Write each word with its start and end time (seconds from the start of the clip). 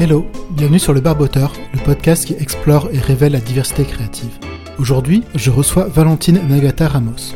Hello, 0.00 0.24
bienvenue 0.52 0.78
sur 0.78 0.94
Le 0.94 1.02
Barboteur, 1.02 1.52
le 1.74 1.78
podcast 1.78 2.24
qui 2.24 2.32
explore 2.32 2.88
et 2.90 2.98
révèle 2.98 3.32
la 3.32 3.38
diversité 3.38 3.84
créative. 3.84 4.30
Aujourd'hui, 4.78 5.24
je 5.34 5.50
reçois 5.50 5.88
Valentine 5.88 6.40
Nagata 6.48 6.88
Ramos. 6.88 7.34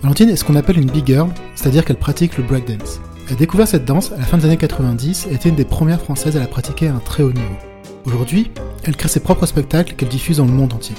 Valentine 0.00 0.28
est 0.28 0.36
ce 0.36 0.44
qu'on 0.44 0.54
appelle 0.54 0.78
une 0.78 0.88
big 0.88 1.04
girl, 1.04 1.28
c'est-à-dire 1.56 1.84
qu'elle 1.84 1.96
pratique 1.96 2.38
le 2.38 2.44
breakdance. 2.44 3.00
Elle 3.26 3.32
a 3.32 3.36
découvert 3.36 3.66
cette 3.66 3.84
danse 3.84 4.12
à 4.12 4.18
la 4.18 4.22
fin 4.22 4.38
des 4.38 4.44
années 4.44 4.56
90 4.56 5.26
et 5.28 5.34
était 5.34 5.48
une 5.48 5.56
des 5.56 5.64
premières 5.64 6.00
françaises 6.00 6.36
à 6.36 6.38
la 6.38 6.46
pratiquer 6.46 6.86
à 6.86 6.94
un 6.94 7.00
très 7.00 7.24
haut 7.24 7.32
niveau. 7.32 7.56
Aujourd'hui, 8.04 8.52
elle 8.84 8.94
crée 8.96 9.08
ses 9.08 9.18
propres 9.18 9.46
spectacles 9.46 9.94
qu'elle 9.96 10.08
diffuse 10.08 10.36
dans 10.36 10.46
le 10.46 10.52
monde 10.52 10.72
entier. 10.72 10.94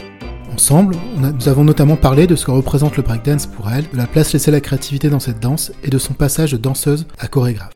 Ensemble, 0.52 0.98
nous 1.16 1.48
avons 1.48 1.64
notamment 1.64 1.96
parlé 1.96 2.28
de 2.28 2.36
ce 2.36 2.46
que 2.46 2.52
représente 2.52 2.98
le 2.98 3.04
breakdance 3.04 3.46
pour 3.46 3.72
elle, 3.72 3.90
de 3.90 3.96
la 3.96 4.08
place 4.08 4.34
laissée 4.34 4.50
à 4.50 4.52
la 4.52 4.60
créativité 4.60 5.10
dans 5.10 5.22
cette 5.22 5.40
danse 5.40 5.72
et 5.82 5.90
de 5.90 5.98
son 5.98 6.14
passage 6.14 6.52
de 6.52 6.58
danseuse 6.58 7.08
à 7.20 7.30
chorégraphe. 7.30 7.72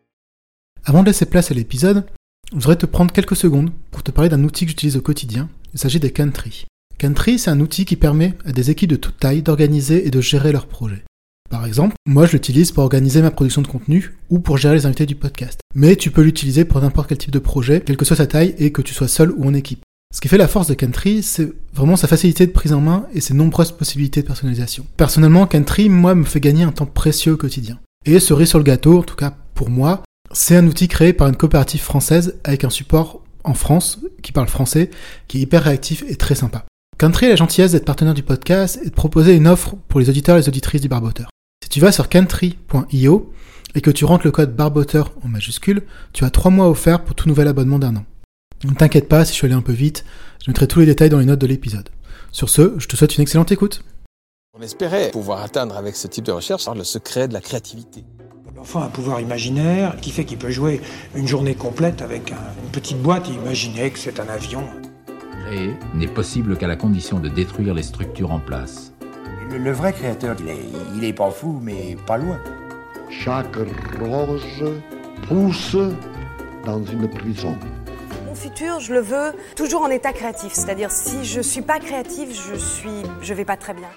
Avant 0.83 1.03
de 1.03 1.07
laisser 1.07 1.25
place 1.25 1.51
à 1.51 1.53
l'épisode, 1.53 2.03
je 2.51 2.55
voudrais 2.55 2.77
te 2.77 2.85
prendre 2.85 3.11
quelques 3.11 3.35
secondes 3.35 3.71
pour 3.91 4.01
te 4.01 4.11
parler 4.11 4.29
d'un 4.29 4.43
outil 4.43 4.65
que 4.65 4.71
j'utilise 4.71 4.97
au 4.97 5.01
quotidien. 5.01 5.49
Il 5.73 5.79
s'agit 5.79 5.99
des 5.99 6.11
country. 6.11 6.65
Country, 6.97 7.37
c'est 7.37 7.51
un 7.51 7.59
outil 7.59 7.85
qui 7.85 7.95
permet 7.95 8.33
à 8.43 8.51
des 8.51 8.71
équipes 8.71 8.89
de 8.89 8.95
toute 8.95 9.17
taille 9.17 9.43
d'organiser 9.43 10.07
et 10.07 10.11
de 10.11 10.19
gérer 10.19 10.51
leurs 10.51 10.67
projets. 10.67 11.03
Par 11.49 11.65
exemple, 11.65 11.95
moi 12.07 12.25
je 12.25 12.33
l'utilise 12.33 12.71
pour 12.71 12.83
organiser 12.83 13.21
ma 13.21 13.31
production 13.31 13.61
de 13.61 13.67
contenu 13.67 14.15
ou 14.29 14.39
pour 14.39 14.57
gérer 14.57 14.75
les 14.75 14.85
invités 14.85 15.05
du 15.05 15.15
podcast. 15.15 15.59
Mais 15.75 15.95
tu 15.95 16.11
peux 16.11 16.21
l'utiliser 16.21 16.65
pour 16.65 16.81
n'importe 16.81 17.09
quel 17.09 17.17
type 17.17 17.31
de 17.31 17.39
projet, 17.39 17.81
quelle 17.81 17.97
que 17.97 18.05
soit 18.05 18.15
sa 18.15 18.27
taille 18.27 18.55
et 18.57 18.71
que 18.71 18.81
tu 18.81 18.93
sois 18.93 19.07
seul 19.07 19.31
ou 19.31 19.45
en 19.45 19.53
équipe. 19.53 19.83
Ce 20.13 20.21
qui 20.21 20.27
fait 20.27 20.37
la 20.37 20.47
force 20.47 20.67
de 20.67 20.73
Country, 20.73 21.21
c'est 21.21 21.51
vraiment 21.71 21.95
sa 21.95 22.07
facilité 22.07 22.47
de 22.47 22.51
prise 22.51 22.73
en 22.73 22.81
main 22.81 23.05
et 23.13 23.21
ses 23.21 23.35
nombreuses 23.35 23.71
possibilités 23.71 24.23
de 24.23 24.27
personnalisation. 24.27 24.87
Personnellement, 24.97 25.45
Country, 25.45 25.87
moi, 25.87 26.15
me 26.15 26.23
fait 26.23 26.39
gagner 26.39 26.63
un 26.63 26.71
temps 26.71 26.87
précieux 26.87 27.33
au 27.33 27.37
quotidien. 27.37 27.79
Et 28.05 28.19
cerise 28.19 28.49
sur 28.49 28.57
le 28.57 28.63
gâteau, 28.63 28.99
en 28.99 29.03
tout 29.03 29.15
cas 29.15 29.35
pour 29.53 29.69
moi, 29.69 30.01
c'est 30.31 30.55
un 30.55 30.67
outil 30.67 30.87
créé 30.87 31.13
par 31.13 31.27
une 31.27 31.35
coopérative 31.35 31.81
française 31.81 32.39
avec 32.43 32.63
un 32.63 32.69
support 32.69 33.21
en 33.43 33.53
France 33.53 33.99
qui 34.21 34.31
parle 34.31 34.47
français, 34.47 34.89
qui 35.27 35.37
est 35.37 35.41
hyper 35.41 35.63
réactif 35.63 36.03
et 36.07 36.15
très 36.15 36.35
sympa. 36.35 36.65
Country 36.97 37.27
a 37.27 37.29
la 37.29 37.35
gentillesse 37.35 37.71
d'être 37.71 37.85
partenaire 37.85 38.13
du 38.13 38.23
podcast 38.23 38.79
et 38.83 38.89
de 38.89 38.93
proposer 38.93 39.35
une 39.35 39.47
offre 39.47 39.75
pour 39.87 39.99
les 39.99 40.09
auditeurs 40.09 40.35
et 40.35 40.41
les 40.41 40.49
auditrices 40.49 40.81
du 40.81 40.89
Barboteur. 40.89 41.29
Si 41.63 41.69
tu 41.69 41.79
vas 41.79 41.91
sur 41.91 42.09
country.io 42.09 43.33
et 43.75 43.81
que 43.81 43.91
tu 43.91 44.05
rentres 44.05 44.25
le 44.25 44.31
code 44.31 44.55
Barboteur 44.55 45.13
en 45.23 45.29
majuscule, 45.29 45.83
tu 46.13 46.25
as 46.25 46.29
trois 46.29 46.51
mois 46.51 46.69
offerts 46.69 47.03
pour 47.03 47.15
tout 47.15 47.29
nouvel 47.29 47.47
abonnement 47.47 47.79
d'un 47.79 47.95
an. 47.95 48.05
Ne 48.65 48.73
t'inquiète 48.73 49.07
pas 49.07 49.23
si 49.23 49.31
je 49.31 49.37
suis 49.37 49.45
allé 49.45 49.55
un 49.55 49.61
peu 49.61 49.71
vite, 49.71 50.03
je 50.43 50.51
mettrai 50.51 50.67
tous 50.67 50.79
les 50.79 50.85
détails 50.85 51.09
dans 51.09 51.19
les 51.19 51.25
notes 51.25 51.39
de 51.39 51.47
l'épisode. 51.47 51.89
Sur 52.31 52.49
ce, 52.49 52.73
je 52.77 52.87
te 52.87 52.95
souhaite 52.95 53.15
une 53.15 53.21
excellente 53.21 53.51
écoute. 53.51 53.83
On 54.57 54.61
espérait 54.61 55.09
pouvoir 55.11 55.41
atteindre 55.41 55.77
avec 55.77 55.95
ce 55.95 56.07
type 56.07 56.25
de 56.25 56.31
recherche 56.31 56.67
le 56.75 56.83
secret 56.83 57.27
de 57.27 57.33
la 57.33 57.41
créativité. 57.41 58.03
L'enfant 58.59 58.81
a 58.81 58.87
un 58.87 58.89
pouvoir 58.89 59.21
imaginaire 59.21 59.95
qui 60.01 60.11
fait 60.11 60.25
qu'il 60.25 60.37
peut 60.37 60.49
jouer 60.49 60.81
une 61.15 61.25
journée 61.25 61.55
complète 61.55 62.01
avec 62.01 62.31
une 62.31 62.69
petite 62.73 63.01
boîte 63.01 63.29
et 63.29 63.31
imaginer 63.31 63.89
que 63.89 63.97
c'est 63.97 64.19
un 64.19 64.27
avion. 64.27 64.61
Créer 65.45 65.75
n'est 65.95 66.07
possible 66.07 66.57
qu'à 66.57 66.67
la 66.67 66.75
condition 66.75 67.21
de 67.21 67.29
détruire 67.29 67.73
les 67.73 67.83
structures 67.83 68.33
en 68.33 68.39
place. 68.39 68.91
Le, 69.49 69.71
vrai 69.71 69.93
créateur, 69.93 70.35
il 70.41 70.49
est, 70.49 70.65
il 70.97 71.03
est 71.05 71.13
pas 71.13 71.31
fou, 71.31 71.61
mais 71.63 71.95
pas 72.05 72.17
loin. 72.17 72.37
Chaque 73.09 73.55
rose 74.01 74.65
pousse 75.29 75.77
dans 76.65 76.83
une 76.83 77.07
prison 77.07 77.55
futur, 78.39 78.79
je 78.79 78.93
le 78.93 79.01
veux 79.01 79.33
toujours 79.55 79.81
en 79.81 79.89
état 79.89 80.13
créatif. 80.13 80.53
C'est-à-dire, 80.53 80.91
si 80.91 81.25
je 81.25 81.41
suis 81.41 81.61
pas 81.61 81.79
créative, 81.79 82.29
je 82.31 82.55
suis, 82.55 83.03
je 83.21 83.33
vais 83.33 83.45
pas 83.45 83.57
très 83.57 83.73
bien. 83.73 83.89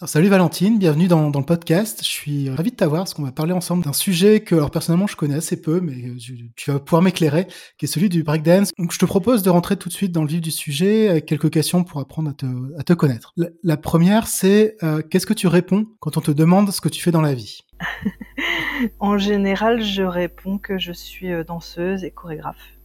Alors, 0.00 0.10
salut 0.10 0.28
Valentine, 0.28 0.78
bienvenue 0.78 1.08
dans, 1.08 1.28
dans, 1.28 1.40
le 1.40 1.44
podcast. 1.44 2.04
Je 2.04 2.08
suis 2.08 2.48
ravi 2.50 2.70
de 2.70 2.76
t'avoir 2.76 3.00
parce 3.00 3.14
qu'on 3.14 3.24
va 3.24 3.32
parler 3.32 3.52
ensemble 3.52 3.82
d'un 3.82 3.92
sujet 3.92 4.38
que, 4.38 4.54
alors 4.54 4.70
personnellement, 4.70 5.08
je 5.08 5.16
connais 5.16 5.34
assez 5.34 5.60
peu, 5.60 5.80
mais 5.80 6.14
tu, 6.54 6.70
vas 6.70 6.78
pouvoir 6.78 7.02
m'éclairer, 7.02 7.48
qui 7.78 7.86
est 7.86 7.88
celui 7.88 8.08
du 8.08 8.22
breakdance. 8.22 8.70
Donc, 8.78 8.92
je 8.92 8.98
te 9.00 9.06
propose 9.06 9.42
de 9.42 9.50
rentrer 9.50 9.76
tout 9.76 9.88
de 9.88 9.94
suite 9.94 10.12
dans 10.12 10.22
le 10.22 10.28
vif 10.28 10.40
du 10.40 10.52
sujet 10.52 11.08
avec 11.08 11.26
quelques 11.26 11.50
questions 11.50 11.82
pour 11.82 11.98
apprendre 11.98 12.30
à 12.30 12.32
te, 12.32 12.46
à 12.78 12.84
te 12.84 12.92
connaître. 12.92 13.34
La, 13.64 13.76
première, 13.76 14.28
c'est 14.28 14.76
euh, 14.84 15.02
qu'est-ce 15.02 15.26
que 15.26 15.34
tu 15.34 15.48
réponds 15.48 15.86
quand 15.98 16.16
on 16.16 16.20
te 16.20 16.30
demande 16.30 16.70
ce 16.70 16.80
que 16.80 16.88
tu 16.88 17.02
fais 17.02 17.10
dans 17.10 17.22
la 17.22 17.34
vie? 17.34 17.62
En 19.00 19.18
général, 19.18 19.82
je 19.82 20.04
réponds 20.04 20.58
que 20.58 20.78
je 20.78 20.92
suis 20.92 21.32
euh, 21.32 21.42
danseuse 21.42 22.04
et 22.04 22.12
chorégraphe. 22.12 22.78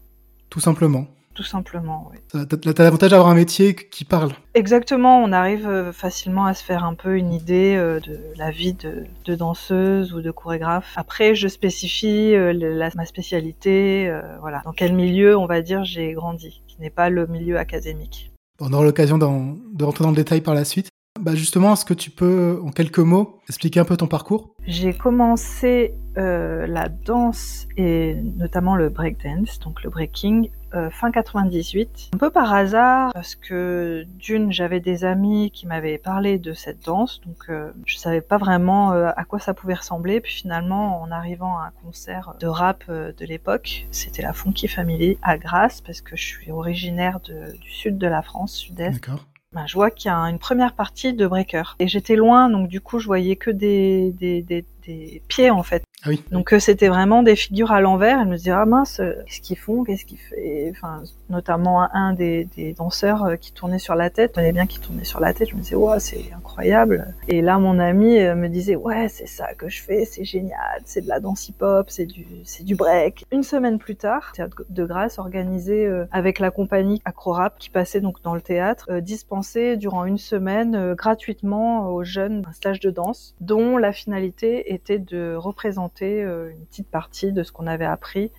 Tout 0.50 0.60
simplement. 0.60 1.06
Tout 1.34 1.44
simplement, 1.44 2.12
oui. 2.12 2.20
T'as 2.32 2.84
l'avantage 2.84 3.10
d'avoir 3.10 3.30
un 3.30 3.34
métier 3.34 3.74
qui 3.74 4.06
parle. 4.06 4.34
Exactement, 4.54 5.20
on 5.24 5.32
arrive 5.32 5.68
euh, 5.68 5.92
facilement 5.92 6.46
à 6.46 6.54
se 6.54 6.64
faire 6.64 6.84
un 6.84 6.94
peu 6.94 7.18
une 7.18 7.34
idée 7.34 7.76
euh, 7.76 8.00
de 8.00 8.20
la 8.38 8.52
vie 8.52 8.74
de, 8.74 9.36
danseuse 9.36 10.14
ou 10.14 10.22
de 10.22 10.30
chorégraphe. 10.30 10.94
Après, 10.96 11.34
je 11.34 11.48
spécifie 11.48 12.36
euh, 12.36 12.90
ma 12.96 13.06
spécialité, 13.06 14.12
voilà, 14.42 14.62
dans 14.64 14.74
quel 14.74 14.94
milieu, 14.94 15.36
on 15.36 15.48
va 15.48 15.62
dire, 15.62 15.84
j'ai 15.84 16.14
grandi, 16.14 16.62
qui 16.68 16.80
n'est 16.80 16.92
pas 16.92 17.10
le 17.10 17.26
milieu 17.26 17.58
académique. 17.58 18.32
On 18.60 18.72
aura 18.72 18.84
l'occasion 18.84 19.18
de 19.18 19.84
rentrer 19.84 20.04
dans 20.04 20.12
le 20.12 20.16
détail 20.16 20.42
par 20.42 20.54
la 20.54 20.66
suite. 20.66 20.90
Bah 21.22 21.36
justement, 21.36 21.74
est-ce 21.74 21.86
que 21.86 21.94
tu 21.94 22.10
peux, 22.10 22.60
en 22.64 22.72
quelques 22.72 23.00
mots, 23.00 23.40
expliquer 23.48 23.80
un 23.80 23.86
peu 23.86 23.96
ton 23.96 24.08
parcours? 24.08 24.56
J'ai 24.66 24.94
commencé 24.94 25.94
euh, 26.18 26.66
la 26.66 26.90
danse 26.90 27.68
et 27.78 28.16
notamment 28.38 28.76
le 28.76 28.90
breakdance, 28.90 29.60
donc 29.60 29.84
le 29.84 29.90
breaking, 29.90 30.50
euh, 30.74 30.90
fin 30.90 31.12
98, 31.12 32.12
un 32.14 32.18
peu 32.18 32.30
par 32.30 32.54
hasard 32.54 33.12
parce 33.14 33.36
que 33.36 34.06
d'une 34.18 34.52
j'avais 34.52 34.80
des 34.80 35.06
amis 35.06 35.52
qui 35.52 35.68
m'avaient 35.68 35.98
parlé 35.98 36.40
de 36.40 36.54
cette 36.54 36.84
danse, 36.84 37.22
donc 37.26 37.50
euh, 37.50 37.72
je 37.86 37.98
savais 37.98 38.22
pas 38.22 38.38
vraiment 38.38 38.92
euh, 38.92 39.10
à 39.16 39.24
quoi 39.24 39.40
ça 39.40 39.54
pouvait 39.54 39.74
ressembler. 39.76 40.20
Puis 40.22 40.34
finalement, 40.34 41.02
en 41.02 41.12
arrivant 41.12 41.58
à 41.58 41.68
un 41.68 41.72
concert 41.84 42.36
de 42.40 42.48
rap 42.48 42.90
de 42.90 43.26
l'époque, 43.26 43.86
c'était 43.92 44.22
la 44.22 44.34
Funky 44.34 44.68
Family 44.68 45.18
à 45.22 45.38
Grasse 45.38 45.82
parce 45.82 46.02
que 46.02 46.16
je 46.16 46.26
suis 46.26 46.52
originaire 46.52 47.20
de, 47.20 47.56
du 47.58 47.70
sud 47.70 47.98
de 47.98 48.08
la 48.08 48.22
France, 48.22 48.54
sud-est. 48.54 48.94
D'accord 48.94 49.26
ben, 49.54 49.68
je 49.68 49.76
vois 49.76 49.92
qu'il 49.92 50.10
y 50.10 50.12
a 50.12 50.18
une 50.18 50.40
première 50.40 50.74
partie 50.74 51.14
de 51.14 51.28
breaker. 51.28 51.76
Et 51.80 51.88
j'étais 51.88 52.16
loin, 52.16 52.50
donc 52.50 52.68
du 52.68 52.82
coup, 52.82 53.00
je 53.00 53.06
voyais 53.06 53.36
que 53.36 53.52
des, 53.52 54.12
des, 54.14 54.42
des, 54.42 54.66
des 54.86 55.22
pieds, 55.28 55.50
en 55.50 55.64
fait. 55.64 55.84
Ah 56.06 56.10
oui. 56.10 56.22
Donc 56.32 56.52
euh, 56.52 56.60
c'était 56.60 56.90
vraiment 56.90 57.24
des 57.24 57.38
figures 57.38 57.72
à 57.72 57.80
l'envers. 57.80 58.20
Elle 58.20 58.28
me 58.28 58.36
disait 58.36 58.52
ah 58.52 58.66
mince, 58.66 59.00
euh, 59.00 59.14
qu'est-ce 59.26 59.40
qu'ils 59.40 59.58
font, 59.58 59.86
qu'est-ce 59.86 60.04
qu'ils 60.04 60.20
font? 60.20 60.36
Enfin, 60.70 61.02
notamment 61.30 61.88
un 61.94 62.14
des, 62.14 62.46
des, 62.58 62.74
danseurs 62.74 63.24
euh, 63.24 63.36
qui 63.38 63.54
tournait 63.54 63.80
sur 63.80 63.96
la 63.96 64.10
tête. 64.10 64.34
Je 64.36 64.52
bien 64.52 64.66
qui 64.66 64.80
tournait 64.80 65.06
sur 65.06 65.22
la 65.22 65.34
tête. 65.34 65.50
Je 65.50 65.56
me 65.56 65.62
disais 65.62 65.76
ouais, 65.76 66.00
c'est 66.02 66.26
incroyable. 66.36 67.16
Et 67.30 67.42
là 67.42 67.58
mon 67.58 67.80
ami 67.80 68.20
me 68.20 68.48
disait 68.48 68.76
ouais, 68.76 69.08
c'est 69.08 69.28
ça 69.28 69.54
que 69.54 69.70
je 69.70 69.82
fais, 69.82 70.04
c'est 70.04 70.26
génial, 70.26 70.82
c'est 70.84 71.02
de 71.02 71.08
la 71.08 71.22
danse 71.22 71.48
hip-hop, 71.48 71.90
c'est 71.90 72.06
du 72.06 72.26
c'est 72.44 72.64
du 72.64 72.76
break. 72.76 73.24
Une 73.32 73.44
semaine 73.44 73.80
plus 73.80 73.96
tard, 73.96 74.34
théâtre 74.36 74.64
de 74.70 74.86
grâce 74.86 75.20
organisé 75.20 75.90
avec 76.12 76.40
la 76.40 76.52
compagnie 76.52 77.02
Acrorap 77.06 77.58
qui 77.58 77.70
passait 77.70 78.02
donc 78.02 78.22
dans 78.24 78.36
le 78.36 78.42
théâtre, 78.42 79.00
dispensé 79.00 79.78
durant 79.78 80.04
une 80.04 80.18
semaine 80.18 80.94
gratuitement 80.96 81.88
aux 81.88 82.04
jeunes 82.04 82.44
un 82.48 82.52
stage 82.52 82.82
de 82.82 82.90
danse 82.90 83.36
dont 83.40 83.78
la 83.78 83.94
finalité 83.94 84.73
était 84.74 85.00
de 85.00 85.36
représenter 85.36 86.24
euh, 86.24 86.52
une 86.52 86.66
petite 86.66 86.90
partie 86.90 87.32
de 87.32 87.44
ce 87.44 87.52
qu'on 87.52 87.68
avait 87.68 87.86
appris 87.86 88.32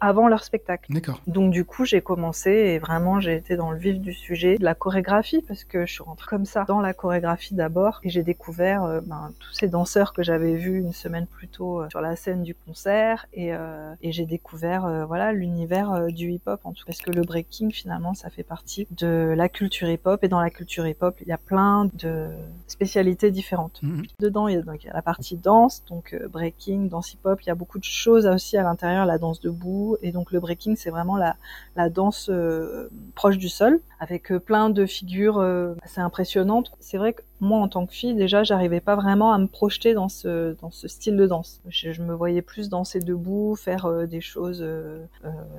avant 0.00 0.28
leur 0.28 0.44
spectacle. 0.44 0.92
D'accord. 0.92 1.20
Donc 1.26 1.52
du 1.52 1.64
coup, 1.64 1.84
j'ai 1.84 2.00
commencé 2.00 2.50
et 2.50 2.78
vraiment 2.78 3.20
j'ai 3.20 3.36
été 3.36 3.56
dans 3.56 3.70
le 3.70 3.78
vif 3.78 4.00
du 4.00 4.12
sujet 4.12 4.56
de 4.58 4.64
la 4.64 4.74
chorégraphie 4.74 5.42
parce 5.46 5.64
que 5.64 5.86
je 5.86 5.92
suis 5.92 6.02
rentrée 6.02 6.26
comme 6.28 6.44
ça 6.44 6.64
dans 6.66 6.80
la 6.80 6.94
chorégraphie 6.94 7.54
d'abord 7.54 8.00
et 8.02 8.10
j'ai 8.10 8.22
découvert 8.22 8.84
euh, 8.84 9.00
ben, 9.04 9.32
tous 9.38 9.52
ces 9.52 9.68
danseurs 9.68 10.12
que 10.12 10.22
j'avais 10.22 10.54
vus 10.54 10.78
une 10.78 10.92
semaine 10.92 11.26
plus 11.26 11.48
tôt 11.48 11.82
euh, 11.82 11.88
sur 11.90 12.00
la 12.00 12.16
scène 12.16 12.42
du 12.42 12.54
concert 12.54 13.26
et, 13.32 13.52
euh, 13.52 13.94
et 14.02 14.12
j'ai 14.12 14.26
découvert 14.26 15.06
voilà 15.06 15.32
l'univers 15.32 16.06
du 16.08 16.32
hip-hop 16.32 16.60
en 16.64 16.72
tout 16.72 16.84
parce 16.86 17.00
que 17.00 17.10
le 17.10 17.22
breaking 17.22 17.70
finalement 17.70 18.14
ça 18.14 18.30
fait 18.30 18.42
partie 18.42 18.86
de 18.90 19.34
la 19.36 19.48
culture 19.48 19.88
hip-hop 19.88 20.22
et 20.22 20.28
dans 20.28 20.40
la 20.40 20.50
culture 20.50 20.86
hip-hop 20.86 21.16
il 21.20 21.28
y 21.28 21.32
a 21.32 21.38
plein 21.38 21.88
de 21.94 22.28
spécialités 22.66 23.30
différentes. 23.30 23.80
Mhm. 23.82 24.02
Dedans 24.20 24.48
il 24.48 24.54
y, 24.54 24.58
a, 24.58 24.62
donc, 24.62 24.82
il 24.84 24.86
y 24.86 24.90
a 24.90 24.94
la 24.94 25.02
partie 25.02 25.36
danse 25.36 25.84
donc 25.88 26.16
breaking, 26.30 26.88
danse 26.88 27.14
hip-hop, 27.14 27.40
il 27.42 27.46
y 27.46 27.50
a 27.50 27.54
beaucoup 27.54 27.78
de 27.78 27.84
choses 27.84 28.26
aussi 28.26 28.56
à 28.56 28.62
l'intérieur, 28.62 29.06
la 29.06 29.18
danse 29.18 29.40
debout 29.40 29.77
et 30.02 30.12
donc 30.12 30.32
le 30.32 30.40
breaking, 30.40 30.76
c'est 30.76 30.90
vraiment 30.90 31.16
la, 31.16 31.36
danse 31.90 32.28
euh, 32.30 32.88
proche 33.14 33.38
du 33.38 33.48
sol, 33.48 33.80
avec 34.00 34.32
euh, 34.32 34.38
plein 34.38 34.70
de 34.70 34.86
figures 34.86 35.38
euh, 35.38 35.74
assez 35.82 36.00
impressionnantes. 36.00 36.72
C'est 36.80 36.98
vrai 36.98 37.12
que 37.12 37.22
moi, 37.40 37.60
en 37.60 37.68
tant 37.68 37.86
que 37.86 37.92
fille, 37.92 38.14
déjà, 38.14 38.42
j'arrivais 38.42 38.80
pas 38.80 38.96
vraiment 38.96 39.32
à 39.32 39.38
me 39.38 39.46
projeter 39.46 39.94
dans 39.94 40.08
ce, 40.08 40.56
style 40.86 41.16
de 41.16 41.26
danse. 41.26 41.60
Je, 41.68 42.02
me 42.02 42.14
voyais 42.14 42.42
plus 42.42 42.68
danser 42.68 43.00
debout, 43.00 43.54
faire 43.54 44.06
des 44.08 44.20
choses 44.20 44.66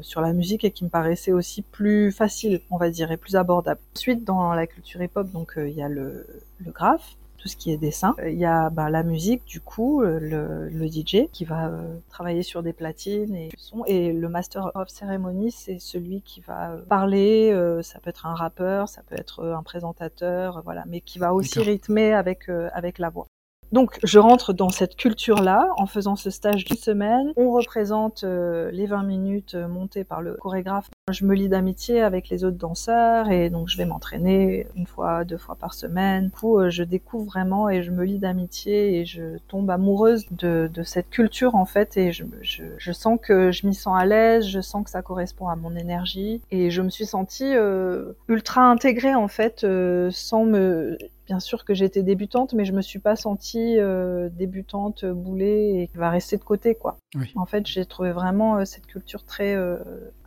sur 0.01 0.19
la 0.19 0.33
musique 0.33 0.65
et 0.65 0.71
qui 0.71 0.83
me 0.83 0.89
paraissaient 0.89 1.31
aussi 1.31 1.61
plus 1.61 2.11
faciles, 2.11 2.61
on 2.69 2.77
va 2.77 2.89
dire, 2.89 3.11
et 3.11 3.17
plus 3.17 3.37
abordables. 3.37 3.79
Ensuite, 3.95 4.25
dans 4.25 4.53
la 4.53 4.67
culture 4.67 5.01
hip-hop, 5.01 5.31
donc 5.31 5.53
il 5.57 5.73
y 5.73 5.81
a 5.81 5.87
le, 5.87 6.25
le 6.59 6.71
graphe, 6.71 7.15
tout 7.39 7.47
ce 7.47 7.55
qui 7.55 7.71
est 7.71 7.77
dessin. 7.77 8.15
Il 8.25 8.37
y 8.37 8.45
a 8.45 8.69
bah, 8.69 8.89
la 8.89 9.03
musique, 9.03 9.45
du 9.45 9.61
coup, 9.61 10.01
le, 10.01 10.67
le 10.67 10.87
DJ 10.87 11.29
qui 11.31 11.45
va 11.45 11.67
euh, 11.67 11.97
travailler 12.09 12.43
sur 12.43 12.63
des 12.63 12.73
platines 12.73 13.35
et 13.35 13.49
son. 13.57 13.85
Et 13.85 14.11
le 14.11 14.29
Master 14.29 14.71
of 14.75 14.89
Ceremony, 14.89 15.51
c'est 15.51 15.79
celui 15.79 16.21
qui 16.21 16.41
va 16.41 16.71
euh, 16.71 16.81
parler. 16.81 17.51
Euh, 17.51 17.81
ça 17.81 17.99
peut 17.99 18.09
être 18.09 18.25
un 18.25 18.35
rappeur, 18.35 18.89
ça 18.89 19.01
peut 19.03 19.15
être 19.17 19.45
un 19.45 19.63
présentateur, 19.63 20.61
voilà, 20.63 20.83
mais 20.87 21.01
qui 21.01 21.19
va 21.19 21.33
aussi 21.33 21.59
rythmer 21.59 22.13
avec 22.13 22.49
avec 22.49 22.99
la 22.99 23.09
voix. 23.09 23.27
Donc, 23.71 23.99
je 24.03 24.17
rentre 24.17 24.51
dans 24.51 24.69
cette 24.69 24.95
culture-là 24.95 25.69
en 25.77 25.85
faisant 25.85 26.15
ce 26.15 26.29
stage 26.29 26.65
d'une 26.65 26.77
semaine. 26.77 27.33
On 27.35 27.51
représente 27.51 28.23
euh, 28.23 28.71
les 28.71 28.87
20 28.87 29.03
minutes 29.03 29.55
euh, 29.55 29.67
montées 29.67 30.03
par 30.03 30.21
le 30.21 30.33
chorégraphe. 30.33 30.89
Je 31.11 31.25
me 31.25 31.35
lie 31.35 31.49
d'amitié 31.49 32.01
avec 32.01 32.29
les 32.29 32.43
autres 32.43 32.57
danseurs 32.57 33.29
et 33.29 33.49
donc 33.49 33.67
je 33.67 33.77
vais 33.77 33.85
m'entraîner 33.85 34.67
une 34.75 34.87
fois, 34.87 35.23
deux 35.23 35.37
fois 35.37 35.55
par 35.55 35.73
semaine. 35.73 36.25
Du 36.25 36.31
coup, 36.31 36.59
euh, 36.59 36.69
je 36.69 36.83
découvre 36.83 37.25
vraiment 37.25 37.69
et 37.69 37.83
je 37.83 37.91
me 37.91 38.03
lie 38.03 38.17
d'amitié 38.17 38.99
et 38.99 39.05
je 39.05 39.37
tombe 39.47 39.69
amoureuse 39.69 40.25
de, 40.31 40.69
de, 40.71 40.83
cette 40.83 41.09
culture 41.09 41.55
en 41.55 41.65
fait 41.65 41.97
et 41.97 42.11
je, 42.11 42.23
je, 42.41 42.63
je 42.77 42.91
sens 42.91 43.19
que 43.21 43.51
je 43.51 43.67
m'y 43.67 43.75
sens 43.75 43.95
à 43.99 44.05
l'aise, 44.05 44.47
je 44.47 44.61
sens 44.61 44.83
que 44.83 44.89
ça 44.89 45.01
correspond 45.01 45.47
à 45.47 45.55
mon 45.55 45.75
énergie 45.75 46.41
et 46.51 46.71
je 46.71 46.81
me 46.81 46.89
suis 46.89 47.05
sentie 47.05 47.55
euh, 47.55 48.13
ultra 48.27 48.63
intégrée 48.63 49.15
en 49.15 49.27
fait 49.27 49.65
sans 50.11 50.45
me 50.45 50.97
bien 51.29 51.39
sûr 51.39 51.63
que 51.63 51.75
j'étais 51.75 52.01
débutante, 52.01 52.53
mais 52.53 52.65
je 52.65 52.73
me 52.73 52.81
suis 52.81 52.97
pas 52.97 53.15
sentie 53.15 53.77
euh, 53.77 54.29
débutante, 54.29 55.05
boulée 55.05 55.75
et 55.75 55.87
qui 55.87 55.95
va 55.95 56.09
rester 56.09 56.37
de 56.37 56.43
côté, 56.43 56.73
quoi. 56.73 56.97
Oui. 57.13 57.31
En 57.35 57.45
fait, 57.45 57.67
j'ai 57.67 57.85
trouvé 57.85 58.11
vraiment 58.11 58.57
euh, 58.57 58.65
cette 58.65 58.87
culture 58.87 59.23
très 59.23 59.53
euh, 59.53 59.77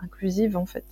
inclusive, 0.01 0.57
en 0.57 0.65
fait. 0.65 0.85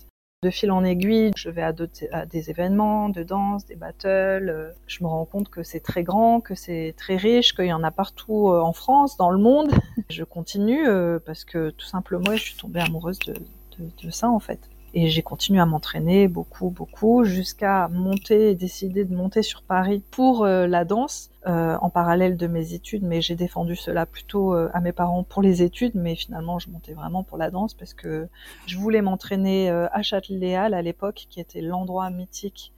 De 0.43 0.49
fil 0.49 0.69
en 0.69 0.83
aiguille, 0.83 1.31
je 1.37 1.49
vais 1.49 1.61
à, 1.61 1.71
de, 1.71 1.89
à, 2.11 2.25
des 2.25 2.49
événements 2.49 3.07
de 3.07 3.23
danse, 3.23 3.65
des 3.65 3.77
battles. 3.77 4.75
Je 4.85 5.01
me 5.01 5.07
rends 5.07 5.23
compte 5.23 5.47
que 5.47 5.63
c'est 5.63 5.79
très 5.79 6.03
grand, 6.03 6.41
que 6.41 6.55
c'est 6.55 6.93
très 6.97 7.15
riche, 7.15 7.55
qu'il 7.55 7.67
y 7.67 7.73
en 7.73 7.83
a 7.83 7.91
partout 7.91 8.49
en 8.49 8.73
France, 8.73 9.15
dans 9.15 9.29
le 9.29 9.37
monde. 9.37 9.71
Je 10.09 10.25
continue 10.25 10.87
parce 11.25 11.45
que 11.45 11.69
tout 11.69 11.85
simplement, 11.85 12.35
je 12.35 12.41
suis 12.41 12.55
tombée 12.57 12.81
amoureuse 12.81 13.19
de, 13.19 13.33
de, 13.33 13.89
de 14.03 14.09
ça, 14.09 14.29
en 14.29 14.39
fait. 14.39 14.59
Et 14.93 15.07
j'ai 15.07 15.21
continué 15.21 15.61
à 15.61 15.65
m'entraîner 15.65 16.27
beaucoup, 16.27 16.69
beaucoup, 16.69 17.23
jusqu'à 17.23 17.87
monter 17.87 18.51
et 18.51 18.55
décider 18.55 19.05
de 19.05 19.15
monter 19.15 19.41
sur 19.41 19.63
Paris 19.63 20.03
pour 20.11 20.43
euh, 20.43 20.67
la 20.67 20.83
danse, 20.83 21.29
euh, 21.47 21.77
en 21.81 21.89
parallèle 21.89 22.35
de 22.35 22.47
mes 22.47 22.73
études. 22.73 23.03
Mais 23.03 23.21
j'ai 23.21 23.35
défendu 23.35 23.77
cela 23.77 24.05
plutôt 24.05 24.53
euh, 24.53 24.69
à 24.73 24.81
mes 24.81 24.91
parents 24.91 25.23
pour 25.23 25.41
les 25.41 25.63
études, 25.63 25.93
mais 25.95 26.15
finalement 26.15 26.59
je 26.59 26.69
montais 26.69 26.93
vraiment 26.93 27.23
pour 27.23 27.37
la 27.37 27.49
danse 27.49 27.73
parce 27.73 27.93
que 27.93 28.27
je 28.65 28.77
voulais 28.77 29.01
m'entraîner 29.01 29.69
à 29.69 30.01
Châtelet-Léal 30.01 30.73
à 30.73 30.81
l'époque, 30.81 31.25
qui 31.29 31.39
était 31.39 31.61
l'endroit 31.61 32.09
mythique 32.09 32.73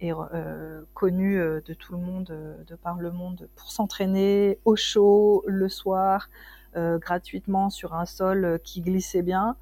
et 0.00 0.12
euh, 0.12 0.82
connu 0.94 1.36
de 1.38 1.74
tout 1.74 1.92
le 1.92 1.98
monde, 1.98 2.64
de 2.66 2.74
par 2.76 2.98
le 2.98 3.10
monde, 3.10 3.48
pour 3.56 3.70
s'entraîner 3.70 4.58
au 4.64 4.76
chaud, 4.76 5.44
le 5.46 5.68
soir, 5.68 6.30
gratuitement 6.76 7.70
sur 7.70 7.94
un 7.94 8.06
sol 8.06 8.60
qui 8.62 8.82
glissait 8.82 9.22
bien 9.22 9.56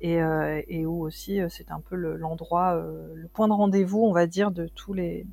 et, 0.00 0.22
euh, 0.22 0.62
et 0.68 0.86
où 0.86 1.02
aussi 1.04 1.40
c'est 1.48 1.70
un 1.70 1.80
peu 1.80 1.96
l'endroit, 1.96 2.74
le, 2.74 3.14
le, 3.14 3.28
point 3.28 3.48
de 3.48 3.52
rendez-vous, 3.52 4.02
on 4.02 4.12
va 4.12 4.26
dire, 4.26 4.50
de 4.50 4.66
tous 4.66 4.92
les, 4.92 5.26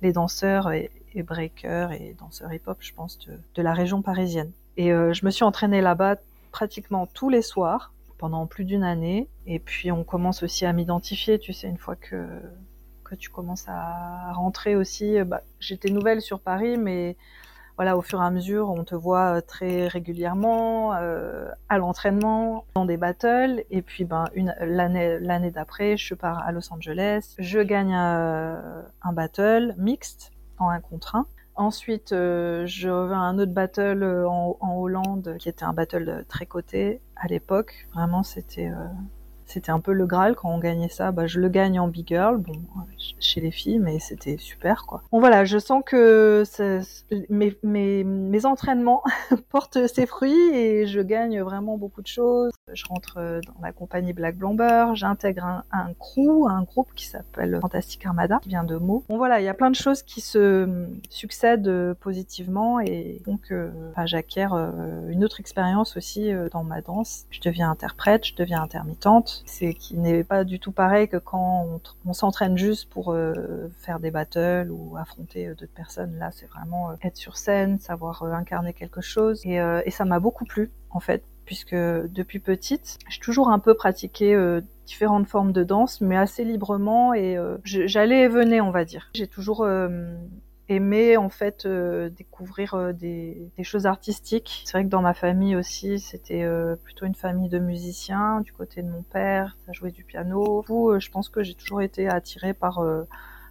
les 0.00 0.12
danseurs 0.12 0.70
et, 0.72 0.90
et 1.14 1.22
breakers 1.22 1.92
et 1.92 2.14
danseurs 2.18 2.52
hip-hop, 2.52 2.78
je 2.80 2.92
pense, 2.92 3.18
de, 3.18 3.38
de, 3.54 3.62
la 3.62 3.72
région 3.72 4.02
parisienne. 4.02 4.52
Et 4.76 4.92
euh, 4.92 5.12
je 5.12 5.24
me 5.24 5.30
suis 5.30 5.44
entraînée 5.44 5.80
là-bas 5.80 6.16
pratiquement 6.50 7.06
tous 7.06 7.28
les 7.28 7.42
soirs 7.42 7.92
pendant 8.18 8.46
plus 8.46 8.64
d'une 8.64 8.84
année. 8.84 9.28
Et 9.46 9.58
puis 9.58 9.90
on 9.90 10.04
commence 10.04 10.42
aussi 10.42 10.64
à 10.66 10.72
m'identifier, 10.72 11.38
tu 11.38 11.52
sais, 11.52 11.68
une 11.68 11.78
fois 11.78 11.96
que 11.96 12.26
que 13.04 13.14
tu 13.16 13.28
commences 13.28 13.68
à 13.68 14.32
rentrer 14.32 14.74
aussi. 14.76 15.22
Bah, 15.24 15.42
J'étais 15.60 15.90
nouvelle 15.90 16.22
sur 16.22 16.40
Paris, 16.40 16.78
mais 16.78 17.16
voilà, 17.82 17.96
au 17.96 18.02
fur 18.02 18.22
et 18.22 18.24
à 18.24 18.30
mesure, 18.30 18.70
on 18.70 18.84
te 18.84 18.94
voit 18.94 19.42
très 19.42 19.88
régulièrement 19.88 20.94
euh, 20.94 21.48
à 21.68 21.78
l'entraînement, 21.78 22.64
dans 22.76 22.84
des 22.84 22.96
battles, 22.96 23.64
et 23.72 23.82
puis 23.82 24.04
ben 24.04 24.26
l'année 24.60 25.18
l'année 25.18 25.50
d'après, 25.50 25.96
je 25.96 26.14
pars 26.14 26.38
à 26.46 26.52
Los 26.52 26.72
Angeles, 26.72 27.34
je 27.40 27.58
gagne 27.58 27.92
euh, 27.92 28.82
un 29.02 29.12
battle 29.12 29.74
mixte 29.78 30.30
en 30.60 30.68
un 30.68 30.78
contre 30.78 31.16
un. 31.16 31.26
Ensuite, 31.56 32.12
euh, 32.12 32.64
je 32.66 32.88
reviens 32.88 33.20
à 33.20 33.24
un 33.24 33.40
autre 33.40 33.52
battle 33.52 34.04
en, 34.28 34.56
en, 34.60 34.76
Hollande, 34.76 35.34
qui 35.40 35.48
était 35.48 35.64
un 35.64 35.72
battle 35.72 36.24
très 36.28 36.46
coté 36.46 37.00
à 37.16 37.26
l'époque. 37.26 37.88
Vraiment, 37.94 38.22
c'était 38.22 38.70
c'était 39.52 39.70
un 39.70 39.80
peu 39.80 39.92
le 39.92 40.06
Graal 40.06 40.34
quand 40.34 40.50
on 40.50 40.58
gagnait 40.58 40.88
ça. 40.88 41.12
Bah, 41.12 41.26
je 41.26 41.40
le 41.40 41.48
gagne 41.48 41.78
en 41.78 41.88
big 41.88 42.08
girl, 42.08 42.38
bon, 42.38 42.52
chez 43.18 43.40
les 43.40 43.50
filles, 43.50 43.78
mais 43.78 43.98
c'était 43.98 44.36
super, 44.38 44.84
quoi. 44.86 45.02
Bon, 45.12 45.20
voilà, 45.20 45.44
je 45.44 45.58
sens 45.58 45.82
que 45.84 46.44
mes, 47.28 47.56
mes, 47.62 48.04
mes 48.04 48.46
entraînements 48.46 49.02
portent 49.50 49.86
ses 49.86 50.06
fruits 50.06 50.50
et 50.54 50.86
je 50.86 51.00
gagne 51.00 51.40
vraiment 51.40 51.78
beaucoup 51.78 52.02
de 52.02 52.06
choses. 52.06 52.52
Je 52.72 52.84
rentre 52.86 53.16
dans 53.16 53.62
la 53.62 53.72
compagnie 53.72 54.12
Black 54.12 54.36
Blomber, 54.36 54.86
j'intègre 54.94 55.44
un, 55.44 55.64
un, 55.72 55.92
crew, 55.94 56.46
un 56.48 56.62
groupe 56.62 56.88
qui 56.94 57.06
s'appelle 57.06 57.58
Fantastic 57.60 58.04
Armada, 58.06 58.38
qui 58.42 58.48
vient 58.48 58.64
de 58.64 58.76
mots. 58.76 59.04
Bon, 59.08 59.16
voilà, 59.16 59.40
il 59.40 59.44
y 59.44 59.48
a 59.48 59.54
plein 59.54 59.70
de 59.70 59.76
choses 59.76 60.02
qui 60.02 60.20
se 60.20 60.88
succèdent 61.10 61.94
positivement 62.00 62.80
et 62.80 63.22
donc, 63.26 63.50
euh, 63.50 63.70
j'acquiers 64.04 64.48
euh, 64.52 65.08
une 65.08 65.24
autre 65.24 65.40
expérience 65.40 65.96
aussi 65.96 66.32
euh, 66.32 66.48
dans 66.50 66.64
ma 66.64 66.80
danse. 66.80 67.24
Je 67.30 67.40
deviens 67.40 67.70
interprète, 67.70 68.26
je 68.26 68.34
deviens 68.34 68.62
intermittente 68.62 69.41
c'est 69.46 69.74
qui 69.74 69.96
n'est 69.96 70.24
pas 70.24 70.44
du 70.44 70.58
tout 70.58 70.72
pareil 70.72 71.08
que 71.08 71.16
quand 71.16 71.80
on, 72.04 72.12
s'entraîne 72.12 72.56
juste 72.56 72.88
pour 72.90 73.12
euh, 73.12 73.68
faire 73.78 74.00
des 74.00 74.10
battles 74.10 74.70
ou 74.70 74.96
affronter 74.96 75.48
euh, 75.48 75.54
d'autres 75.54 75.72
personnes. 75.72 76.16
Là, 76.18 76.30
c'est 76.32 76.46
vraiment 76.46 76.90
euh, 76.90 76.94
être 77.02 77.16
sur 77.16 77.36
scène, 77.36 77.78
savoir 77.78 78.22
incarner 78.22 78.72
quelque 78.72 79.00
chose. 79.00 79.40
Et, 79.44 79.56
et 79.56 79.90
ça 79.90 80.04
m'a 80.04 80.20
beaucoup 80.20 80.44
plu, 80.44 80.70
en 80.90 81.00
fait, 81.00 81.24
puisque 81.44 81.74
depuis 81.74 82.38
petite, 82.38 82.98
j'ai 83.08 83.20
toujours 83.20 83.50
un 83.50 83.58
peu 83.58 83.74
pratiqué 83.74 84.60
différentes 84.86 85.26
formes 85.26 85.52
de 85.52 85.64
danse, 85.64 86.00
mais 86.00 86.16
assez 86.16 86.44
librement 86.44 87.14
et 87.14 87.38
j'allais 87.64 88.22
et 88.22 88.28
venais, 88.28 88.60
on 88.60 88.70
va 88.70 88.84
dire. 88.84 89.10
J'ai 89.14 89.26
toujours 89.26 89.66
aimer 90.74 91.16
en 91.16 91.28
fait 91.28 91.66
euh, 91.66 92.08
découvrir 92.10 92.74
euh, 92.74 92.92
des, 92.92 93.50
choses 93.62 93.86
artistiques. 93.86 94.62
C'est 94.64 94.72
vrai 94.72 94.84
que 94.84 94.88
dans 94.88 95.02
ma 95.02 95.14
famille 95.14 95.56
aussi, 95.56 96.00
c'était 96.00 96.42
euh, 96.42 96.76
plutôt 96.76 97.06
une 97.06 97.14
famille 97.14 97.48
de 97.48 97.58
musiciens. 97.58 98.40
Du 98.40 98.52
côté 98.52 98.82
de 98.82 98.88
mon 98.88 99.02
père, 99.02 99.56
ça 99.66 99.72
jouait 99.72 99.90
du 99.90 100.04
piano. 100.04 100.64
Je 100.98 101.10
pense 101.10 101.28
que 101.28 101.42
j'ai 101.42 101.54
toujours 101.54 101.82
été 101.82 102.08
attirée 102.08 102.54
par 102.54 102.82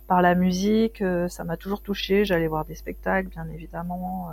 par 0.07 0.21
la 0.21 0.35
musique. 0.35 1.03
ça 1.29 1.43
m'a 1.43 1.57
toujours 1.57 1.81
touchée. 1.81 2.25
J'allais 2.25 2.47
voir 2.47 2.65
des 2.65 2.75
spectacles, 2.75 3.29
bien 3.29 3.47
évidemment. 3.49 4.29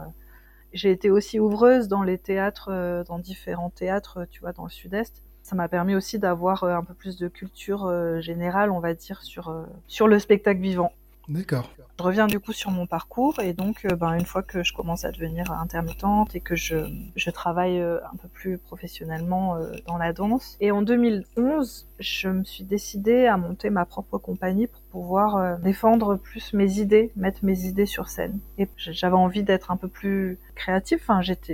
J'ai 0.73 0.91
été 0.91 1.11
aussi 1.11 1.39
ouvreuse 1.41 1.89
dans 1.89 2.03
les 2.03 2.19
théâtres, 2.19 3.05
dans 3.07 3.19
différents 3.19 3.71
théâtres, 3.71 4.27
tu 4.31 4.41
vois, 4.41 4.53
dans 4.53 4.65
le 4.65 4.71
Sud-Est 4.71 5.23
ça 5.45 5.57
m'a 5.57 5.69
permis 5.69 5.95
aussi 5.95 6.19
d'avoir 6.19 6.65
un 6.65 6.85
peu 6.85 6.93
plus 6.93 7.17
de 7.17 7.27
culture 7.27 7.91
générale, 8.21 8.71
on 8.71 8.81
va 8.81 8.93
dire, 8.93 9.23
sur, 9.23 9.65
sur 9.87 10.07
le 10.07 10.19
spectacle 10.19 10.61
vivant. 10.61 10.93
D'accord. 11.29 11.71
Je 11.99 12.05
reviens 12.05 12.29
du 12.29 12.39
coup 12.39 12.53
sur 12.53 12.71
mon 12.71 12.87
parcours 12.87 13.41
et 13.41 13.53
donc 13.53 13.85
euh, 13.85 13.97
ben, 13.97 14.13
une 14.15 14.25
fois 14.25 14.43
que 14.43 14.63
je 14.63 14.73
commence 14.73 15.05
à 15.05 15.11
devenir 15.11 15.51
intermittente 15.51 16.35
et 16.37 16.41
que 16.41 16.55
je, 16.55 16.77
je 17.17 17.31
travaille 17.31 17.81
euh, 17.81 17.99
un 18.13 18.17
peu 18.17 18.29
plus 18.29 18.57
professionnellement 18.57 19.57
euh, 19.57 19.73
dans 19.87 19.99
la 19.99 20.13
danse. 20.13 20.57
Et 20.61 20.71
en 20.71 20.81
2011, 20.81 21.89
je 21.99 22.29
me 22.29 22.45
suis 22.45 22.63
décidée 22.63 23.27
à 23.27 23.37
monter 23.37 23.69
ma 23.69 23.85
propre 23.85 24.17
compagnie 24.17 24.69
pour 24.69 24.81
pouvoir 24.83 25.59
défendre 25.59 26.17
plus 26.17 26.53
mes 26.53 26.79
idées, 26.79 27.11
mettre 27.17 27.45
mes 27.45 27.67
idées 27.67 27.87
sur 27.87 28.09
scène. 28.09 28.39
Et 28.57 28.69
j'avais 28.77 29.17
envie 29.17 29.43
d'être 29.43 29.73
un 29.73 29.77
peu 29.77 29.89
plus 29.89 30.39
créative, 30.55 31.05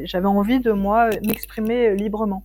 j'avais 0.05 0.27
envie 0.27 0.61
de 0.61 0.73
moi 0.73 1.09
m'exprimer 1.27 1.97
librement. 1.97 2.45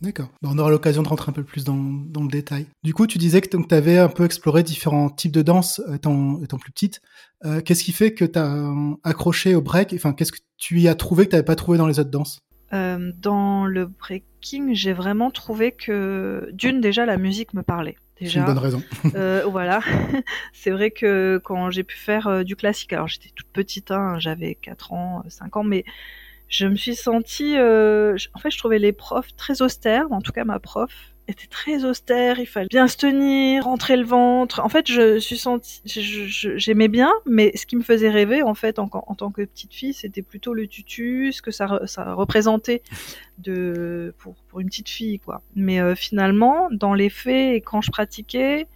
D'accord. 0.00 0.28
On 0.44 0.58
aura 0.58 0.70
l'occasion 0.70 1.02
de 1.02 1.08
rentrer 1.08 1.30
un 1.30 1.32
peu 1.32 1.42
plus 1.42 1.64
dans, 1.64 1.74
dans, 1.74 2.22
le 2.22 2.28
détail. 2.28 2.66
Du 2.84 2.94
coup, 2.94 3.06
tu 3.06 3.18
disais 3.18 3.40
que 3.40 3.48
tu 3.48 3.74
avais 3.74 3.98
un 3.98 4.08
peu 4.08 4.24
exploré 4.24 4.62
différents 4.62 5.10
types 5.10 5.32
de 5.32 5.42
danse 5.42 5.82
étant, 5.92 6.40
étant 6.42 6.58
plus 6.58 6.70
petite. 6.70 7.00
Euh, 7.44 7.60
qu'est-ce 7.60 7.82
qui 7.82 7.92
fait 7.92 8.14
que 8.14 8.24
tu 8.24 8.38
as 8.38 8.72
accroché 9.02 9.54
au 9.54 9.60
break? 9.60 9.92
Enfin, 9.94 10.12
qu'est-ce 10.12 10.32
que 10.32 10.38
tu 10.56 10.80
y 10.80 10.88
as 10.88 10.94
trouvé 10.94 11.24
que 11.24 11.30
tu 11.30 11.36
n'avais 11.36 11.44
pas 11.44 11.56
trouvé 11.56 11.78
dans 11.78 11.86
les 11.88 11.98
autres 11.98 12.10
danses? 12.10 12.38
Euh, 12.72 13.12
Dans 13.16 13.66
le 13.66 13.86
breaking, 13.86 14.74
j'ai 14.74 14.92
vraiment 14.92 15.30
trouvé 15.30 15.72
que, 15.72 16.48
d'une, 16.52 16.80
déjà, 16.80 17.06
la 17.06 17.16
musique 17.16 17.54
me 17.54 17.62
parlait. 17.62 17.96
Déjà. 18.20 18.32
C'est 18.32 18.38
une 18.40 18.46
bonne 18.46 18.58
raison. 18.58 18.82
euh, 19.14 19.44
voilà. 19.50 19.80
C'est 20.52 20.70
vrai 20.70 20.90
que 20.90 21.40
quand 21.44 21.70
j'ai 21.70 21.84
pu 21.84 21.96
faire 21.96 22.26
euh, 22.26 22.42
du 22.42 22.56
classique, 22.56 22.92
alors 22.92 23.08
j'étais 23.08 23.30
toute 23.34 23.48
petite, 23.48 23.90
hein, 23.90 24.18
j'avais 24.18 24.54
4 24.56 24.92
ans, 24.92 25.22
5 25.28 25.56
ans, 25.56 25.64
mais 25.64 25.84
je 26.48 26.66
me 26.66 26.76
suis 26.76 26.94
sentie, 26.94 27.56
euh, 27.56 28.16
en 28.34 28.38
fait, 28.38 28.50
je 28.50 28.58
trouvais 28.58 28.78
les 28.78 28.92
profs 28.92 29.34
très 29.36 29.62
austères. 29.62 30.10
En 30.10 30.20
tout 30.20 30.32
cas, 30.32 30.44
ma 30.44 30.58
prof 30.58 30.90
était 31.28 31.46
très 31.46 31.84
austère. 31.84 32.38
Il 32.40 32.46
fallait 32.46 32.68
bien 32.70 32.88
se 32.88 32.96
tenir, 32.96 33.64
rentrer 33.64 33.96
le 33.96 34.04
ventre. 34.04 34.60
En 34.60 34.68
fait, 34.68 34.90
je 34.90 35.18
suis 35.18 35.36
sentie, 35.36 35.82
j'aimais 35.84 36.88
bien, 36.88 37.12
mais 37.26 37.54
ce 37.54 37.66
qui 37.66 37.76
me 37.76 37.82
faisait 37.82 38.08
rêver, 38.10 38.42
en 38.42 38.54
fait, 38.54 38.78
en, 38.78 38.88
tant 38.88 39.30
que 39.30 39.42
petite 39.42 39.74
fille, 39.74 39.92
c'était 39.92 40.22
plutôt 40.22 40.54
le 40.54 40.66
tutu, 40.66 41.32
ce 41.32 41.42
que 41.42 41.50
ça, 41.50 41.66
représentait 42.14 42.82
de 43.36 44.14
pour, 44.18 44.34
pour 44.48 44.60
une 44.60 44.68
petite 44.68 44.88
fille, 44.88 45.18
quoi. 45.18 45.42
Mais 45.54 45.80
euh, 45.80 45.94
finalement, 45.94 46.68
dans 46.70 46.94
les 46.94 47.10
faits, 47.10 47.62
quand 47.64 47.82
je 47.82 47.90
pratiquais, 47.90 48.66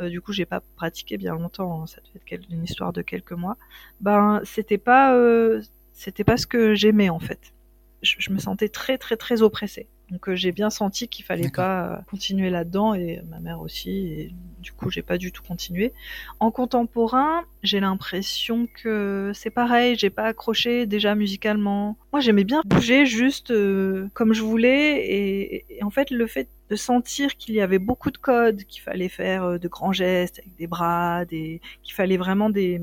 euh, 0.00 0.08
du 0.08 0.20
coup, 0.20 0.32
j'ai 0.32 0.46
pas 0.46 0.60
pratiqué 0.76 1.16
bien 1.16 1.34
longtemps. 1.34 1.82
Hein, 1.82 1.86
ça 1.86 2.00
devait 2.00 2.20
être 2.30 2.48
une 2.50 2.64
histoire 2.64 2.92
de 2.92 3.02
quelques 3.02 3.32
mois. 3.32 3.56
Ben, 4.00 4.40
c'était 4.44 4.78
pas 4.78 5.14
euh, 5.14 5.62
c'était 6.02 6.24
pas 6.24 6.36
ce 6.36 6.46
que 6.46 6.74
j'aimais 6.74 7.08
en 7.08 7.20
fait. 7.20 7.54
Je, 8.02 8.16
je, 8.18 8.32
me 8.32 8.38
sentais 8.38 8.68
très 8.68 8.98
très 8.98 9.16
très 9.16 9.42
oppressée. 9.42 9.86
Donc 10.10 10.28
euh, 10.28 10.34
j'ai 10.34 10.50
bien 10.50 10.68
senti 10.68 11.06
qu'il 11.06 11.24
fallait 11.24 11.48
pas 11.48 11.86
euh, 11.86 11.96
continuer 12.10 12.50
là-dedans 12.50 12.92
et 12.92 13.22
ma 13.30 13.38
mère 13.38 13.60
aussi. 13.60 13.90
Et 13.90 14.34
du 14.60 14.72
coup, 14.72 14.90
j'ai 14.90 15.00
pas 15.02 15.16
du 15.16 15.30
tout 15.30 15.42
continué. 15.42 15.92
En 16.40 16.50
contemporain, 16.50 17.44
j'ai 17.62 17.78
l'impression 17.78 18.66
que 18.74 19.30
c'est 19.32 19.50
pareil. 19.50 19.96
J'ai 19.96 20.10
pas 20.10 20.24
accroché 20.24 20.86
déjà 20.86 21.14
musicalement. 21.14 21.96
Moi, 22.12 22.20
j'aimais 22.20 22.44
bien 22.44 22.62
bouger 22.66 23.06
juste 23.06 23.52
euh, 23.52 24.08
comme 24.12 24.34
je 24.34 24.42
voulais 24.42 25.06
et, 25.06 25.64
et 25.70 25.84
en 25.84 25.90
fait, 25.90 26.10
le 26.10 26.26
fait 26.26 26.48
de 26.68 26.74
sentir 26.74 27.36
qu'il 27.36 27.54
y 27.54 27.60
avait 27.60 27.78
beaucoup 27.78 28.10
de 28.10 28.18
codes, 28.18 28.64
qu'il 28.64 28.82
fallait 28.82 29.08
faire 29.08 29.58
de 29.58 29.68
grands 29.68 29.92
gestes 29.92 30.40
avec 30.40 30.56
des 30.56 30.66
bras, 30.66 31.24
des... 31.26 31.60
qu'il 31.82 31.94
fallait 31.94 32.16
vraiment 32.16 32.50
des 32.50 32.80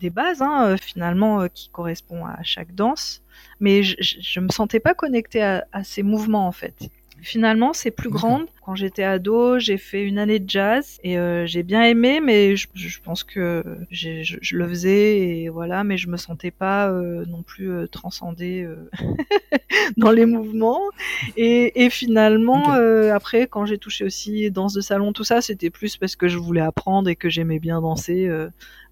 des 0.00 0.10
bases 0.10 0.42
hein, 0.42 0.70
euh, 0.70 0.76
finalement 0.76 1.42
euh, 1.42 1.48
qui 1.48 1.68
correspondent 1.70 2.26
à 2.26 2.42
chaque 2.42 2.74
danse, 2.74 3.22
mais 3.60 3.82
je, 3.82 3.96
je 4.00 4.40
me 4.40 4.48
sentais 4.48 4.80
pas 4.80 4.94
connectée 4.94 5.42
à, 5.42 5.64
à 5.72 5.84
ces 5.84 6.02
mouvements 6.02 6.46
en 6.46 6.52
fait. 6.52 6.90
Finalement, 7.22 7.72
c'est 7.72 7.90
plus 7.90 8.08
grande. 8.08 8.46
Quand 8.64 8.74
j'étais 8.74 9.02
ado, 9.02 9.58
j'ai 9.58 9.76
fait 9.76 10.04
une 10.04 10.18
année 10.18 10.38
de 10.38 10.48
jazz 10.48 10.98
et 11.02 11.18
euh, 11.18 11.44
j'ai 11.46 11.62
bien 11.62 11.82
aimé, 11.82 12.20
mais 12.20 12.56
je, 12.56 12.66
je 12.74 13.00
pense 13.00 13.24
que 13.24 13.62
je, 13.90 14.22
je 14.22 14.56
le 14.56 14.68
faisais 14.68 15.18
et 15.18 15.48
voilà, 15.48 15.84
mais 15.84 15.98
je 15.98 16.08
me 16.08 16.16
sentais 16.16 16.50
pas 16.50 16.88
euh, 16.88 17.24
non 17.26 17.42
plus 17.42 17.70
euh, 17.70 17.86
transcendée 17.86 18.66
dans 19.96 20.10
les 20.10 20.24
mouvements. 20.24 20.80
Et, 21.36 21.84
et 21.84 21.90
finalement, 21.90 22.70
après, 23.14 23.46
quand 23.46 23.66
j'ai 23.66 23.78
touché 23.78 24.04
aussi 24.04 24.50
danse 24.50 24.72
de 24.72 24.80
salon, 24.80 25.12
tout 25.12 25.24
ça, 25.24 25.42
c'était 25.42 25.70
plus 25.70 25.96
parce 25.96 26.16
que 26.16 26.28
je 26.28 26.38
voulais 26.38 26.60
apprendre 26.62 27.08
et 27.08 27.16
que 27.16 27.28
j'aimais 27.28 27.58
bien 27.58 27.80
danser. 27.80 28.30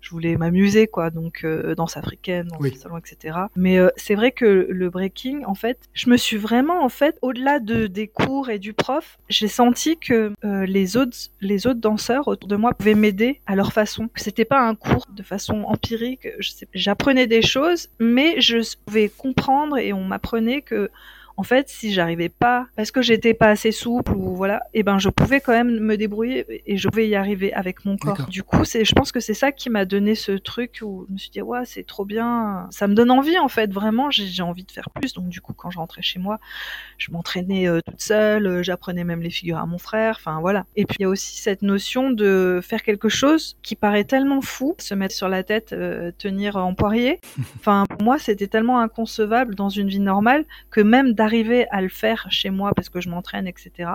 Je 0.00 0.10
voulais 0.10 0.36
m'amuser, 0.36 0.86
quoi. 0.86 1.10
Donc, 1.10 1.40
euh, 1.44 1.74
danse 1.74 1.96
africaine, 1.96 2.48
danse 2.48 2.60
Oui. 2.60 2.76
salon, 2.76 2.98
etc. 2.98 3.36
Mais 3.56 3.78
euh, 3.78 3.88
c'est 3.96 4.14
vrai 4.14 4.32
que 4.32 4.66
le 4.70 4.90
breaking, 4.90 5.44
en 5.44 5.54
fait, 5.54 5.78
je 5.92 6.08
me 6.10 6.16
suis 6.16 6.36
vraiment, 6.36 6.84
en 6.84 6.88
fait, 6.88 7.18
au-delà 7.22 7.58
de 7.58 7.86
des 7.86 8.06
cours 8.08 8.50
et 8.50 8.58
du 8.58 8.72
prof, 8.72 9.18
j'ai 9.28 9.48
senti 9.48 9.98
que 9.98 10.32
euh, 10.44 10.66
les 10.66 10.96
autres, 10.96 11.16
les 11.40 11.66
autres 11.66 11.80
danseurs 11.80 12.28
autour 12.28 12.48
de 12.48 12.56
moi 12.56 12.74
pouvaient 12.74 12.94
m'aider 12.94 13.40
à 13.46 13.56
leur 13.56 13.72
façon. 13.72 14.08
Que 14.08 14.20
c'était 14.20 14.44
pas 14.44 14.60
un 14.60 14.74
cours 14.74 15.06
de 15.12 15.22
façon 15.22 15.62
empirique. 15.64 16.28
J'apprenais 16.74 17.26
des 17.26 17.42
choses, 17.42 17.88
mais 17.98 18.40
je 18.40 18.58
pouvais 18.86 19.08
comprendre 19.08 19.78
et 19.78 19.92
on 19.92 20.04
m'apprenait 20.04 20.62
que 20.62 20.90
en 21.38 21.44
fait, 21.44 21.68
si 21.68 21.92
j'arrivais 21.92 22.28
pas, 22.28 22.66
parce 22.74 22.90
que 22.90 23.00
j'étais 23.00 23.32
pas 23.32 23.46
assez 23.46 23.70
souple 23.70 24.10
ou 24.10 24.34
voilà, 24.34 24.60
et 24.74 24.82
ben 24.82 24.98
je 24.98 25.08
pouvais 25.08 25.40
quand 25.40 25.52
même 25.52 25.78
me 25.78 25.96
débrouiller 25.96 26.44
et 26.66 26.76
je 26.76 26.88
pouvais 26.88 27.06
y 27.06 27.14
arriver 27.14 27.52
avec 27.52 27.84
mon 27.84 27.96
corps. 27.96 28.26
Du 28.28 28.42
coup, 28.42 28.64
c'est, 28.64 28.84
je 28.84 28.92
pense 28.92 29.12
que 29.12 29.20
c'est 29.20 29.34
ça 29.34 29.52
qui 29.52 29.70
m'a 29.70 29.84
donné 29.84 30.16
ce 30.16 30.32
truc 30.32 30.80
où 30.82 31.06
je 31.06 31.12
me 31.12 31.16
suis 31.16 31.30
dit 31.30 31.40
ouais, 31.40 31.64
c'est 31.64 31.86
trop 31.86 32.04
bien, 32.04 32.66
ça 32.70 32.88
me 32.88 32.94
donne 32.94 33.12
envie 33.12 33.38
en 33.38 33.46
fait, 33.46 33.72
vraiment, 33.72 34.10
j'ai, 34.10 34.26
j'ai 34.26 34.42
envie 34.42 34.64
de 34.64 34.72
faire 34.72 34.90
plus. 34.90 35.12
Donc 35.12 35.28
du 35.28 35.40
coup, 35.40 35.52
quand 35.52 35.70
je 35.70 35.78
rentrais 35.78 36.02
chez 36.02 36.18
moi, 36.18 36.40
je 36.96 37.12
m'entraînais 37.12 37.68
euh, 37.68 37.82
toute 37.86 38.02
seule, 38.02 38.44
euh, 38.44 38.62
j'apprenais 38.64 39.04
même 39.04 39.22
les 39.22 39.30
figures 39.30 39.58
à 39.58 39.66
mon 39.66 39.78
frère, 39.78 40.16
enfin 40.18 40.40
voilà. 40.40 40.66
Et 40.74 40.86
puis 40.86 40.96
il 40.98 41.02
y 41.02 41.06
a 41.06 41.08
aussi 41.08 41.40
cette 41.40 41.62
notion 41.62 42.10
de 42.10 42.58
faire 42.64 42.82
quelque 42.82 43.08
chose 43.08 43.56
qui 43.62 43.76
paraît 43.76 44.02
tellement 44.02 44.40
fou, 44.40 44.74
se 44.78 44.94
mettre 44.94 45.14
sur 45.14 45.28
la 45.28 45.44
tête, 45.44 45.72
euh, 45.72 46.10
tenir 46.18 46.56
en 46.56 46.74
poirier. 46.74 47.20
Enfin 47.60 47.84
pour 47.88 48.02
moi, 48.02 48.18
c'était 48.18 48.48
tellement 48.48 48.80
inconcevable 48.80 49.54
dans 49.54 49.68
une 49.68 49.88
vie 49.88 50.00
normale 50.00 50.44
que 50.70 50.80
même 50.80 51.12
d'arriver 51.12 51.27
à 51.70 51.80
le 51.80 51.88
faire 51.88 52.26
chez 52.30 52.50
moi 52.50 52.72
parce 52.74 52.88
que 52.88 53.00
je 53.00 53.08
m'entraîne, 53.08 53.46
etc. 53.46 53.90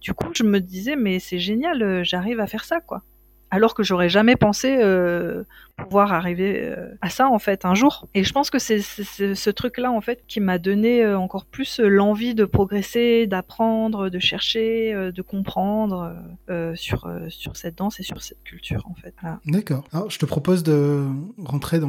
Du 0.00 0.14
coup, 0.14 0.30
je 0.34 0.42
me 0.42 0.60
disais 0.60 0.96
mais 0.96 1.18
c'est 1.18 1.38
génial, 1.38 1.82
euh, 1.82 2.04
j'arrive 2.04 2.40
à 2.40 2.46
faire 2.46 2.64
ça 2.64 2.80
quoi. 2.80 3.02
Alors 3.50 3.74
que 3.74 3.82
j'aurais 3.82 4.08
jamais 4.08 4.36
pensé 4.36 4.78
euh, 4.80 5.44
pouvoir 5.78 6.12
arriver 6.12 6.60
euh, 6.62 6.88
à 7.00 7.08
ça 7.10 7.28
en 7.28 7.38
fait 7.38 7.64
un 7.64 7.74
jour. 7.74 8.06
Et 8.14 8.24
je 8.24 8.32
pense 8.32 8.50
que 8.50 8.58
c'est 8.58 8.80
ce 8.80 9.50
truc-là 9.50 9.90
en 9.90 10.00
fait 10.00 10.24
qui 10.26 10.40
m'a 10.40 10.58
donné 10.58 11.02
euh, 11.02 11.18
encore 11.18 11.46
plus 11.46 11.80
euh, 11.80 11.88
l'envie 11.88 12.34
de 12.34 12.44
progresser, 12.44 13.26
d'apprendre, 13.26 14.10
de 14.10 14.18
chercher, 14.18 14.92
de 15.14 15.22
comprendre 15.22 16.14
euh, 16.50 16.74
sur 16.76 17.10
sur 17.28 17.56
cette 17.56 17.78
danse 17.78 18.00
et 18.00 18.02
sur 18.02 18.20
cette 18.22 18.42
culture 18.42 18.84
en 18.90 18.94
fait. 18.94 19.14
Voilà. 19.22 19.40
D'accord. 19.46 19.84
Alors, 19.92 20.10
je 20.10 20.18
te 20.18 20.26
propose 20.26 20.62
de 20.62 21.04
rentrer 21.38 21.78
dans 21.78 21.88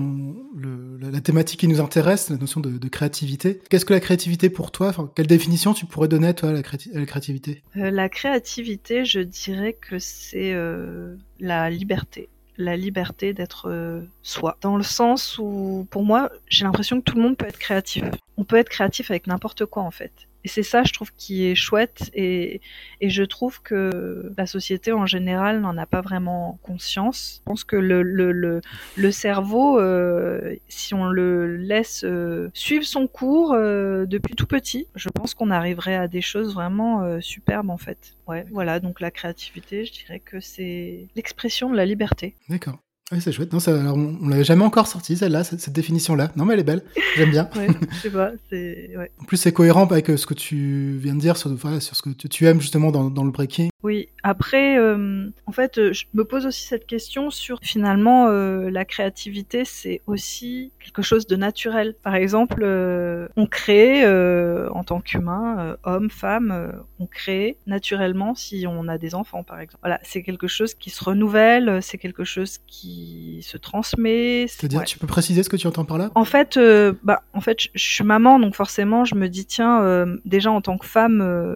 le- 0.56 0.98
la, 1.02 1.12
la 1.12 1.22
thématique 1.22 1.60
qui 1.60 1.68
nous 1.68 1.82
intéresse, 1.82 2.30
la 2.30 2.38
notion 2.38 2.62
de, 2.62 2.78
de 2.78 2.88
créativité. 2.88 3.60
Qu'est-ce 3.70 3.86
que 3.86 3.94
la 3.94 4.00
créativité 4.00 4.50
pour 4.50 4.72
toi? 4.72 4.88
Enfin, 4.90 5.12
Quelle 5.16 5.28
définition 5.28 5.74
tu 5.74 5.86
pourrais 5.86 6.08
donner, 6.08 6.34
toi, 6.34 6.50
à 6.50 6.54
la, 6.54 6.62
créati- 6.62 6.96
à 6.96 7.00
la 7.00 7.06
créativité? 7.06 7.64
Euh, 7.78 7.92
la 7.92 8.10
créativité, 8.10 9.06
je 9.06 9.20
dirais 9.20 9.74
que 9.74 10.00
c'est 10.00 10.54
euh, 10.54 11.16
la 11.40 11.70
liberté. 11.70 12.30
La 12.60 12.78
liberté 12.78 13.34
d'être 13.34 13.70
euh, 13.70 14.02
soi. 14.22 14.58
Dans 14.62 14.78
le 14.78 14.84
sens 14.84 15.40
où, 15.40 15.88
pour 15.90 16.04
moi, 16.04 16.30
j'ai 16.48 16.66
l'impression 16.66 17.00
que 17.00 17.06
tout 17.06 17.16
le 17.16 17.24
monde 17.24 17.38
peut 17.38 17.48
être 17.48 17.58
créatif. 17.58 18.04
On 18.38 18.44
peut 18.44 18.58
être 18.58 18.70
créatif 18.70 19.10
avec 19.10 19.26
n'importe 19.26 19.66
quoi, 19.66 19.82
en 19.82 19.92
fait. 19.92 20.29
Et 20.46 20.48
c'est 20.48 20.64
ça, 20.64 20.84
je 20.84 20.94
trouve, 20.94 21.12
qui 21.18 21.46
est 21.46 21.56
chouette. 21.56 22.10
Et, 22.14 22.62
et 23.02 23.10
je 23.10 23.24
trouve 23.24 23.62
que 23.62 24.32
la 24.38 24.46
société, 24.46 24.92
en 24.92 25.06
général, 25.06 25.60
n'en 25.60 25.78
a 25.78 25.86
pas 25.86 26.02
vraiment 26.02 26.60
conscience. 26.64 27.42
Je 27.42 27.44
pense 27.44 27.64
que 27.64 27.76
le, 27.76 28.04
le, 28.04 28.32
le, 28.32 28.62
le 28.96 29.12
cerveau, 29.12 29.80
euh, 29.80 30.56
si 30.68 30.94
on 30.94 31.06
le 31.06 31.58
laisse 31.58 32.04
euh, 32.06 32.50
suivre 32.54 32.86
son 32.86 33.08
cours 33.08 33.54
euh, 33.54 34.06
depuis 34.06 34.36
tout 34.36 34.48
petit, 34.48 34.88
je 34.96 35.10
pense 35.10 35.34
qu'on 35.34 35.52
arriverait 35.52 35.96
à 35.96 36.08
des 36.08 36.22
choses 36.22 36.54
vraiment 36.54 37.04
euh, 37.04 37.20
superbes 37.20 37.70
en 37.70 37.78
fait. 37.78 38.16
Ouais, 38.28 38.46
voilà, 38.52 38.80
donc 38.80 39.02
la 39.02 39.12
créativité, 39.12 39.86
je 39.86 39.92
dirais 39.92 40.20
que 40.20 40.40
c'est 40.40 41.08
l'expression 41.16 41.70
de 41.70 41.76
la 41.76 41.86
liberté. 41.86 42.36
D'accord. 42.48 42.80
Oui, 43.12 43.20
c'est 43.22 43.32
chouette. 43.32 43.52
Non, 43.52 43.60
ça, 43.60 43.80
alors, 43.80 43.98
on, 43.98 44.18
on 44.22 44.28
l'avait 44.30 44.44
jamais 44.44 44.64
encore 44.64 44.86
sorti, 44.88 45.18
celle-là, 45.18 45.44
cette, 45.44 45.60
cette 45.62 45.74
définition-là. 45.74 46.32
Non, 46.36 46.46
mais 46.46 46.54
elle 46.54 46.60
est 46.60 46.64
belle. 46.64 46.84
J'aime 47.18 47.32
bien. 47.32 47.50
Ouais, 47.56 47.68
je 47.92 47.96
sais 47.98 48.10
pas, 48.12 48.32
c'est 48.52 48.92
ouais. 48.96 49.12
En 49.20 49.24
plus, 49.26 49.38
c'est 49.38 49.52
cohérent 49.52 49.86
avec 49.86 50.10
euh, 50.12 50.18
ce 50.18 50.28
que 50.28 50.36
tu 50.36 50.98
viens 51.02 51.16
de 51.16 51.20
dire 51.20 51.36
sur, 51.36 51.50
voilà, 51.56 51.80
sur 51.80 51.96
ce 51.96 52.04
que 52.04 52.10
tu, 52.12 52.30
tu 52.30 52.46
aimes 52.46 52.62
justement 52.62 52.92
dans, 52.92 53.10
dans 53.10 53.24
le 53.24 53.32
breaking. 53.32 53.69
Oui, 53.82 54.10
après, 54.24 54.78
euh, 54.78 55.30
en 55.46 55.52
fait, 55.54 55.78
euh, 55.78 55.94
je 55.94 56.04
me 56.14 56.26
pose 56.26 56.46
aussi 56.46 56.68
cette 56.68 56.86
question 56.86 57.30
sur 57.30 57.60
finalement 57.62 58.28
euh, 58.28 58.70
la 58.70 58.84
créativité, 58.84 59.64
c'est 59.64 60.02
aussi 60.06 60.74
quelque 60.84 61.02
chose 61.02 61.28
de 61.28 61.38
naturel. 61.38 61.96
Par 62.04 62.16
exemple, 62.16 62.60
euh, 62.64 63.30
on 63.38 63.46
crée 63.46 64.04
euh, 64.04 64.70
en 64.72 64.84
tant 64.84 65.00
qu'humain, 65.00 65.56
euh, 65.60 65.78
homme, 65.86 66.10
femme, 66.10 66.52
euh, 66.52 66.74
on 67.00 67.06
crée 67.06 67.56
naturellement 67.68 68.36
si 68.36 68.66
on 68.68 68.90
a 68.90 68.98
des 68.98 69.16
enfants, 69.16 69.44
par 69.44 69.62
exemple. 69.62 69.80
Voilà, 69.82 70.02
c'est 70.04 70.24
quelque 70.24 70.48
chose 70.48 70.74
qui 70.74 70.90
se 70.90 71.02
renouvelle, 71.02 71.82
c'est 71.82 71.98
quelque 71.98 72.26
chose 72.26 72.58
qui 72.68 73.40
se 73.44 73.58
transmet. 73.58 74.46
c'est- 74.50 74.58
C'est-à-dire, 74.60 74.80
ouais. 74.80 74.86
tu 74.86 75.00
peux 75.00 75.08
préciser 75.08 75.42
ce 75.42 75.50
que 75.50 75.56
tu 75.56 75.68
entends 75.68 75.86
par 75.86 75.98
là? 75.98 76.12
En 76.16 76.26
fait, 76.26 76.58
euh, 76.58 76.92
bah, 77.04 77.22
en 77.32 77.40
fait, 77.40 77.62
je, 77.62 77.70
je 77.76 77.90
suis 77.94 78.04
maman, 78.04 78.40
donc 78.42 78.56
forcément, 78.56 79.06
je 79.06 79.16
me 79.16 79.30
dis 79.30 79.46
tiens, 79.46 79.82
euh, 79.84 80.18
déjà 80.26 80.52
en 80.52 80.60
tant 80.60 80.78
que 80.78 80.86
femme, 80.86 81.22
euh, 81.22 81.56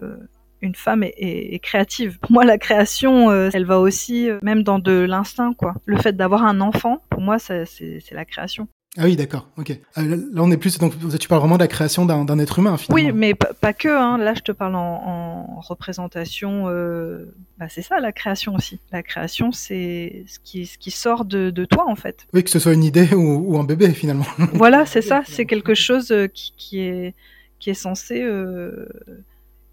une 0.64 0.74
femme 0.74 1.02
est, 1.02 1.14
est- 1.16 1.54
est 1.54 1.58
créative. 1.60 2.18
Pour 2.18 2.32
moi, 2.32 2.44
la 2.44 2.58
création, 2.58 3.30
euh, 3.30 3.50
elle 3.52 3.64
va 3.66 3.78
aussi, 3.78 4.28
euh, 4.28 4.38
même 4.42 4.62
dans 4.62 4.78
de 4.78 4.92
l'instinct, 4.92 5.52
quoi. 5.52 5.74
Le 5.86 5.96
fait 5.98 6.14
d'avoir 6.16 6.44
un 6.44 6.60
enfant, 6.60 7.02
pour 7.10 7.20
moi, 7.20 7.38
c'est 7.38 7.64
la 8.10 8.24
création. 8.24 8.66
Ah 8.96 9.06
oui, 9.06 9.16
d'accord. 9.16 9.48
Ok. 9.56 9.70
Euh, 9.98 10.02
là, 10.32 10.42
on 10.44 10.52
est 10.52 10.56
plus. 10.56 10.78
Donc, 10.78 10.92
tu 11.18 11.26
parles 11.26 11.40
vraiment 11.40 11.56
de 11.56 11.62
la 11.62 11.66
création 11.68 12.06
d'un 12.06 12.38
être 12.38 12.60
humain, 12.60 12.76
finalement. 12.76 13.08
Oui, 13.08 13.12
mais 13.12 13.34
pas, 13.34 13.72
que. 13.72 13.88
Hein. 13.88 14.18
Là, 14.18 14.34
je 14.34 14.40
te 14.42 14.52
parle 14.52 14.76
en, 14.76 15.48
en 15.56 15.60
représentation. 15.60 16.66
Euh, 16.68 17.34
bah, 17.58 17.66
c'est 17.68 17.82
ça, 17.82 17.98
la 17.98 18.12
création 18.12 18.54
aussi. 18.54 18.78
La 18.92 19.02
création, 19.02 19.50
c'est 19.50 20.24
ce 20.28 20.38
qui, 20.44 20.66
ce 20.66 20.78
qui 20.78 20.92
sort 20.92 21.24
de, 21.24 21.50
de 21.50 21.64
toi, 21.64 21.86
en 21.88 21.96
fait. 21.96 22.26
Oui, 22.34 22.44
que 22.44 22.50
ce 22.50 22.60
soit 22.60 22.72
une 22.72 22.84
idée 22.84 23.12
ou, 23.14 23.54
ou 23.54 23.58
un 23.58 23.64
bébé, 23.64 23.90
finalement. 23.90 24.26
voilà, 24.52 24.86
c'est 24.86 25.02
ça. 25.02 25.22
C'est 25.26 25.44
quelque 25.44 25.74
chose 25.74 26.14
qui, 26.32 26.52
qui 26.56 26.80
est 26.80 27.14
qui 27.60 27.70
est 27.70 27.74
censé 27.74 28.22
euh, 28.22 28.86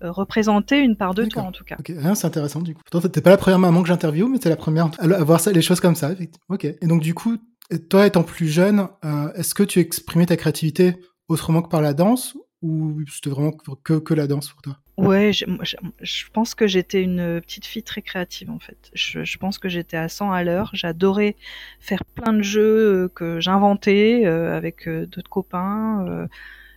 représenter 0.09 0.79
une 0.79 0.95
part 0.95 1.13
de 1.13 1.25
toi, 1.25 1.43
en 1.43 1.51
tout 1.51 1.63
cas. 1.63 1.75
Ok, 1.79 1.91
ah, 2.03 2.15
c'est 2.15 2.27
intéressant 2.27 2.61
du 2.61 2.73
coup. 2.73 2.81
Pourtant, 2.89 3.07
t'es 3.07 3.21
pas 3.21 3.29
la 3.29 3.37
première 3.37 3.59
maman 3.59 3.81
que 3.81 3.87
j'interviewe, 3.87 4.27
mais 4.27 4.39
t'es 4.39 4.49
la 4.49 4.55
première 4.55 4.89
à 4.99 5.23
voir 5.23 5.39
ça, 5.39 5.51
les 5.51 5.61
choses 5.61 5.79
comme 5.79 5.95
ça. 5.95 6.11
Ok. 6.49 6.65
Et 6.65 6.87
donc, 6.87 7.01
du 7.01 7.13
coup, 7.13 7.37
toi 7.89 8.05
étant 8.05 8.23
plus 8.23 8.47
jeune, 8.47 8.87
euh, 9.05 9.31
est-ce 9.33 9.53
que 9.53 9.63
tu 9.63 9.79
exprimais 9.79 10.25
ta 10.25 10.37
créativité 10.37 10.95
autrement 11.27 11.61
que 11.61 11.69
par 11.69 11.81
la 11.81 11.93
danse 11.93 12.35
ou 12.61 12.99
c'était 13.11 13.29
vraiment 13.31 13.51
que, 13.51 13.93
que 13.99 14.13
la 14.13 14.27
danse 14.27 14.49
pour 14.49 14.61
toi? 14.61 14.77
Ouais, 14.97 15.31
moi, 15.47 15.63
j'ai- 15.63 15.77
je 16.01 16.25
pense 16.31 16.53
que 16.53 16.67
j'étais 16.67 17.01
une 17.01 17.41
petite 17.41 17.65
fille 17.65 17.81
très 17.81 18.01
créative 18.03 18.51
en 18.51 18.59
fait. 18.59 18.91
Je, 18.93 19.23
je 19.23 19.37
pense 19.39 19.57
que 19.57 19.67
j'étais 19.67 19.97
à 19.97 20.09
100 20.09 20.31
à 20.31 20.43
l'heure. 20.43 20.69
J'adorais 20.73 21.35
faire 21.79 22.05
plein 22.05 22.33
de 22.33 22.43
jeux 22.43 23.05
euh, 23.05 23.07
que 23.07 23.39
j'inventais 23.39 24.23
euh, 24.25 24.55
avec 24.55 24.87
euh, 24.87 25.07
d'autres 25.07 25.29
copains. 25.29 26.05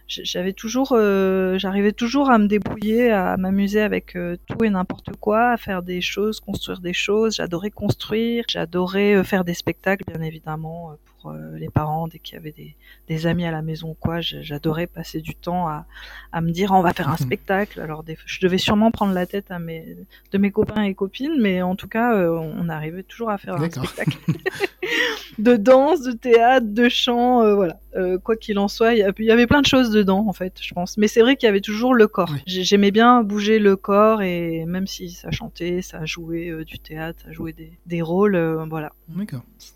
J'avais 0.06 0.52
toujours, 0.52 0.92
euh, 0.92 1.58
j'arrivais 1.58 1.92
toujours 1.92 2.30
à 2.30 2.38
me 2.38 2.46
débrouiller, 2.46 3.10
à 3.10 3.36
m'amuser 3.36 3.80
avec 3.80 4.16
euh, 4.16 4.36
tout 4.46 4.64
et 4.64 4.70
n'importe 4.70 5.16
quoi, 5.16 5.50
à 5.50 5.56
faire 5.56 5.82
des 5.82 6.00
choses, 6.00 6.40
construire 6.40 6.80
des 6.80 6.92
choses. 6.92 7.36
J'adorais 7.36 7.70
construire, 7.70 8.44
j'adorais 8.48 9.14
euh, 9.14 9.24
faire 9.24 9.44
des 9.44 9.54
spectacles, 9.54 10.04
bien 10.06 10.20
évidemment, 10.20 10.90
euh, 10.92 10.94
pour 11.24 11.32
euh, 11.32 11.56
les 11.56 11.70
parents 11.70 12.06
dès 12.06 12.18
qu'il 12.18 12.34
y 12.34 12.38
avait 12.38 12.52
des, 12.52 12.76
des 13.08 13.26
amis 13.26 13.46
à 13.46 13.50
la 13.50 13.62
maison 13.62 13.90
ou 13.90 13.96
quoi. 13.98 14.20
J'adorais 14.20 14.86
passer 14.86 15.22
du 15.22 15.34
temps 15.34 15.66
à, 15.68 15.86
à 16.32 16.42
me 16.42 16.50
dire 16.50 16.72
on 16.72 16.82
va 16.82 16.92
faire 16.92 17.08
un 17.08 17.16
spectacle. 17.26 17.80
Alors 17.80 18.02
des, 18.02 18.18
je 18.26 18.40
devais 18.40 18.58
sûrement 18.58 18.90
prendre 18.90 19.14
la 19.14 19.26
tête 19.26 19.50
à 19.50 19.58
mes, 19.58 19.96
de 20.32 20.38
mes 20.38 20.50
copains 20.50 20.82
et 20.82 20.94
copines, 20.94 21.40
mais 21.40 21.62
en 21.62 21.76
tout 21.76 21.88
cas, 21.88 22.14
euh, 22.14 22.30
on 22.30 22.68
arrivait 22.68 23.02
toujours 23.02 23.30
à 23.30 23.38
faire 23.38 23.54
un 23.54 23.70
spectacle. 23.70 24.18
de 25.38 25.56
danse, 25.56 26.02
de 26.02 26.12
théâtre, 26.12 26.66
de 26.68 26.88
chant, 26.88 27.42
euh, 27.42 27.54
voilà. 27.54 27.78
Euh, 27.96 28.18
quoi 28.18 28.36
qu'il 28.36 28.58
en 28.58 28.66
soit, 28.66 28.94
il 28.94 28.98
y, 29.18 29.30
avait 29.30 29.46
plein 29.46 29.60
de 29.60 29.66
choses 29.66 29.90
dedans, 29.90 30.26
en 30.26 30.32
fait, 30.32 30.54
je 30.60 30.74
pense. 30.74 30.98
Mais 30.98 31.06
c'est 31.06 31.20
vrai 31.20 31.36
qu'il 31.36 31.46
y 31.46 31.50
avait 31.50 31.60
toujours 31.60 31.94
le 31.94 32.08
corps. 32.08 32.34
J'aimais 32.46 32.90
bien 32.90 33.22
bouger 33.22 33.60
le 33.60 33.76
corps 33.76 34.20
et 34.22 34.64
même 34.66 34.88
si 34.88 35.10
ça 35.10 35.30
chantait, 35.30 35.80
ça 35.80 36.04
jouait 36.04 36.48
euh, 36.48 36.64
du 36.64 36.78
théâtre, 36.80 37.20
ça 37.24 37.32
jouait 37.32 37.52
des, 37.52 37.72
des 37.86 38.02
rôles, 38.02 38.36
voilà. 38.68 38.92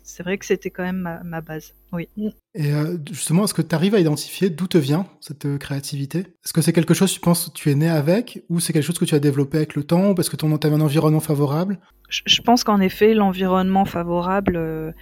C'est 0.03 0.23
vrai 0.23 0.37
que 0.37 0.45
c'était 0.45 0.69
quand 0.69 0.83
même 0.83 0.97
ma, 0.97 1.23
ma, 1.23 1.38
base. 1.41 1.75
Oui. 1.91 2.07
Et 2.55 2.71
justement, 3.11 3.45
est-ce 3.45 3.53
que 3.53 3.61
tu 3.61 3.75
arrives 3.75 3.95
à 3.95 3.99
identifier 3.99 4.49
d'où 4.49 4.67
te 4.67 4.77
vient 4.77 5.07
cette 5.21 5.57
créativité? 5.57 6.19
Est-ce 6.19 6.53
que 6.53 6.61
c'est 6.61 6.73
quelque 6.73 6.93
chose, 6.93 7.11
tu 7.11 7.19
penses, 7.19 7.49
que 7.49 7.51
tu 7.51 7.71
es 7.71 7.75
né 7.75 7.89
avec 7.89 8.43
ou 8.49 8.59
c'est 8.59 8.73
quelque 8.73 8.83
chose 8.83 8.99
que 8.99 9.05
tu 9.05 9.15
as 9.15 9.19
développé 9.19 9.57
avec 9.57 9.75
le 9.75 9.83
temps 9.83 10.11
ou 10.11 10.15
parce 10.15 10.29
que 10.29 10.35
tu 10.35 10.45
as 10.45 10.49
un 10.49 10.81
environnement 10.81 11.19
favorable? 11.19 11.79
Je, 12.09 12.41
pense 12.41 12.63
qu'en 12.63 12.79
effet, 12.79 13.13
l'environnement 13.13 13.85
favorable 13.85 14.93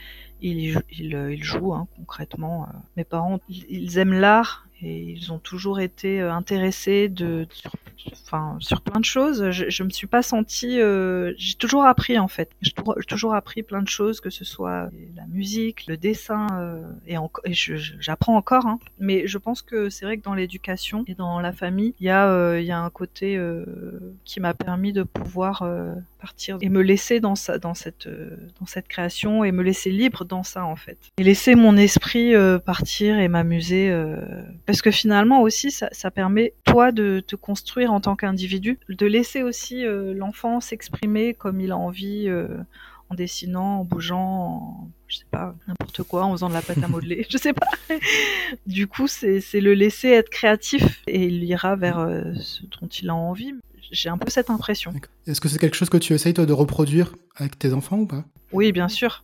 il, 0.42 0.82
il, 0.92 1.28
il 1.32 1.44
joue 1.44 1.74
hein, 1.74 1.88
concrètement. 1.96 2.64
Euh. 2.64 2.78
Mes 2.96 3.04
parents, 3.04 3.40
ils 3.50 3.98
aiment 3.98 4.14
l'art 4.14 4.67
et 4.82 5.00
ils 5.00 5.32
ont 5.32 5.40
toujours 5.40 5.80
été 5.80 6.22
euh, 6.22 6.32
intéressés 6.32 7.10
de, 7.10 7.48
sur, 7.52 7.72
enfin, 8.24 8.58
sur 8.60 8.82
plein 8.82 9.00
de 9.00 9.06
choses. 9.06 9.50
Je, 9.52 9.70
je 9.70 9.84
me 9.84 9.90
suis 9.90 10.08
pas 10.08 10.22
sentie, 10.22 10.80
euh, 10.80 11.34
j'ai 11.38 11.56
toujours 11.56 11.86
appris 11.86 12.20
en 12.20 12.28
fait. 12.28 12.50
J'ai 12.62 12.74
toujours 13.08 13.34
appris 13.34 13.64
plein 13.64 13.82
de 13.82 13.88
choses, 13.88 14.22
que 14.22 14.30
ce 14.30 14.46
soit 14.46 14.90
la 15.16 15.26
musique, 15.28 15.88
le 15.88 15.98
dessin, 15.98 16.48
euh, 16.54 16.84
et, 17.08 17.16
et 17.16 17.54
j'apprends 17.54 18.36
encore. 18.36 18.66
Hein. 18.66 18.80
Mais 19.00 19.28
je 19.28 19.38
pense 19.38 19.62
que 19.62 19.90
c'est 19.90 20.06
vrai 20.06 20.18
que 20.18 20.24
dans 20.24 20.34
l'éducation 20.34 21.04
et 21.08 21.16
dans 21.16 21.40
la 21.40 21.52
famille, 21.52 21.94
il 22.00 22.06
y 22.06 22.10
a, 22.10 22.30
euh, 22.30 22.62
y 22.62 22.72
a 22.72 22.80
un 22.80 22.90
côté 22.90 23.38
euh, 23.38 23.66
qui 24.26 24.40
m'a 24.40 24.54
permis 24.54 24.94
de 24.94 25.04
pouvoir 25.04 25.64
partir 26.20 26.58
et 26.62 26.70
me 26.70 26.82
laisser 26.82 27.20
dans 27.20 27.36
ça, 27.36 27.58
dans 27.58 27.74
cette, 27.74 28.08
dans 28.60 28.66
cette 28.66 28.88
création 28.88 29.44
et 29.44 29.52
me 29.52 29.64
laisser 29.64 29.92
libre 29.92 30.26
dans 30.26 30.44
ça 30.44 30.66
en 30.66 30.76
fait. 30.76 30.98
Et 31.18 31.24
laisser 31.24 31.56
mon 31.56 31.78
esprit 31.78 32.34
partir 32.66 33.18
et 33.18 33.28
m'amuser 33.28 33.92
parce 34.68 34.82
que 34.82 34.92
finalement 34.92 35.42
aussi, 35.42 35.72
ça, 35.72 35.88
ça, 35.94 36.12
permet, 36.12 36.54
toi, 36.66 36.92
de 36.92 37.24
te 37.26 37.38
construire 37.38 37.94
en 37.94 38.02
tant 38.02 38.18
qu'individu, 38.18 38.78
de 38.90 39.06
laisser 39.06 39.42
aussi 39.42 39.86
euh, 39.86 40.14
l'enfant 40.14 40.60
s'exprimer 40.60 41.34
comme 41.34 41.62
il 41.62 41.72
a 41.72 41.78
envie, 41.78 42.28
euh, 42.28 42.50
en 43.10 43.16
dessinant, 43.16 43.80
en 43.80 43.84
bougeant, 43.86 44.20
en, 44.20 44.90
je 45.08 45.18
sais 45.18 45.26
pas, 45.32 45.56
n'importe 45.70 46.04
quoi, 46.04 46.26
en 46.26 46.34
faisant 46.34 46.50
de 46.50 46.54
la 46.54 46.62
pâte 46.62 46.84
à 46.84 46.90
modeler, 46.90 47.26
je 47.30 47.38
sais 47.38 47.54
pas. 47.54 47.66
du 48.66 48.88
coup, 48.88 49.08
c'est 49.08 49.42
le 49.54 49.74
laisser 49.74 50.10
être 50.10 50.30
créatif 50.30 51.02
et 51.08 51.28
il 51.28 51.46
ira 51.46 51.78
vers 51.78 52.00
euh, 52.00 52.34
ce 52.36 52.64
dont 52.64 52.88
il 52.88 53.10
a 53.10 53.16
envie. 53.16 53.54
J'ai 53.90 54.10
un 54.10 54.18
peu 54.18 54.30
cette 54.30 54.50
impression. 54.50 54.94
Est-ce 55.28 55.40
que 55.40 55.48
c'est 55.48 55.60
quelque 55.60 55.78
chose 55.78 55.90
que 55.90 55.96
tu 55.96 56.14
essayes, 56.14 56.34
toi, 56.34 56.46
de 56.46 56.52
reproduire 56.52 57.16
avec 57.38 57.58
tes 57.58 57.72
enfants 57.72 58.00
ou 58.00 58.06
pas? 58.06 58.26
Oui, 58.52 58.74
bien 58.74 58.90
sûr. 58.90 59.24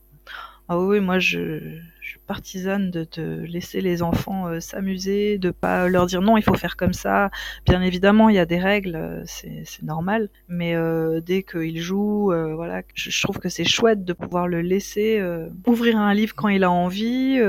Ah 0.69 0.79
oui, 0.79 1.01
moi, 1.01 1.19
je 1.19 1.81
je 1.99 2.17
partisane 2.25 2.89
de, 2.91 3.03
te 3.03 3.21
laisser 3.21 3.81
les 3.81 4.01
enfants 4.01 4.47
euh, 4.47 4.59
s'amuser, 4.59 5.37
de 5.37 5.51
pas 5.51 5.87
leur 5.87 6.05
dire 6.05 6.21
non, 6.21 6.37
il 6.37 6.43
faut 6.43 6.53
faire 6.55 6.77
comme 6.77 6.93
ça. 6.93 7.29
Bien 7.65 7.81
évidemment, 7.81 8.29
il 8.29 8.35
y 8.35 8.39
a 8.39 8.45
des 8.45 8.59
règles, 8.59 8.95
euh, 8.95 9.23
c'est 9.25 9.83
normal, 9.83 10.29
mais 10.47 10.75
euh, 10.75 11.21
dès 11.21 11.43
qu'ils 11.43 11.81
jouent, 11.81 12.31
voilà, 12.55 12.81
je, 12.93 13.21
trouve 13.21 13.39
que 13.39 13.49
c'est 13.49 13.63
chouette 13.63 14.05
de 14.05 14.13
pouvoir 14.13 14.47
le 14.47 14.61
laisser 14.61 15.21
ouvrir 15.65 15.97
un 15.97 16.13
livre 16.13 16.33
quand 16.35 16.47
il 16.47 16.63
a 16.63 16.71
envie, 16.71 17.39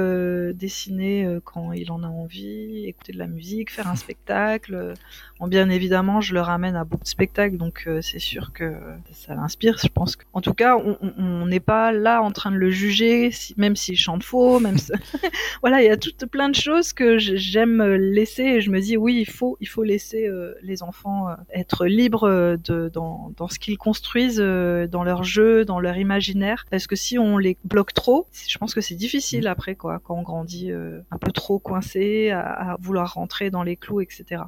dessiner 0.55 1.39
quand 1.45 1.73
il 1.73 1.91
en 1.91 2.03
a 2.03 2.07
envie, 2.07 2.87
écouter 2.87 3.13
de 3.13 3.19
la 3.19 3.27
musique, 3.27 3.71
faire 3.71 3.89
un 3.89 3.97
spectacle. 3.97 4.95
Bon, 5.41 5.49
bien 5.49 5.69
évidemment, 5.71 6.21
je 6.21 6.35
le 6.35 6.41
ramène 6.41 6.77
à 6.77 6.85
beaucoup 6.85 7.05
de 7.05 7.09
spectacles, 7.09 7.57
donc 7.57 7.89
c'est 8.03 8.19
sûr 8.19 8.53
que 8.53 8.75
ça 9.13 9.35
l'inspire. 9.35 9.79
Je 9.83 9.89
pense 9.89 10.17
qu'en 10.17 10.41
tout 10.41 10.55
cas, 10.55 10.77
on 10.77 11.47
n'est 11.47 11.61
pas 11.61 11.93
là 11.93 12.23
en 12.23 12.31
train 12.31 12.51
de 12.51 12.57
le 12.57 12.71
juger, 12.71 13.31
même 13.57 13.77
s'il 13.77 13.97
chante 13.97 14.23
faux 14.23 14.61
même 14.65 14.77
voilà, 15.63 15.83
il 15.83 15.87
y 15.87 15.91
a 15.91 15.97
toutes 15.97 16.27
plein 16.27 16.49
de 16.49 16.55
choses 16.55 16.93
que 16.93 17.19
j'aime 17.19 17.83
laisser 17.83 18.43
et 18.43 18.61
je 18.61 18.71
me 18.71 18.81
dis 18.81 18.97
oui, 18.97 19.19
il 19.21 19.31
faut 19.31 19.57
il 19.61 19.69
faut 19.69 19.83
laisser 19.83 20.27
euh, 20.27 20.55
les 20.63 20.83
enfants 20.83 21.29
euh, 21.29 21.35
être 21.55 21.87
libres 21.87 22.25
euh, 22.25 22.57
de 22.57 22.91
dans, 22.93 23.33
dans 23.37 23.49
ce 23.49 23.59
qu'ils 23.59 23.79
construisent 23.79 24.39
dans 24.39 25.05
leur 25.05 25.25
jeu, 25.25 25.65
dans 25.65 25.81
leur 25.81 25.97
imaginaire 25.97 26.67
parce 26.71 26.87
que 26.87 26.97
si 26.97 27.19
on 27.19 27.39
les 27.39 27.57
bloque 27.65 27.93
trop, 27.93 28.27
je 28.33 28.59
pense 28.59 28.75
que 28.75 28.81
c'est 28.81 28.95
difficile 28.95 29.47
après 29.47 29.75
quoi 29.75 30.01
quand 30.03 30.17
on 30.17 30.23
grandit 30.23 30.73
un 30.73 31.19
peu 31.19 31.31
trop 31.31 31.59
coincé 31.59 32.31
à, 32.31 32.77
vouloir 32.81 33.15
rentrer 33.15 33.51
dans 33.51 33.63
les 33.63 33.77
clous 33.77 34.01
etc. 34.01 34.43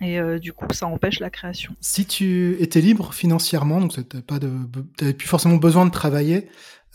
Et 0.00 0.18
du 0.38 0.52
coup, 0.52 0.72
ça 0.72 0.86
empêche 0.86 1.20
la 1.20 1.30
création. 1.30 1.74
Si 1.80 2.06
tu 2.06 2.56
étais 2.60 2.80
libre 2.80 3.12
financièrement, 3.12 3.80
donc 3.80 3.92
tu 3.92 4.02
pas 4.22 4.38
de, 4.38 5.12
plus 5.12 5.28
forcément 5.28 5.56
besoin 5.56 5.86
de 5.86 5.90
travailler, 5.90 6.48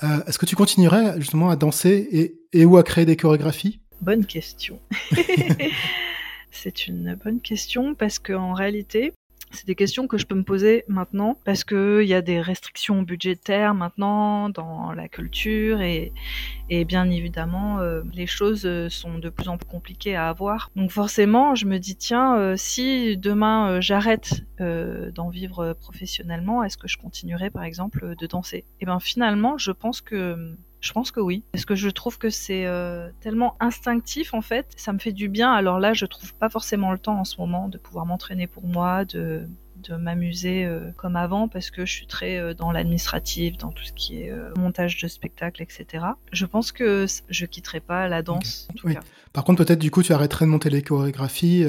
euh, 0.03 0.23
est-ce 0.25 0.37
que 0.37 0.45
tu 0.45 0.55
continuerais 0.55 1.19
justement 1.19 1.49
à 1.49 1.55
danser 1.55 2.07
et, 2.11 2.59
et 2.59 2.65
ou 2.65 2.77
à 2.77 2.83
créer 2.83 3.05
des 3.05 3.15
chorégraphies? 3.15 3.79
Bonne 4.01 4.25
question. 4.25 4.79
C'est 6.51 6.87
une 6.87 7.15
bonne 7.15 7.39
question 7.39 7.95
parce 7.95 8.19
qu'en 8.19 8.53
réalité, 8.53 9.13
c'est 9.51 9.67
des 9.67 9.75
questions 9.75 10.07
que 10.07 10.17
je 10.17 10.25
peux 10.25 10.35
me 10.35 10.43
poser 10.43 10.83
maintenant 10.87 11.37
parce 11.45 11.63
qu'il 11.63 12.03
y 12.03 12.13
a 12.13 12.21
des 12.21 12.41
restrictions 12.41 13.01
budgétaires 13.01 13.73
maintenant 13.73 14.49
dans 14.49 14.93
la 14.93 15.07
culture 15.07 15.81
et, 15.81 16.11
bien 16.85 17.09
évidemment 17.09 17.79
euh, 17.79 18.01
les 18.13 18.25
choses 18.25 18.65
euh, 18.65 18.87
sont 18.89 19.19
de 19.19 19.29
plus 19.29 19.49
en 19.49 19.57
plus 19.57 19.67
compliquées 19.67 20.15
à 20.15 20.29
avoir. 20.29 20.71
Donc 20.75 20.91
forcément 20.91 21.53
je 21.53 21.65
me 21.65 21.77
dis 21.79 21.95
tiens 21.95 22.37
euh, 22.37 22.55
si 22.57 23.17
demain 23.17 23.81
j'arrête 23.81 24.43
d'en 24.59 25.29
vivre 25.29 25.73
professionnellement 25.73 26.63
est-ce 26.63 26.77
que 26.77 26.87
je 26.87 26.97
continuerai 26.97 27.49
par 27.49 27.63
exemple 27.63 28.15
de 28.15 28.27
danser? 28.27 28.57
Et 28.57 28.65
eh 28.81 28.85
bien 28.85 28.99
finalement 28.99 29.57
je 29.57 29.71
pense 29.71 30.01
que 30.01 30.55
je 30.81 30.91
pense 30.93 31.11
que 31.11 31.19
oui, 31.19 31.43
parce 31.51 31.65
que 31.65 31.75
je 31.75 31.89
trouve 31.89 32.17
que 32.17 32.31
c'est 32.31 32.65
euh, 32.65 33.09
tellement 33.21 33.55
instinctif 33.59 34.33
en 34.33 34.41
fait, 34.41 34.67
ça 34.75 34.91
me 34.91 34.99
fait 34.99 35.11
du 35.11 35.29
bien. 35.29 35.53
Alors 35.53 35.79
là, 35.79 35.93
je 35.93 36.05
trouve 36.05 36.33
pas 36.33 36.49
forcément 36.49 36.91
le 36.91 36.97
temps 36.97 37.19
en 37.19 37.23
ce 37.23 37.39
moment 37.39 37.69
de 37.69 37.77
pouvoir 37.77 38.05
m'entraîner 38.05 38.47
pour 38.47 38.65
moi, 38.65 39.05
de 39.05 39.47
de 39.77 39.95
m'amuser 39.95 40.63
euh, 40.63 40.91
comme 40.95 41.15
avant 41.15 41.47
parce 41.47 41.71
que 41.71 41.87
je 41.87 41.91
suis 41.91 42.05
très 42.05 42.37
euh, 42.37 42.53
dans 42.53 42.71
l'administratif, 42.71 43.57
dans 43.57 43.71
tout 43.71 43.83
ce 43.83 43.93
qui 43.93 44.21
est 44.21 44.33
montage 44.57 45.01
de 45.01 45.07
spectacle, 45.07 45.61
etc. 45.61 46.05
Je 46.31 46.45
pense 46.45 46.71
que 46.71 47.05
je 47.29 47.45
quitterai 47.45 47.79
pas 47.79 48.07
la 48.07 48.21
danse. 48.23 48.67
En 48.71 48.73
tout 48.73 48.87
cas. 48.87 48.99
Par 49.33 49.43
contre, 49.43 49.63
peut-être 49.63 49.79
du 49.79 49.91
coup, 49.91 50.03
tu 50.03 50.13
arrêterais 50.13 50.45
de 50.45 50.51
monter 50.51 50.69
les 50.69 50.81
chorégraphies 50.81 51.65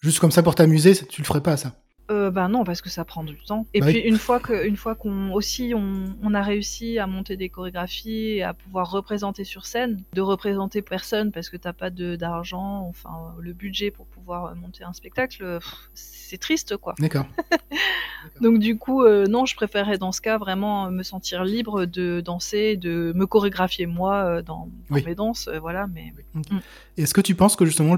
juste 0.00 0.20
comme 0.20 0.30
ça 0.30 0.42
pour 0.42 0.54
t'amuser. 0.54 0.94
Tu 0.94 1.20
le 1.20 1.26
ferais 1.26 1.42
pas 1.42 1.56
ça? 1.56 1.74
Euh, 2.10 2.30
bah 2.30 2.48
non, 2.48 2.64
parce 2.64 2.82
que 2.82 2.88
ça 2.88 3.04
prend 3.04 3.24
du 3.24 3.36
temps. 3.36 3.66
Et 3.74 3.80
bah 3.80 3.86
puis 3.86 3.98
une 3.98 4.18
fois 4.18 4.40
que, 4.40 4.66
une 4.66 4.76
fois 4.76 4.94
qu'on 4.94 5.32
aussi 5.32 5.72
on, 5.74 6.16
on, 6.22 6.34
a 6.34 6.42
réussi 6.42 6.98
à 6.98 7.06
monter 7.06 7.36
des 7.36 7.48
chorégraphies 7.48 8.36
et 8.36 8.42
à 8.42 8.54
pouvoir 8.54 8.90
représenter 8.90 9.44
sur 9.44 9.66
scène, 9.66 10.02
de 10.12 10.20
représenter 10.20 10.82
personne 10.82 11.32
parce 11.32 11.48
que 11.48 11.56
t'as 11.56 11.72
pas 11.72 11.90
de 11.90 12.16
d'argent, 12.16 12.86
enfin 12.88 13.34
le 13.38 13.52
budget 13.52 13.90
pour 13.90 14.06
pouvoir 14.06 14.54
monter 14.56 14.84
un 14.84 14.92
spectacle, 14.92 15.60
c'est 15.94 16.38
triste 16.38 16.76
quoi. 16.76 16.94
D'accord. 16.98 17.26
Donc 18.40 18.58
du 18.58 18.76
coup, 18.76 19.02
euh, 19.02 19.26
non, 19.26 19.46
je 19.46 19.54
préférerais 19.54 19.98
dans 19.98 20.12
ce 20.12 20.20
cas 20.20 20.38
vraiment 20.38 20.90
me 20.90 21.02
sentir 21.02 21.44
libre 21.44 21.86
de 21.86 22.20
danser, 22.20 22.76
de 22.76 23.12
me 23.14 23.26
chorégraphier 23.26 23.86
moi 23.86 24.24
euh, 24.24 24.42
dans, 24.42 24.68
mes 24.90 25.14
danses, 25.14 25.48
euh, 25.48 25.58
voilà. 25.58 25.86
Mais 25.92 26.12
mm. 26.34 26.58
est-ce 26.98 27.14
que 27.14 27.20
tu 27.20 27.34
penses 27.34 27.56
que 27.56 27.64
justement 27.64 27.96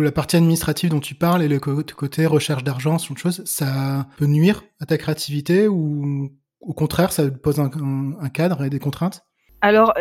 la 0.00 0.12
partie 0.12 0.36
administrative 0.36 0.90
dont 0.90 1.00
tu 1.00 1.14
parles 1.14 1.42
et 1.42 1.48
le 1.48 1.58
côté 1.58 2.26
recherche 2.26 2.64
d'argent, 2.64 2.98
ce 2.98 3.08
genre 3.08 3.14
de 3.14 3.20
choses, 3.20 3.42
ça 3.52 4.06
peut 4.16 4.26
nuire 4.26 4.64
à 4.80 4.86
ta 4.86 4.98
créativité 4.98 5.68
ou 5.68 6.32
au 6.60 6.74
contraire, 6.74 7.12
ça 7.12 7.30
pose 7.30 7.60
un, 7.60 8.28
cadre 8.28 8.64
et 8.64 8.70
des 8.70 8.78
contraintes? 8.78 9.24
Alors 9.60 9.94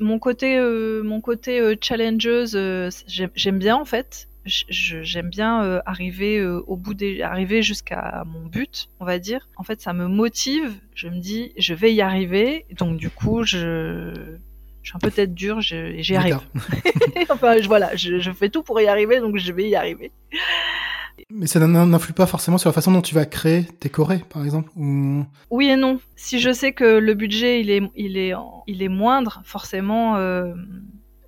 mon 0.00 0.18
côté 0.18 0.60
mon 1.02 1.20
côté 1.20 1.78
challengeuse 1.80 2.58
j'aime 3.06 3.58
bien 3.58 3.76
en 3.76 3.84
fait 3.86 4.28
j'aime 4.48 5.28
bien 5.28 5.62
euh, 5.62 5.80
arriver 5.86 6.38
euh, 6.38 6.62
au 6.66 6.76
bout 6.76 6.94
des, 6.94 7.22
arriver 7.22 7.62
jusqu'à 7.62 8.24
mon 8.26 8.46
but, 8.46 8.88
on 9.00 9.04
va 9.04 9.18
dire. 9.18 9.48
En 9.56 9.62
fait, 9.62 9.80
ça 9.80 9.92
me 9.92 10.06
motive. 10.06 10.74
Je 10.94 11.08
me 11.08 11.18
dis, 11.18 11.52
je 11.56 11.74
vais 11.74 11.94
y 11.94 12.00
arriver. 12.00 12.66
Donc 12.78 12.96
du 12.98 13.10
coup, 13.10 13.42
je, 13.42 14.12
je 14.82 14.88
suis 14.88 14.96
un 14.96 14.98
peu 14.98 15.10
tête 15.10 15.34
dure, 15.34 15.60
j'y 15.60 16.16
arrive. 16.16 16.40
enfin, 17.30 17.60
je, 17.60 17.68
voilà, 17.68 17.94
je, 17.96 18.18
je, 18.18 18.30
fais 18.30 18.48
tout 18.48 18.62
pour 18.62 18.80
y 18.80 18.86
arriver, 18.86 19.20
donc 19.20 19.36
je 19.36 19.52
vais 19.52 19.68
y 19.68 19.76
arriver. 19.76 20.12
Mais 21.30 21.46
ça 21.46 21.60
n'influe 21.60 22.12
pas 22.12 22.26
forcément 22.26 22.58
sur 22.58 22.68
la 22.68 22.72
façon 22.72 22.92
dont 22.92 23.02
tu 23.02 23.14
vas 23.14 23.26
créer 23.26 23.64
tes 23.64 23.88
chorés, 23.88 24.22
par 24.28 24.44
exemple 24.44 24.70
ou... 24.76 25.24
Oui 25.50 25.68
et 25.68 25.76
non. 25.76 26.00
Si 26.16 26.38
je 26.38 26.52
sais 26.52 26.72
que 26.72 26.98
le 26.98 27.14
budget 27.14 27.60
il 27.60 27.70
est, 27.70 27.82
il 27.96 28.16
est, 28.16 28.32
il 28.66 28.82
est 28.82 28.88
moindre, 28.88 29.40
forcément, 29.44 30.16
euh, 30.16 30.54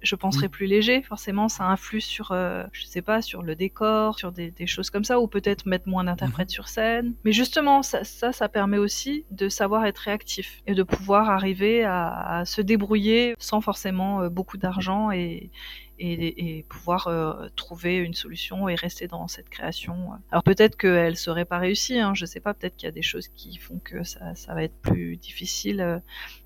je 0.02 0.14
penserai 0.16 0.46
mm. 0.46 0.50
plus 0.50 0.66
léger. 0.66 1.02
Forcément, 1.02 1.48
ça 1.48 1.64
influe 1.64 2.00
sur, 2.00 2.32
euh, 2.32 2.64
je 2.72 2.84
sais 2.86 3.02
pas, 3.02 3.22
sur 3.22 3.42
le 3.42 3.54
décor, 3.54 4.18
sur 4.18 4.32
des, 4.32 4.52
choses 4.66 4.90
comme 4.90 5.04
ça, 5.04 5.20
ou 5.20 5.26
peut-être 5.26 5.66
mettre 5.66 5.88
moins 5.88 6.04
d'interprètes 6.04 6.48
mm-hmm. 6.48 6.52
sur 6.52 6.68
scène. 6.68 7.14
Mais 7.24 7.32
justement, 7.32 7.82
ça, 7.82 8.04
ça, 8.04 8.48
permet 8.48 8.78
aussi 8.78 9.24
de 9.30 9.48
savoir 9.48 9.84
être 9.86 9.98
réactif 9.98 10.62
et 10.66 10.74
de 10.74 10.82
pouvoir 10.82 11.30
arriver 11.30 11.84
à, 11.84 12.42
se 12.46 12.62
débrouiller 12.62 13.34
sans 13.38 13.60
forcément 13.60 14.22
euh, 14.22 14.28
beaucoup 14.28 14.56
d'argent 14.56 15.10
et, 15.10 15.50
et, 16.00 16.64
pouvoir 16.68 17.08
euh, 17.08 17.48
trouver 17.56 17.96
une 17.96 18.14
solution 18.14 18.68
et 18.68 18.74
rester 18.74 19.06
dans 19.06 19.28
cette 19.28 19.48
création. 19.48 20.12
Alors 20.30 20.42
peut-être 20.42 20.76
qu'elle 20.76 21.16
serait 21.16 21.44
pas 21.44 21.58
réussie, 21.58 21.98
hein, 21.98 22.14
je 22.14 22.26
sais 22.26 22.40
pas, 22.40 22.54
peut-être 22.54 22.76
qu'il 22.76 22.86
y 22.86 22.88
a 22.88 22.92
des 22.92 23.02
choses 23.02 23.28
qui 23.28 23.56
font 23.56 23.78
que 23.82 24.02
ça, 24.02 24.34
ça 24.34 24.54
va 24.54 24.62
être 24.62 24.76
plus 24.80 25.16
difficile 25.16 25.80
euh, 25.80 25.98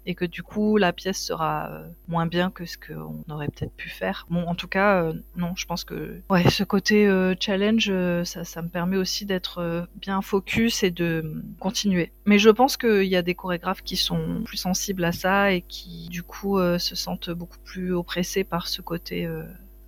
et 0.06 0.14
que 0.14 0.24
du 0.24 0.42
coup 0.42 0.76
la 0.76 0.92
pièce 0.92 1.18
sera 1.18 1.70
euh, 1.70 1.88
moins 2.08 2.26
bien 2.26 2.50
que 2.50 2.64
ce 2.64 2.76
qu'on 2.76 3.24
aurait 3.28 3.48
peut-être 3.48 3.74
pu 3.74 3.88
faire. 3.88 4.26
Bon, 4.30 4.46
en 4.46 4.54
tout 4.54 4.68
cas, 4.68 5.02
euh, 5.02 5.14
non, 5.36 5.52
je 5.56 5.66
pense 5.66 5.84
que 5.84 6.20
ouais, 6.30 6.48
ce 6.50 6.64
côté 6.64 7.06
euh, 7.06 7.34
challenge, 7.38 7.92
ça, 8.24 8.44
ça 8.44 8.62
me 8.62 8.68
permet 8.68 8.96
aussi 8.96 9.24
d'être 9.24 9.86
bien 9.96 10.20
focus 10.22 10.82
et 10.82 10.90
de 10.90 11.42
continuer. 11.58 12.12
Mais 12.26 12.38
je 12.38 12.50
pense 12.50 12.76
qu'il 12.76 13.04
y 13.04 13.16
a 13.16 13.22
des 13.22 13.34
chorégraphes 13.34 13.82
qui 13.82 13.96
sont 13.96 14.42
plus 14.44 14.56
sensibles 14.56 15.04
à 15.04 15.12
ça 15.12 15.52
et 15.52 15.62
qui 15.62 16.08
du 16.08 16.22
coup 16.22 16.58
se 16.78 16.94
sentent 16.94 17.30
beaucoup 17.30 17.58
plus 17.64 17.92
oppressés 17.92 18.44
par 18.44 18.68
ce 18.68 18.82
côté 18.82 19.28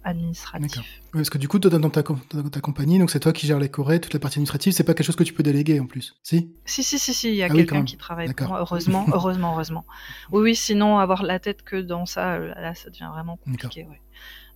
administratif. 0.07 1.03
Parce 1.13 1.31
que 1.31 1.39
du 1.39 1.49
coup, 1.49 1.59
toi, 1.59 1.71
dans 1.71 1.91
ta, 1.91 2.03
ta 2.03 2.61
compagnie, 2.61 2.99
donc 2.99 3.11
c'est 3.11 3.21
toi 3.21 3.33
qui 3.33 3.47
gères 3.47 3.59
les 3.59 3.69
chorés, 3.69 4.01
toute 4.01 4.15
la 4.15 4.21
partie 4.21 4.39
administrative, 4.39 4.73
c'est 4.73 4.85
pas 4.85 4.95
quelque 4.95 5.07
chose 5.07 5.17
que 5.17 5.25
tu 5.25 5.33
peux 5.33 5.43
déléguer 5.43 5.81
en 5.81 5.87
plus. 5.87 6.15
Si? 6.23 6.51
Si, 6.65 6.83
si, 6.83 6.99
si, 6.99 7.13
si, 7.13 7.29
il 7.31 7.35
y 7.35 7.43
a 7.43 7.47
Ah 7.51 7.55
quelqu'un 7.55 7.85
qui 7.85 7.97
travaille 7.97 8.33
pour 8.33 8.49
moi, 8.49 8.61
heureusement, 8.61 9.07
heureusement, 9.13 9.53
heureusement. 9.53 9.85
Oui, 10.31 10.43
oui, 10.43 10.55
sinon, 10.55 10.99
avoir 10.99 11.23
la 11.23 11.39
tête 11.39 11.63
que 11.63 11.77
dans 11.77 12.07
ça, 12.07 12.35
euh, 12.35 12.55
là, 12.55 12.75
ça 12.75 12.91
devient 12.91 13.11
vraiment 13.13 13.37
compliqué, 13.37 13.85
ouais. 13.85 14.01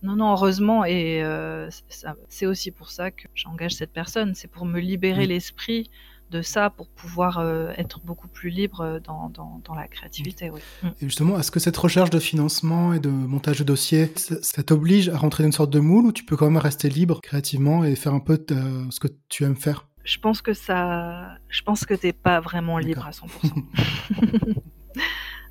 Non, 0.03 0.15
non, 0.15 0.31
heureusement, 0.31 0.83
et 0.83 1.21
euh, 1.23 1.69
c'est 2.27 2.45
aussi 2.47 2.71
pour 2.71 2.89
ça 2.89 3.11
que 3.11 3.27
j'engage 3.35 3.73
cette 3.73 3.93
personne, 3.93 4.33
c'est 4.33 4.47
pour 4.47 4.65
me 4.65 4.79
libérer 4.79 5.21
Oui. 5.21 5.27
l'esprit 5.27 5.91
de 6.31 6.41
ça, 6.41 6.69
pour 6.69 6.87
pouvoir 6.89 7.37
euh, 7.39 7.71
être 7.77 7.99
beaucoup 8.03 8.27
plus 8.27 8.49
libre 8.49 8.99
dans, 9.03 9.29
dans, 9.29 9.61
dans 9.63 9.75
la 9.75 9.87
créativité, 9.87 10.49
oui. 10.49 10.61
Mm. 10.81 10.87
Et 10.87 11.05
justement, 11.05 11.37
est-ce 11.39 11.51
que 11.51 11.59
cette 11.59 11.77
recherche 11.77 12.09
de 12.09 12.19
financement 12.19 12.93
et 12.93 12.99
de 12.99 13.09
montage 13.09 13.59
de 13.59 13.63
dossier, 13.63 14.11
ça, 14.15 14.35
ça 14.41 14.63
t'oblige 14.63 15.09
à 15.09 15.17
rentrer 15.17 15.43
dans 15.43 15.47
une 15.49 15.53
sorte 15.53 15.69
de 15.69 15.79
moule 15.79 16.05
ou 16.07 16.11
tu 16.11 16.23
peux 16.25 16.35
quand 16.37 16.45
même 16.49 16.57
rester 16.57 16.89
libre 16.89 17.19
créativement 17.21 17.83
et 17.83 17.95
faire 17.95 18.13
un 18.13 18.19
peu 18.19 18.37
de- 18.37 18.89
ce 18.89 18.99
que 18.99 19.07
tu 19.29 19.43
aimes 19.43 19.55
faire? 19.55 19.87
Je 20.03 20.17
pense 20.17 20.41
que 20.41 20.53
ça, 20.53 21.37
je 21.49 21.61
pense 21.61 21.85
que 21.85 21.93
t'es 21.93 22.13
pas 22.13 22.39
vraiment 22.39 22.79
libre 22.79 23.05
à 23.05 23.11
100%. 23.11 23.27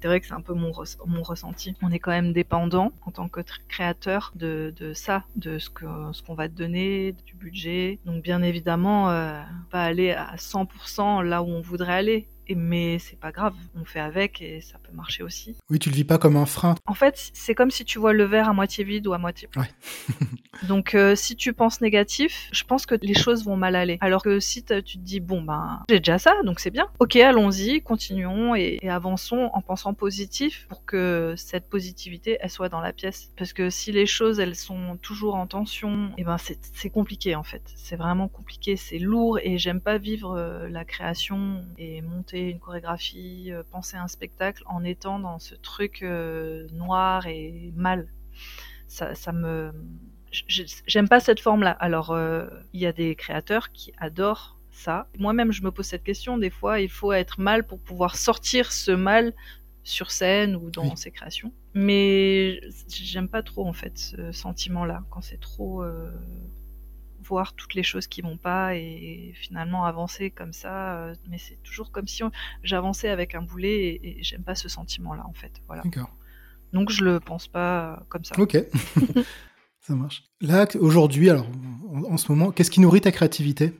C'est 0.00 0.08
vrai 0.08 0.20
que 0.20 0.26
c'est 0.26 0.34
un 0.34 0.40
peu 0.40 0.54
mon, 0.54 0.72
mon 1.06 1.22
ressenti. 1.22 1.74
On 1.82 1.90
est 1.90 1.98
quand 1.98 2.10
même 2.10 2.32
dépendant 2.32 2.92
en 3.04 3.10
tant 3.10 3.28
que 3.28 3.40
créateur 3.68 4.32
de, 4.34 4.72
de 4.76 4.94
ça, 4.94 5.24
de 5.36 5.58
ce 5.58 5.68
que 5.68 5.84
ce 6.12 6.22
qu'on 6.22 6.34
va 6.34 6.48
te 6.48 6.54
donner, 6.54 7.14
du 7.26 7.34
budget. 7.34 7.98
Donc 8.06 8.22
bien 8.22 8.42
évidemment, 8.42 9.10
euh, 9.10 9.42
pas 9.70 9.84
aller 9.84 10.12
à 10.12 10.36
100% 10.36 11.22
là 11.22 11.42
où 11.42 11.48
on 11.48 11.60
voudrait 11.60 11.92
aller. 11.92 12.28
Mais 12.56 12.98
c'est 12.98 13.18
pas 13.18 13.32
grave, 13.32 13.54
on 13.74 13.84
fait 13.84 14.00
avec 14.00 14.42
et 14.42 14.60
ça 14.60 14.78
peut 14.78 14.92
marcher 14.92 15.22
aussi. 15.22 15.56
Oui, 15.70 15.78
tu 15.78 15.90
le 15.90 15.94
vis 15.94 16.04
pas 16.04 16.18
comme 16.18 16.36
un 16.36 16.46
frein. 16.46 16.74
En 16.86 16.94
fait, 16.94 17.30
c'est 17.32 17.54
comme 17.54 17.70
si 17.70 17.84
tu 17.84 17.98
vois 17.98 18.12
le 18.12 18.24
verre 18.24 18.48
à 18.48 18.52
moitié 18.52 18.84
vide 18.84 19.06
ou 19.06 19.12
à 19.12 19.18
moitié 19.18 19.48
plein. 19.48 19.62
Ouais. 19.62 19.68
Donc, 20.68 20.94
euh, 20.94 21.14
si 21.16 21.36
tu 21.36 21.52
penses 21.52 21.80
négatif, 21.80 22.48
je 22.52 22.64
pense 22.64 22.84
que 22.84 22.94
les 23.00 23.14
choses 23.14 23.44
vont 23.44 23.56
mal 23.56 23.76
aller. 23.76 23.98
Alors 24.00 24.22
que 24.22 24.40
si 24.40 24.62
tu 24.62 24.82
te 24.82 24.98
dis, 24.98 25.20
bon, 25.20 25.42
ben, 25.42 25.82
j'ai 25.88 26.00
déjà 26.00 26.18
ça, 26.18 26.34
donc 26.44 26.60
c'est 26.60 26.70
bien. 26.70 26.88
Ok, 26.98 27.16
allons-y, 27.16 27.80
continuons 27.80 28.54
et, 28.54 28.78
et 28.82 28.90
avançons 28.90 29.50
en 29.54 29.62
pensant 29.62 29.94
positif 29.94 30.66
pour 30.68 30.84
que 30.84 31.34
cette 31.36 31.68
positivité, 31.68 32.36
elle 32.40 32.50
soit 32.50 32.68
dans 32.68 32.80
la 32.80 32.92
pièce. 32.92 33.30
Parce 33.38 33.52
que 33.52 33.70
si 33.70 33.92
les 33.92 34.06
choses, 34.06 34.40
elles 34.40 34.56
sont 34.56 34.98
toujours 35.00 35.36
en 35.36 35.46
tension, 35.46 36.10
et 36.18 36.24
ben, 36.24 36.36
c'est 36.36 36.58
c'est 36.74 36.90
compliqué, 36.90 37.34
en 37.36 37.42
fait. 37.42 37.62
C'est 37.76 37.96
vraiment 37.96 38.28
compliqué, 38.28 38.76
c'est 38.76 38.98
lourd 38.98 39.38
et 39.42 39.58
j'aime 39.58 39.80
pas 39.80 39.98
vivre 39.98 40.36
euh, 40.36 40.68
la 40.68 40.84
création 40.84 41.64
et 41.78 42.02
monter 42.02 42.39
une 42.48 42.58
chorégraphie, 42.60 43.50
euh, 43.52 43.62
penser 43.70 43.96
un 43.96 44.08
spectacle 44.08 44.62
en 44.66 44.84
étant 44.84 45.18
dans 45.18 45.38
ce 45.38 45.54
truc 45.54 46.02
euh, 46.02 46.66
noir 46.72 47.26
et 47.26 47.72
mal. 47.76 48.08
Ça, 48.88 49.14
ça 49.14 49.32
me 49.32 49.72
j'aime 50.32 51.08
pas 51.08 51.20
cette 51.20 51.40
forme-là. 51.40 51.72
Alors, 51.72 52.12
euh, 52.12 52.46
il 52.72 52.80
y 52.80 52.86
a 52.86 52.92
des 52.92 53.14
créateurs 53.16 53.72
qui 53.72 53.92
adorent 53.98 54.58
ça. 54.70 55.08
Moi-même, 55.18 55.52
je 55.52 55.62
me 55.62 55.70
pose 55.70 55.86
cette 55.86 56.04
question. 56.04 56.38
Des 56.38 56.50
fois, 56.50 56.80
il 56.80 56.88
faut 56.88 57.12
être 57.12 57.40
mal 57.40 57.66
pour 57.66 57.80
pouvoir 57.80 58.16
sortir 58.16 58.70
ce 58.72 58.92
mal 58.92 59.34
sur 59.82 60.10
scène 60.10 60.54
ou 60.56 60.70
dans 60.70 60.84
Oui. 60.90 60.96
ses 60.96 61.10
créations. 61.10 61.52
Mais 61.74 62.60
j'aime 62.88 63.28
pas 63.28 63.42
trop, 63.42 63.66
en 63.66 63.72
fait, 63.72 63.98
ce 63.98 64.30
sentiment-là, 64.32 65.02
quand 65.10 65.20
c'est 65.20 65.40
trop 65.40 65.82
euh, 65.82 66.10
voir 67.30 67.54
toutes 67.54 67.74
les 67.74 67.82
choses 67.82 68.06
qui 68.06 68.20
vont 68.22 68.36
pas 68.36 68.74
et 68.76 69.32
finalement 69.34 69.84
avancer 69.86 70.30
comme 70.30 70.52
ça. 70.52 70.96
euh, 70.98 71.14
mais 71.30 71.38
c'est 71.38 71.58
toujours 71.62 71.90
comme 71.92 72.06
si 72.06 72.22
on- 72.24 72.30
j'avançais 72.62 73.08
avec 73.08 73.34
un 73.34 73.42
boulet 73.42 73.78
et, 73.78 74.18
et 74.18 74.22
j'aime 74.22 74.42
pas 74.44 74.54
ce 74.54 74.68
sentiment-là, 74.68 75.24
en 75.26 75.32
fait. 75.32 75.52
Voilà. 75.66 75.82
D'accord. 75.82 76.10
Donc, 76.72 76.90
je 76.90 77.02
le 77.04 77.18
pense 77.20 77.48
pas 77.48 78.04
comme 78.08 78.24
ça. 78.24 78.38
Ok. 78.38 78.56
ça 79.80 79.94
marche. 79.94 80.24
Là, 80.40 80.66
aujourd'hui, 80.78 81.30
alors, 81.30 81.46
en, 81.88 82.04
en 82.04 82.16
ce 82.16 82.30
moment, 82.30 82.50
qu'est-ce 82.52 82.70
qui 82.70 82.80
nourrit 82.80 83.00
ta 83.00 83.12
créativité? 83.12 83.72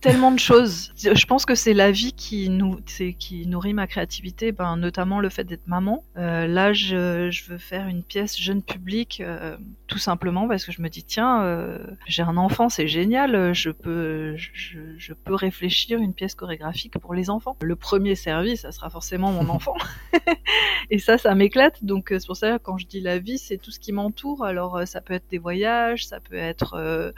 Tellement 0.00 0.30
de 0.30 0.38
choses. 0.38 0.92
Je 0.96 1.26
pense 1.26 1.44
que 1.46 1.54
c'est 1.54 1.74
la 1.74 1.90
vie 1.90 2.12
qui 2.12 2.48
nous, 2.48 2.76
qui 3.18 3.46
nourrit 3.46 3.74
ma 3.74 3.86
créativité, 3.86 4.52
ben, 4.52 4.76
notamment 4.76 5.20
le 5.20 5.28
fait 5.28 5.44
d'être 5.44 5.66
maman. 5.66 6.04
Euh, 6.16 6.46
là, 6.46 6.72
je, 6.72 7.30
je 7.30 7.44
veux 7.50 7.58
faire 7.58 7.88
une 7.88 8.02
pièce 8.02 8.38
jeune 8.38 8.62
public, 8.62 9.22
euh, 9.24 9.56
tout 9.86 9.98
simplement 9.98 10.46
parce 10.48 10.64
que 10.64 10.72
je 10.72 10.82
me 10.82 10.88
dis 10.88 11.02
tiens, 11.02 11.42
euh, 11.42 11.78
j'ai 12.06 12.22
un 12.22 12.36
enfant, 12.36 12.68
c'est 12.68 12.88
génial, 12.88 13.52
je 13.54 13.70
peux, 13.70 14.36
je, 14.36 14.78
je 14.96 15.12
peux 15.12 15.34
réfléchir 15.34 15.98
une 15.98 16.12
pièce 16.12 16.34
chorégraphique 16.34 16.98
pour 16.98 17.14
les 17.14 17.30
enfants. 17.30 17.56
Le 17.62 17.76
premier 17.76 18.14
service, 18.14 18.62
ça 18.62 18.72
sera 18.72 18.90
forcément 18.90 19.32
mon 19.32 19.48
enfant, 19.56 19.76
et 20.90 20.98
ça, 20.98 21.18
ça 21.18 21.34
m'éclate. 21.34 21.84
Donc 21.84 22.08
c'est 22.10 22.26
pour 22.26 22.36
ça 22.36 22.58
que 22.58 22.62
quand 22.62 22.78
je 22.78 22.86
dis 22.86 23.00
la 23.00 23.18
vie, 23.18 23.38
c'est 23.38 23.58
tout 23.58 23.70
ce 23.70 23.80
qui 23.80 23.92
m'entoure. 23.92 24.44
Alors 24.44 24.82
ça 24.86 25.00
peut 25.00 25.14
être 25.14 25.28
des 25.30 25.38
voyages, 25.38 26.06
ça 26.06 26.20
peut 26.20 26.36
être 26.36 27.12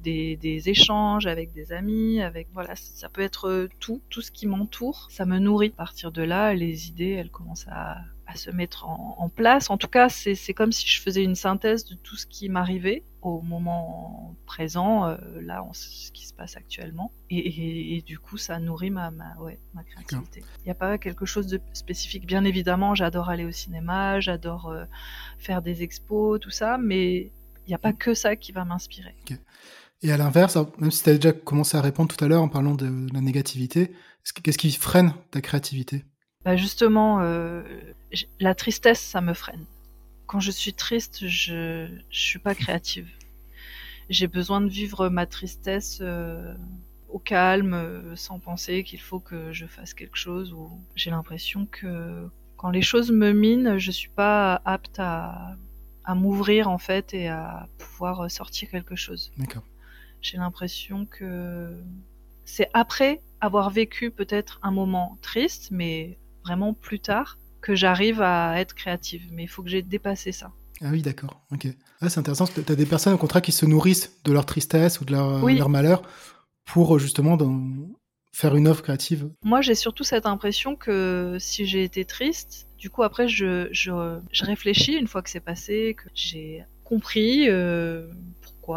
des, 0.00 0.36
des 0.36 0.68
échanges 0.68 1.26
avec 1.26 1.52
des 1.52 1.72
amis, 1.72 2.20
avec 2.22 2.48
voilà, 2.52 2.74
ça 2.76 3.08
peut 3.08 3.22
être 3.22 3.48
euh, 3.48 3.68
tout, 3.78 4.00
tout 4.10 4.22
ce 4.22 4.30
qui 4.30 4.46
m'entoure, 4.46 5.08
ça 5.10 5.24
me 5.26 5.38
nourrit. 5.38 5.72
À 5.74 5.76
partir 5.76 6.12
de 6.12 6.22
là, 6.22 6.54
les 6.54 6.88
idées, 6.88 7.10
elles 7.10 7.30
commencent 7.30 7.68
à, 7.68 7.98
à 8.26 8.36
se 8.36 8.50
mettre 8.50 8.86
en, 8.86 9.16
en 9.18 9.28
place. 9.28 9.70
En 9.70 9.76
tout 9.76 9.88
cas, 9.88 10.08
c'est 10.08 10.54
comme 10.54 10.72
si 10.72 10.88
je 10.88 11.00
faisais 11.00 11.22
une 11.22 11.34
synthèse 11.34 11.84
de 11.84 11.94
tout 11.94 12.16
ce 12.16 12.26
qui 12.26 12.48
m'arrivait 12.48 13.04
au 13.22 13.42
moment 13.42 14.34
présent, 14.46 15.06
euh, 15.06 15.16
là, 15.42 15.62
on 15.62 15.74
ce 15.74 16.10
qui 16.10 16.26
se 16.26 16.32
passe 16.32 16.56
actuellement, 16.56 17.12
et, 17.28 17.36
et, 17.36 17.96
et 17.96 18.00
du 18.00 18.18
coup, 18.18 18.38
ça 18.38 18.58
nourrit 18.58 18.88
ma, 18.88 19.10
ma, 19.10 19.36
ouais, 19.36 19.58
ma 19.74 19.84
créativité. 19.84 20.42
Il 20.60 20.64
n'y 20.64 20.70
a 20.70 20.74
pas 20.74 20.96
quelque 20.96 21.26
chose 21.26 21.46
de 21.46 21.60
spécifique. 21.74 22.26
Bien 22.26 22.44
évidemment, 22.44 22.94
j'adore 22.94 23.28
aller 23.28 23.44
au 23.44 23.50
cinéma, 23.50 24.20
j'adore 24.20 24.68
euh, 24.68 24.84
faire 25.38 25.60
des 25.60 25.82
expos, 25.82 26.40
tout 26.40 26.50
ça, 26.50 26.78
mais 26.78 27.30
il 27.66 27.68
n'y 27.68 27.74
a 27.74 27.78
pas 27.78 27.92
que 27.92 28.14
ça 28.14 28.36
qui 28.36 28.52
va 28.52 28.64
m'inspirer. 28.64 29.14
Et 30.02 30.12
à 30.12 30.16
l'inverse, 30.18 30.58
même 30.78 30.90
si 30.90 31.02
tu 31.02 31.08
as 31.10 31.14
déjà 31.14 31.32
commencé 31.32 31.76
à 31.76 31.80
répondre 31.80 32.14
tout 32.14 32.22
à 32.22 32.28
l'heure 32.28 32.42
en 32.42 32.48
parlant 32.48 32.74
de 32.74 33.06
la 33.14 33.20
négativité, 33.22 33.82
est-ce 34.24 34.32
que- 34.34 34.40
qu'est-ce 34.42 34.58
qui 34.58 34.72
freine 34.72 35.14
ta 35.30 35.40
créativité? 35.40 36.04
Bah 36.44 36.56
justement, 36.56 37.20
euh, 37.20 37.62
la 38.40 38.54
tristesse, 38.54 39.00
ça 39.00 39.20
me 39.20 39.34
freine. 39.34 39.64
Quand 40.26 40.40
je 40.40 40.50
suis 40.52 40.74
triste, 40.74 41.26
je 41.28 41.88
je 42.10 42.20
suis 42.20 42.38
pas 42.38 42.54
créative. 42.54 43.08
J'ai 44.08 44.26
besoin 44.26 44.60
de 44.60 44.68
vivre 44.68 45.08
ma 45.08 45.26
tristesse 45.26 45.98
euh, 46.02 46.54
au 47.08 47.18
calme, 47.18 47.74
euh, 47.74 48.16
sans 48.16 48.38
penser 48.38 48.82
qu'il 48.84 49.00
faut 49.00 49.20
que 49.20 49.52
je 49.52 49.66
fasse 49.66 49.94
quelque 49.94 50.16
chose. 50.18 50.52
Ou 50.52 50.70
j'ai 50.96 51.10
l'impression 51.10 51.66
que 51.66 52.28
quand 52.56 52.70
les 52.70 52.82
choses 52.82 53.10
me 53.12 53.32
minent, 53.32 53.78
je 53.78 53.90
suis 53.90 54.10
pas 54.10 54.60
apte 54.64 54.98
à 54.98 55.56
à 56.04 56.14
m'ouvrir 56.14 56.68
en 56.68 56.78
fait 56.78 57.14
et 57.14 57.28
à 57.28 57.68
pouvoir 57.78 58.30
sortir 58.30 58.70
quelque 58.70 58.96
chose. 58.96 59.32
D'accord. 59.36 59.64
J'ai 60.22 60.36
l'impression 60.38 61.06
que 61.06 61.82
c'est 62.44 62.68
après 62.74 63.22
avoir 63.40 63.70
vécu 63.70 64.10
peut-être 64.10 64.58
un 64.62 64.70
moment 64.70 65.18
triste, 65.22 65.68
mais 65.70 66.18
vraiment 66.44 66.74
plus 66.74 67.00
tard, 67.00 67.38
que 67.60 67.74
j'arrive 67.74 68.20
à 68.22 68.60
être 68.60 68.74
créative. 68.74 69.22
Mais 69.32 69.44
il 69.44 69.48
faut 69.48 69.62
que 69.62 69.68
j'ai 69.70 69.82
dépassé 69.82 70.32
ça. 70.32 70.52
Ah 70.82 70.88
oui, 70.90 71.02
d'accord. 71.02 71.42
Ok. 71.52 71.66
Ah, 72.00 72.08
c'est 72.08 72.18
intéressant. 72.20 72.46
Tu 72.46 72.60
as 72.72 72.76
des 72.76 72.86
personnes 72.86 73.12
au 73.12 73.18
contraire 73.18 73.42
qui 73.42 73.52
se 73.52 73.66
nourrissent 73.66 74.18
de 74.24 74.32
leur 74.32 74.46
tristesse 74.46 75.00
ou 75.00 75.04
de 75.04 75.12
leur, 75.12 75.42
Oui. 75.44 75.58
leur 75.58 75.68
malheur 75.68 76.02
pour 76.64 76.96
euh, 76.96 76.98
justement 76.98 77.36
dans- 77.36 77.60
faire 78.32 78.54
une 78.56 78.66
œuvre 78.68 78.82
créative. 78.82 79.28
Moi, 79.44 79.60
j'ai 79.60 79.74
surtout 79.74 80.04
cette 80.04 80.24
impression 80.24 80.76
que 80.76 81.36
si 81.40 81.66
j'ai 81.66 81.82
été 81.84 82.04
triste, 82.04 82.66
du 82.78 82.88
coup, 82.88 83.02
après, 83.02 83.28
je, 83.28 83.68
je, 83.72 84.18
je 84.32 84.44
réfléchis 84.44 84.94
une 84.94 85.06
fois 85.08 85.20
que 85.20 85.28
c'est 85.28 85.40
passé, 85.40 85.94
que 85.98 86.08
j'ai 86.14 86.64
compris 86.84 87.48
euh, 87.50 88.06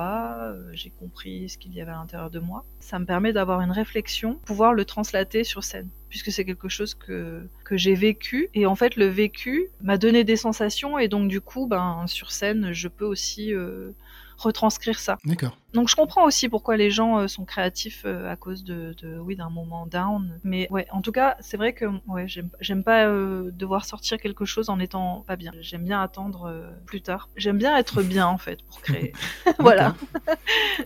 euh, 0.01 0.69
j'ai 0.73 0.89
compris 0.89 1.49
ce 1.49 1.57
qu'il 1.57 1.73
y 1.73 1.81
avait 1.81 1.91
à 1.91 1.95
l'intérieur 1.95 2.29
de 2.29 2.39
moi. 2.39 2.65
Ça 2.79 2.99
me 2.99 3.05
permet 3.05 3.33
d'avoir 3.33 3.61
une 3.61 3.71
réflexion, 3.71 4.35
pouvoir 4.45 4.73
le 4.73 4.85
translater 4.85 5.43
sur 5.43 5.63
scène, 5.63 5.89
puisque 6.09 6.31
c'est 6.31 6.45
quelque 6.45 6.69
chose 6.69 6.95
que, 6.95 7.47
que 7.65 7.77
j'ai 7.77 7.95
vécu. 7.95 8.49
Et 8.53 8.65
en 8.65 8.75
fait, 8.75 8.95
le 8.95 9.05
vécu 9.05 9.69
m'a 9.81 9.97
donné 9.97 10.23
des 10.23 10.35
sensations, 10.37 10.97
et 10.97 11.07
donc, 11.07 11.27
du 11.27 11.41
coup, 11.41 11.67
ben, 11.67 12.05
sur 12.07 12.31
scène, 12.31 12.73
je 12.73 12.87
peux 12.87 13.05
aussi. 13.05 13.53
euh, 13.53 13.91
retranscrire 14.37 14.99
ça. 14.99 15.17
D'accord. 15.25 15.57
Donc 15.73 15.89
je 15.89 15.95
comprends 15.95 16.25
aussi 16.25 16.49
pourquoi 16.49 16.77
les 16.77 16.91
gens 16.91 17.17
euh, 17.19 17.27
sont 17.27 17.45
créatifs 17.45 18.03
euh, 18.05 18.31
à 18.31 18.35
cause 18.35 18.63
de, 18.63 18.95
de 19.01 19.17
oui 19.19 19.35
d'un 19.35 19.49
moment 19.49 19.87
down. 19.87 20.39
Mais 20.43 20.67
ouais, 20.71 20.85
en 20.91 21.01
tout 21.01 21.11
cas, 21.11 21.35
c'est 21.39 21.57
vrai 21.57 21.73
que 21.73 21.85
ouais, 22.07 22.25
j'aime 22.59 22.83
pas 22.83 23.05
euh, 23.07 23.49
devoir 23.51 23.85
sortir 23.85 24.17
quelque 24.19 24.45
chose 24.45 24.69
en 24.69 24.79
étant 24.79 25.23
pas 25.27 25.35
bien. 25.35 25.51
J'aime 25.61 25.83
bien 25.83 26.01
attendre 26.01 26.45
euh, 26.47 26.69
plus 26.85 27.01
tard. 27.01 27.29
J'aime 27.35 27.57
bien 27.57 27.75
être 27.77 28.01
bien 28.03 28.27
en 28.27 28.37
fait 28.37 28.61
pour 28.63 28.81
créer. 28.81 29.13
voilà. 29.59 29.95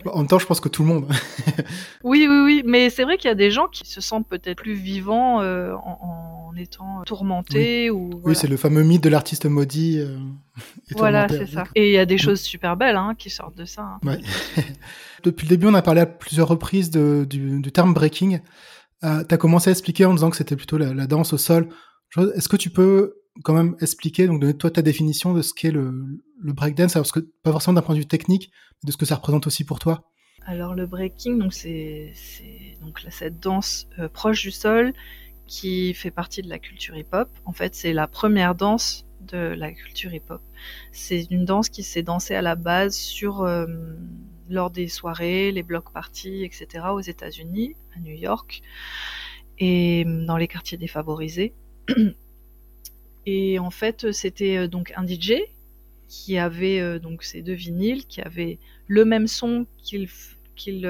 Bon, 0.06 0.12
En 0.12 0.18
même 0.20 0.28
temps, 0.28 0.40
je 0.40 0.46
pense 0.46 0.60
que 0.62 0.70
tout 0.70 0.84
le 0.84 0.90
monde. 0.90 1.08
Oui, 2.04 2.28
oui, 2.30 2.40
oui. 2.44 2.64
Mais 2.66 2.90
c'est 2.90 3.04
vrai 3.04 3.18
qu'il 3.18 3.28
y 3.28 3.32
a 3.32 3.36
des 3.36 3.52
gens 3.52 3.68
qui 3.68 3.86
se 3.86 4.00
sentent 4.02 4.28
peut-être 4.28 4.58
plus 4.58 4.74
vivants 4.76 5.42
euh, 5.42 5.74
en, 5.76 6.50
en 6.52 6.56
étant 6.56 7.04
tourmentés 7.06 7.90
ou. 7.90 8.10
Oui, 8.24 8.36
c'est 8.36 8.48
le 8.48 8.58
fameux 8.58 8.84
mythe 8.84 9.04
de 9.04 9.10
l'artiste 9.10 9.46
maudit. 9.46 10.00
euh, 10.00 10.18
Voilà, 10.96 11.28
c'est 11.28 11.46
ça. 11.48 11.66
Et 11.76 11.90
il 11.90 11.94
y 11.94 11.98
a 11.98 12.06
des 12.06 12.18
choses 12.18 12.42
super 12.42 12.78
belles 12.78 12.96
hein, 12.96 13.14
qui 13.18 13.30
sortent 13.30 13.58
de 13.58 13.66
ça. 13.66 13.82
hein. 13.82 14.00
Ouais. 14.04 14.20
Depuis 15.24 15.46
le 15.46 15.50
début, 15.50 15.68
on 15.68 15.74
a 15.74 15.82
parlé 15.82 16.02
à 16.02 16.06
plusieurs 16.06 16.48
reprises 16.48 16.92
du, 16.92 17.72
terme 17.74 17.94
breaking. 17.94 18.40
Euh, 19.04 19.24
tu 19.28 19.34
as 19.34 19.38
commencé 19.38 19.70
à 19.70 19.72
expliquer 19.72 20.06
en 20.06 20.14
disant 20.14 20.30
que 20.30 20.38
c'était 20.38 20.56
plutôt 20.56 20.78
la, 20.78 21.08
danse 21.08 21.34
au 21.34 21.38
sol. 21.38 21.70
Est-ce 22.36 22.50
que 22.50 22.58
tu 22.58 22.70
peux 22.70 23.16
quand 23.44 23.54
même 23.54 23.76
expliquer, 23.82 24.28
donc 24.28 24.42
donner 24.42 24.58
toi 24.58 24.72
ta 24.72 24.82
définition 24.82 25.34
de 25.34 25.42
ce 25.42 25.54
qu'est 25.54 25.72
le, 25.72 25.94
le 26.42 26.54
breakdance, 26.54 26.94
parce 26.94 27.12
que 27.12 27.20
pas 27.44 27.52
forcément 27.52 27.76
d'un 27.76 27.82
point 27.82 27.94
de 27.94 28.00
vue 28.00 28.08
technique, 28.08 28.52
mais 28.84 28.88
de 28.88 28.92
ce 28.92 28.98
que 28.98 29.06
ça 29.06 29.16
représente 29.16 29.46
aussi 29.46 29.64
pour 29.64 29.80
toi? 29.80 30.10
Alors 30.48 30.76
le 30.76 30.88
breaking, 30.88 31.50
c'est 31.52 32.14
cette 33.10 33.40
danse 33.40 33.88
euh, 34.00 34.08
proche 34.08 34.42
du 34.44 34.52
sol 34.52 34.94
qui 35.46 35.94
fait 35.94 36.12
partie 36.12 36.42
de 36.42 36.50
la 36.50 36.58
culture 36.58 36.96
hip-hop. 36.96 37.30
En 37.46 37.52
fait, 37.52 37.76
c'est 37.76 37.92
la 37.92 38.08
première 38.08 38.56
danse 38.56 39.06
de 39.22 39.38
la 39.38 39.74
culture 39.74 40.14
hip-hop. 40.14 40.42
C'est 40.94 41.28
une 41.32 41.44
danse 41.44 41.68
qui 41.68 41.84
s'est 41.84 42.02
dansée 42.02 42.34
à 42.36 42.42
la 42.42 42.56
base 42.56 42.96
sur 42.96 43.42
euh, 43.42 43.66
lors 44.50 44.70
des 44.70 44.88
soirées, 44.88 45.52
les 45.52 45.64
block 45.64 45.92
parties, 45.92 46.44
etc. 46.44 46.86
aux 46.92 47.02
États-Unis, 47.02 47.76
à 47.96 48.00
New 48.00 48.16
York, 48.16 48.62
et 49.60 50.06
euh, 50.06 50.26
dans 50.26 50.38
les 50.38 50.48
quartiers 50.48 50.78
défavorisés. 50.78 51.54
Et 53.30 53.60
en 53.60 53.72
fait, 53.72 54.14
c'était 54.14 54.56
euh, 54.58 54.68
donc 54.68 54.94
un 54.96 55.06
DJ 55.06 55.34
qui 56.08 56.38
avait 56.38 56.80
euh, 56.80 56.98
donc 57.00 57.24
ces 57.24 57.42
deux 57.42 57.54
vinyles, 57.54 58.06
qui 58.06 58.22
avait 58.22 58.58
le 58.88 59.04
même 59.04 59.28
son 59.28 59.66
qu'il 59.78 60.08
qu'il 60.56 60.90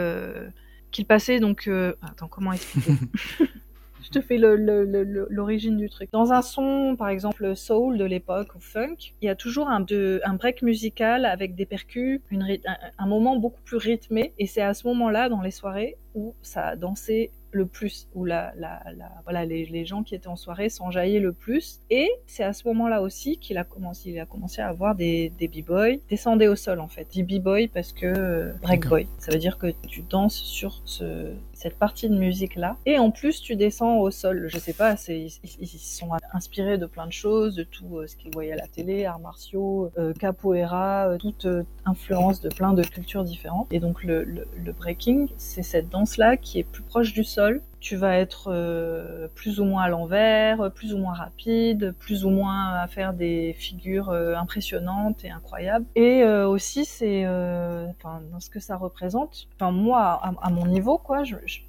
qu'il 0.91 1.06
passait 1.06 1.39
donc 1.39 1.70
attends 2.02 2.30
comment 2.30 2.54
expliquer? 2.54 2.93
je 4.08 4.20
te 4.20 4.22
fais 4.22 4.38
le- 4.38 4.56
le- 4.56 4.86
le- 4.86 5.04
le- 5.04 5.28
l'origine 5.30 5.78
du 5.78 5.89
truc 5.89 6.10
dans 6.12 6.32
un 6.32 6.41
son 6.41 6.96
par 6.98 7.10
exemple 7.10 7.56
soul 7.56 7.98
de 7.98 8.06
l'époque 8.06 8.56
ou 8.56 8.60
funk 8.60 8.96
il 9.22 9.26
y 9.26 9.30
a 9.30 9.36
toujours 9.36 9.67
un, 9.70 9.82
de, 9.82 10.22
un 10.24 10.34
break 10.36 10.62
musical 10.62 11.26
avec 11.26 11.56
des 11.56 11.65
percus 11.65 12.22
une, 12.32 12.43
un, 12.43 12.78
un 12.98 13.08
moment 13.08 13.36
beaucoup 13.38 13.62
plus 13.63 13.78
rythmé 13.78 14.34
et 14.39 14.46
c'est 14.48 14.62
à 14.62 14.74
ce 14.74 14.88
moment 14.88 15.10
là 15.10 15.30
dans 15.30 15.41
les 15.41 15.52
soirées 15.52 15.96
où 16.15 16.34
ça 16.41 16.67
a 16.70 16.76
dansé 16.76 17.32
le 17.52 17.65
plus, 17.65 18.08
où 18.13 18.26
la, 18.26 18.54
la, 18.58 18.84
la- 18.96 19.12
voilà, 19.24 19.46
les, 19.46 19.65
les 19.65 19.86
gens 19.86 20.04
qui 20.04 20.13
étaient 20.15 20.28
en 20.28 20.36
soirée 20.36 20.70
s'enjaillaient 20.70 21.22
le 21.22 21.32
plus. 21.32 21.80
Et 21.89 22.08
c'est 22.28 22.43
à 22.43 22.54
ce 22.54 22.67
moment-là 22.67 23.02
aussi 23.02 23.38
qu'il 23.38 23.58
a 23.58 23.63
commencé, 23.63 24.10
il 24.12 24.20
a 24.20 24.26
commencé 24.26 24.62
à 24.62 24.67
avoir 24.67 24.96
des, 24.96 25.32
des 25.39 25.48
b-boys 25.48 25.96
descendaient 26.10 26.50
au 26.50 26.56
sol 26.58 26.80
en 26.82 26.88
fait. 26.89 27.08
Dit 27.10 27.24
b-boy 27.24 27.67
parce 27.70 27.93
que 27.93 28.06
euh, 28.06 28.54
break 28.62 28.88
boy, 28.88 29.08
ça 29.17 29.32
veut 29.32 29.39
dire 29.39 29.58
que 29.58 29.67
tu 29.88 30.02
danses 30.02 30.36
sur 30.36 30.82
ce, 30.86 31.32
cette 31.58 31.78
partie 31.78 32.08
de 32.10 32.15
musique 32.15 32.56
là. 32.56 32.76
Et 32.86 33.00
en 33.00 33.12
plus 33.12 33.41
tu 33.41 33.56
descends 33.56 33.98
au 33.98 34.12
sol. 34.12 34.48
Je 34.48 34.58
sais 34.60 34.74
pas, 34.74 34.96
ils, 35.08 35.32
ils- 35.60 35.67
sont 35.67 36.10
inspirés 36.34 36.78
de 36.78 36.86
plein 36.86 37.08
de 37.08 37.12
choses, 37.13 37.56
de 37.56 37.63
tout 37.63 37.98
euh, 37.98 38.08
ce 38.08 38.15
qu'ils 38.15 38.32
voyaient 38.32 38.54
à 38.54 38.58
la 38.58 38.67
télé, 38.67 39.06
arts 39.06 39.20
martiaux, 39.20 39.91
euh, 39.98 40.13
capoeira, 40.13 41.08
euh, 41.10 41.17
toute 41.17 41.48
influence 41.86 42.41
de 42.41 42.50
plein 42.50 42.74
de 42.74 42.84
cultures 42.84 43.24
différentes. 43.24 43.67
Et 43.72 43.80
donc 43.80 44.04
le, 44.04 44.24
le, 44.24 44.48
le 44.63 44.72
breaking, 44.72 45.30
c'est 45.38 45.63
cette 45.63 45.89
danse 45.89 46.17
là 46.17 46.38
qui 46.38 46.60
est 46.60 46.63
plus 46.63 46.84
proche 46.84 47.13
du 47.13 47.24
sol. 47.24 47.62
Tu 47.80 47.96
vas 47.96 48.18
être 48.18 48.52
euh, 48.52 49.28
plus 49.36 49.60
ou 49.60 49.66
moins 49.66 49.84
à 49.84 49.90
l'envers, 49.90 50.72
plus 50.74 50.94
ou 50.94 50.98
moins 50.98 51.13
rapide, 51.13 51.94
plus 52.00 52.26
ou 52.26 52.30
moins 52.30 52.74
à 52.74 52.88
faire 52.88 53.13
des 53.13 53.54
figures 53.54 54.10
euh, 54.10 54.36
impressionnantes 54.36 55.24
et 55.24 55.30
incroyables. 55.30 55.86
Et 55.96 56.24
euh, 56.24 56.48
aussi, 56.48 56.86
c'est, 56.86 57.26
enfin, 57.28 58.22
ce 58.40 58.50
que 58.50 58.60
ça 58.60 58.78
représente. 58.78 59.48
Enfin, 59.56 59.72
moi, 59.72 60.22
à, 60.42 60.50
mon 60.50 60.66
niveau, 60.66 60.98
quoi, 60.98 61.24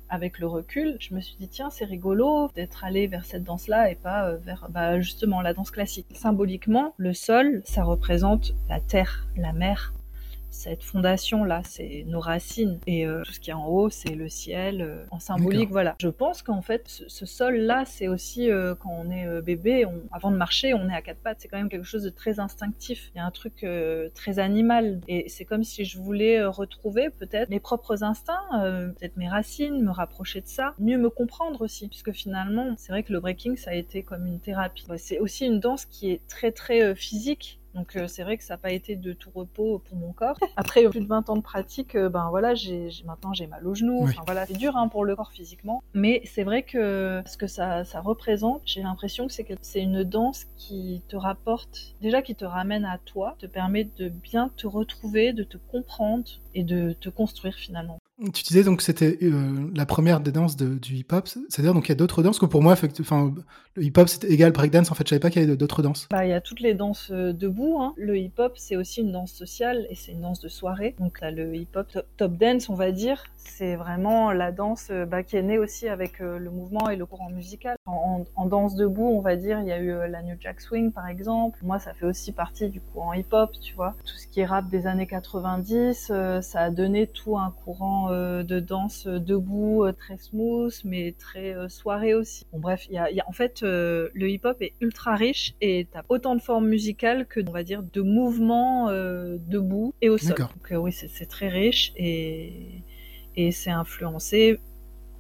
avec 0.09 0.39
le 0.39 0.47
recul, 0.47 0.97
je 1.01 1.15
me 1.15 1.21
suis 1.21 1.37
dit 1.39 1.49
tiens, 1.49 1.71
c'est 1.71 1.85
rigolo 1.85 2.49
d'être 2.55 2.85
allé 2.85 3.07
vers 3.07 3.25
cette 3.25 3.45
danse-là 3.45 3.91
et 3.91 3.95
pas 3.95 4.33
vers, 4.33 4.69
bah, 4.71 5.01
justement, 5.01 5.43
la 5.43 5.53
danse 5.53 5.71
classique. 5.71 6.07
Symboliquement, 6.15 6.95
le 6.97 7.13
sol, 7.13 7.63
ça 7.65 7.85
représente 7.85 8.55
la 8.69 8.81
terre, 8.81 9.27
la 9.37 9.53
mer, 9.53 9.93
cette 10.59 10.83
fondation 10.83 11.45
là, 11.45 11.63
c'est 11.65 12.05
nos 12.09 12.21
racines 12.21 12.81
et 12.87 13.07
euh, 13.07 13.23
tout 13.25 13.33
ce 13.33 13.41
qui 13.41 13.51
est 13.51 13.55
en 13.55 13.67
haut, 13.69 13.91
c'est 13.91 14.15
le 14.17 14.29
ciel. 14.29 14.83
euh, 14.83 15.05
en 15.13 15.21
symbolique, 15.21 15.71
voilà. 15.71 15.95
Je 16.01 16.09
pense 16.09 16.43
qu'en 16.43 16.63
fait, 16.63 16.83
ce, 16.89 17.09
ce 17.09 17.27
sol 17.27 17.57
là, 17.57 17.85
c'est 17.87 18.09
aussi 18.09 18.51
euh, 18.51 18.75
quand 18.75 18.91
on 18.91 19.11
est 19.11 19.27
euh, 19.27 19.41
bébé, 19.41 19.87
on- 19.87 20.03
avant 20.11 20.31
de 20.33 20.37
marcher, 20.37 20.75
on 20.75 20.89
est 20.91 20.95
à 20.95 21.01
quatre 21.03 21.21
pattes. 21.21 21.39
C'est 21.41 21.49
quand 21.49 21.59
même 21.59 21.69
quelque 21.69 21.85
chose 21.85 22.03
de 22.03 22.11
très 22.11 22.41
instinctif. 22.41 23.11
Il 23.15 23.19
y 23.19 23.21
a 23.21 23.25
un 23.25 23.31
truc 23.31 23.63
euh, 23.63 24.09
très 24.15 24.39
animal 24.41 25.01
et 25.07 25.29
c'est 25.29 25.45
comme 25.45 25.63
si 25.65 25.85
je 25.85 25.99
voulais 25.99 26.39
euh, 26.41 26.51
retrouver 26.51 27.11
peut-être 27.11 27.49
mes 27.51 27.61
propres 27.61 28.03
instincts, 28.03 28.35
euh, 28.63 28.89
peut-être 28.89 29.17
mes 29.17 29.29
racines, 29.29 29.81
me 29.83 29.91
rapprocher 29.93 30.41
de 30.41 30.49
ça, 30.49 30.75
mieux 30.79 30.99
me 30.99 31.11
comprendre 31.11 31.63
aussi, 31.63 31.89
puisque 31.89 32.13
finalement, 32.13 32.75
c'est 32.77 32.91
vrai 32.93 33.03
que 33.05 33.13
le 33.13 33.21
breaking, 33.21 33.57
ça 33.57 33.71
a 33.71 33.75
été 33.75 34.03
comme 34.03 34.27
une 34.27 34.41
thérapie. 34.41 34.85
C'est 34.97 35.21
aussi 35.21 35.47
une 35.47 35.61
danse 35.61 35.85
qui 35.85 36.11
est 36.11 36.21
très 36.29 36.51
très 36.51 36.83
euh, 36.83 36.95
physique. 36.97 37.61
Donc 37.79 37.95
euh, 37.95 38.09
c'est 38.09 38.25
vrai 38.25 38.37
que 38.37 38.43
ça 38.43 38.55
n'a 38.55 38.59
pas 38.59 38.73
été 38.73 38.97
de 38.97 39.13
tout 39.13 39.31
repos 39.33 39.79
pour 39.79 39.97
mon 39.97 40.13
corps. 40.13 40.37
Après 40.57 40.83
plus 40.89 41.01
de 41.01 41.07
20 41.07 41.31
ans 41.31 41.37
de 41.37 41.43
pratique, 41.43 41.95
euh, 41.95 42.09
ben 42.09 42.29
voilà, 42.31 42.55
j'ai 42.57 42.91
maintenant 43.05 43.33
j'ai 43.33 43.47
mal 43.47 43.65
aux 43.67 43.75
genoux. 43.75 44.01
Oui. 44.03 44.11
Enfin 44.11 44.23
voilà, 44.27 44.47
c'est 44.47 44.57
dur 44.57 44.77
hein, 44.77 44.89
pour 44.89 45.05
le 45.05 45.15
corps 45.15 45.31
physiquement, 45.31 45.83
mais 45.95 46.21
c'est 46.25 46.43
vrai 46.43 46.65
que 46.65 47.23
ce 47.25 47.37
que 47.37 47.47
ça, 47.47 47.85
ça 47.85 48.01
représente, 48.01 48.63
j'ai 48.65 48.83
l'impression 48.83 49.29
que 49.29 49.33
c'est 49.33 49.45
que 49.45 49.55
c'est 49.63 49.81
une 49.81 50.03
danse 50.03 50.47
qui 50.57 51.03
te 51.07 51.15
rapporte, 51.15 51.95
déjà 52.01 52.21
qui 52.21 52.35
te 52.35 52.45
ramène 52.45 52.85
à 52.85 52.99
toi, 52.99 53.37
te 53.39 53.47
permet 53.47 53.85
de 53.85 54.09
bien 54.09 54.51
te 54.57 54.67
retrouver, 54.67 55.33
de 55.33 55.45
te 55.45 55.57
comprendre 55.57 56.29
et 56.55 56.65
de 56.65 56.95
te 56.99 57.09
construire 57.09 57.55
finalement. 57.55 57.98
Tu 58.35 58.43
disais 58.43 58.65
donc 58.65 58.79
que 58.79 58.83
c'était 58.83 59.17
euh, 59.23 59.71
la 59.77 59.87
première 59.87 60.19
des 60.19 60.33
danses 60.33 60.57
du 60.57 60.95
hip-hop, 60.95 61.29
c'est-à-dire 61.29 61.73
donc 61.73 61.87
il 61.87 61.91
y 61.91 61.93
a 61.93 61.95
d'autres 61.95 62.25
danses 62.25 62.41
que 62.41 62.47
pour 62.47 62.63
moi, 62.63 62.73
enfin, 62.73 63.33
le 63.77 63.83
hip-hop 63.85 64.09
c'est 64.09 64.25
égal 64.25 64.51
breakdance. 64.51 64.91
En 64.91 64.97
fait, 64.97 65.05
je 65.05 65.11
savais 65.11 65.21
pas 65.21 65.31
qu'il 65.31 65.41
y 65.41 65.45
avait 65.45 65.57
d'autres 65.57 65.83
danses. 65.83 66.09
Bah, 66.11 66.27
il 66.27 66.31
y 66.31 66.33
a 66.33 66.41
toutes 66.41 66.59
les 66.59 66.75
danses 66.75 67.11
euh, 67.13 67.33
debout. 67.33 67.79
Hein. 67.81 67.95
Le 67.97 68.19
hip-hop, 68.19 68.55
c'est 68.57 68.75
aussi 68.75 69.03
une 69.03 69.13
danse 69.13 69.33
sociale 69.33 69.87
et 69.89 69.95
c'est 69.95 70.11
une 70.11 70.23
danse 70.23 70.41
de 70.41 70.49
soirée. 70.49 70.97
Donc 70.99 71.21
là, 71.21 71.31
le 71.31 71.55
hip-hop 71.55 71.97
top, 72.17 72.37
dance, 72.37 72.69
on 72.69 72.75
va 72.75 72.91
dire, 72.91 73.23
c'est 73.37 73.77
vraiment 73.77 74.33
la 74.33 74.51
danse 74.51 74.89
euh, 74.91 75.07
bah, 75.07 75.23
qui 75.23 75.37
est 75.37 75.43
née 75.43 75.59
aussi 75.59 75.89
avec 75.89 76.19
le 76.19 76.51
mouvement 76.51 76.91
et 76.91 76.97
le 76.97 77.07
courant 77.07 77.31
musical. 77.31 77.77
En, 77.87 78.25
danse 78.47 78.75
debout, 78.75 79.07
on 79.07 79.21
va 79.21 79.37
dire, 79.37 79.61
il 79.61 79.67
y 79.67 79.73
a 79.73 79.79
eu 79.79 79.91
la 80.11 80.23
New 80.23 80.35
Jack 80.41 80.61
Swing, 80.61 80.91
par 80.91 81.07
exemple. 81.07 81.59
Moi, 81.63 81.79
ça 81.79 81.95
fait 81.95 82.07
aussi 82.07 82.33
partie 82.33 82.69
du 82.69 82.81
courant 82.81 83.13
hip-hop, 83.13 83.53
tu 83.61 83.75
vois. 83.75 83.95
Tout 84.05 84.17
ce 84.17 84.27
qui 84.27 84.41
est 84.41 84.47
rap 84.47 84.69
des 84.69 84.87
années 84.89 85.07
90, 85.07 86.09
euh, 86.11 86.41
ça 86.41 86.63
a 86.63 86.71
donné 86.71 87.07
tout 87.07 87.39
un 87.39 87.53
courant 87.65 88.08
euh, 88.11 88.43
de 88.43 88.61
danse 88.61 89.07
euh, 89.07 89.19
debout, 89.19 89.85
euh, 89.85 89.93
très 89.93 90.17
smooth, 90.19 90.75
mais 90.85 91.13
très 91.19 91.55
soirée 91.69 92.15
aussi. 92.15 92.45
Bon, 92.53 92.59
bref, 92.61 92.87
y 92.91 92.99
a, 92.99 93.11
il 93.11 93.17
y 93.17 93.21
a- 93.21 93.29
en 93.29 93.33
fait, 93.33 93.63
le 93.63 94.11
hip-hop 94.31 94.57
est 94.63 94.75
ultra 94.81 95.15
riche 95.17 95.55
et 95.61 95.87
t'as 95.91 96.03
autant 96.09 96.35
de 96.37 96.41
formes 96.43 96.69
musicales 96.69 97.27
que, 97.27 97.41
on 97.49 97.53
va 97.53 97.63
dire, 97.63 97.83
de 97.83 98.01
mouvements 98.03 98.89
debout 98.91 99.95
et 100.01 100.09
au 100.09 100.19
sol. 100.19 100.47
Donc 100.55 100.69
oui, 100.83 100.93
c'est 100.93 101.09
c'est 101.09 101.27
très 101.27 101.49
riche 101.49 101.93
et, 101.97 102.83
et 103.37 103.53
c'est 103.53 103.71
influencé. 103.71 104.61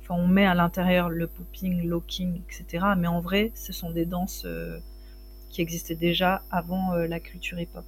Enfin, 0.00 0.14
on 0.16 0.26
met 0.28 0.46
à 0.46 0.54
l'intérieur 0.54 1.10
le 1.10 1.26
popping, 1.26 1.86
locking, 1.86 2.42
etc. 2.48 2.96
Mais 2.96 3.08
en 3.08 3.20
vrai, 3.20 3.52
ce 3.54 3.72
sont 3.72 3.90
des 3.90 4.06
danses 4.06 4.44
euh, 4.46 4.78
qui 5.50 5.62
existaient 5.62 5.94
déjà 5.96 6.42
avant 6.50 6.94
euh, 6.94 7.06
la 7.06 7.20
culture 7.20 7.58
hip-hop. 7.60 7.84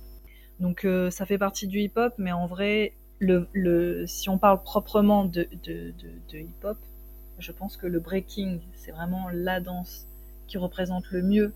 Donc 0.60 0.84
euh, 0.84 1.10
ça 1.10 1.26
fait 1.26 1.38
partie 1.38 1.66
du 1.68 1.80
hip-hop, 1.80 2.14
mais 2.18 2.32
en 2.32 2.46
vrai, 2.46 2.94
le, 3.20 3.46
le, 3.52 4.06
si 4.06 4.28
on 4.28 4.38
parle 4.38 4.62
proprement 4.62 5.24
de, 5.24 5.46
de, 5.62 5.92
de, 5.98 6.10
de 6.32 6.38
hip-hop, 6.38 6.78
je 7.38 7.52
pense 7.52 7.76
que 7.76 7.86
le 7.86 8.00
breaking, 8.00 8.60
c'est 8.74 8.90
vraiment 8.90 9.28
la 9.32 9.60
danse 9.60 10.06
qui 10.48 10.58
représente 10.58 11.04
le 11.10 11.22
mieux 11.22 11.52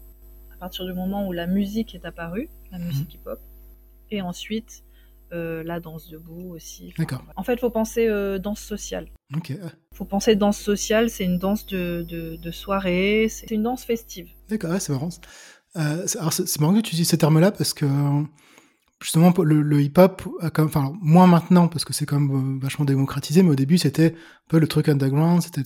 à 0.53 0.57
partir 0.57 0.85
du 0.85 0.93
moment 0.93 1.27
où 1.27 1.33
la 1.33 1.47
musique 1.47 1.95
est 1.95 2.05
apparue, 2.05 2.49
la 2.71 2.79
musique 2.79 3.15
hip-hop, 3.15 3.41
et 4.11 4.23
ensuite 4.23 4.85
euh, 5.33 5.65
la 5.65 5.81
danse 5.81 6.09
debout 6.09 6.55
aussi. 6.55 6.89
Enfin, 6.93 7.03
D'accord. 7.03 7.25
En 7.35 7.43
fait, 7.43 7.59
faut 7.59 7.71
penser 7.71 8.07
euh, 8.07 8.39
danse 8.39 8.61
sociale. 8.61 9.09
Ok. 9.35 9.53
Faut 9.95 10.05
penser 10.05 10.37
danse 10.37 10.59
sociale, 10.59 11.11
c'est 11.11 11.25
une 11.25 11.39
danse 11.39 11.67
de, 11.67 12.05
de, 12.09 12.37
de 12.37 12.51
soirée, 12.51 13.27
c'est 13.29 13.51
une 13.51 13.63
danse 13.63 13.85
festive. 13.85 14.29
D'accord, 14.49 14.71
ouais, 14.71 14.81
c'est 14.81 14.93
marrant. 14.93 15.09
Euh, 15.77 16.07
alors 16.19 16.33
c'est 16.33 16.61
marrant 16.61 16.75
que 16.75 16.81
tu 16.81 16.95
dises 16.95 17.09
ces 17.09 17.19
termes-là 17.19 17.51
parce 17.51 17.75
que 17.75 17.87
justement 19.05 19.35
le, 19.43 19.83
hip-hop, 19.83 20.23
enfin 20.59 20.93
moins 21.01 21.27
maintenant 21.27 21.69
parce 21.69 21.85
que 21.85 21.93
c'est 21.93 22.07
quand 22.07 22.19
même 22.19 22.57
euh, 22.57 22.59
vachement 22.61 22.87
démocratisé, 22.87 23.43
mais 23.43 23.51
au 23.51 23.55
début 23.55 23.77
c'était 23.77 24.15
un 24.15 24.49
peu 24.49 24.59
le 24.59 24.67
truc 24.67 24.89
underground, 24.89 25.43
c'était 25.43 25.61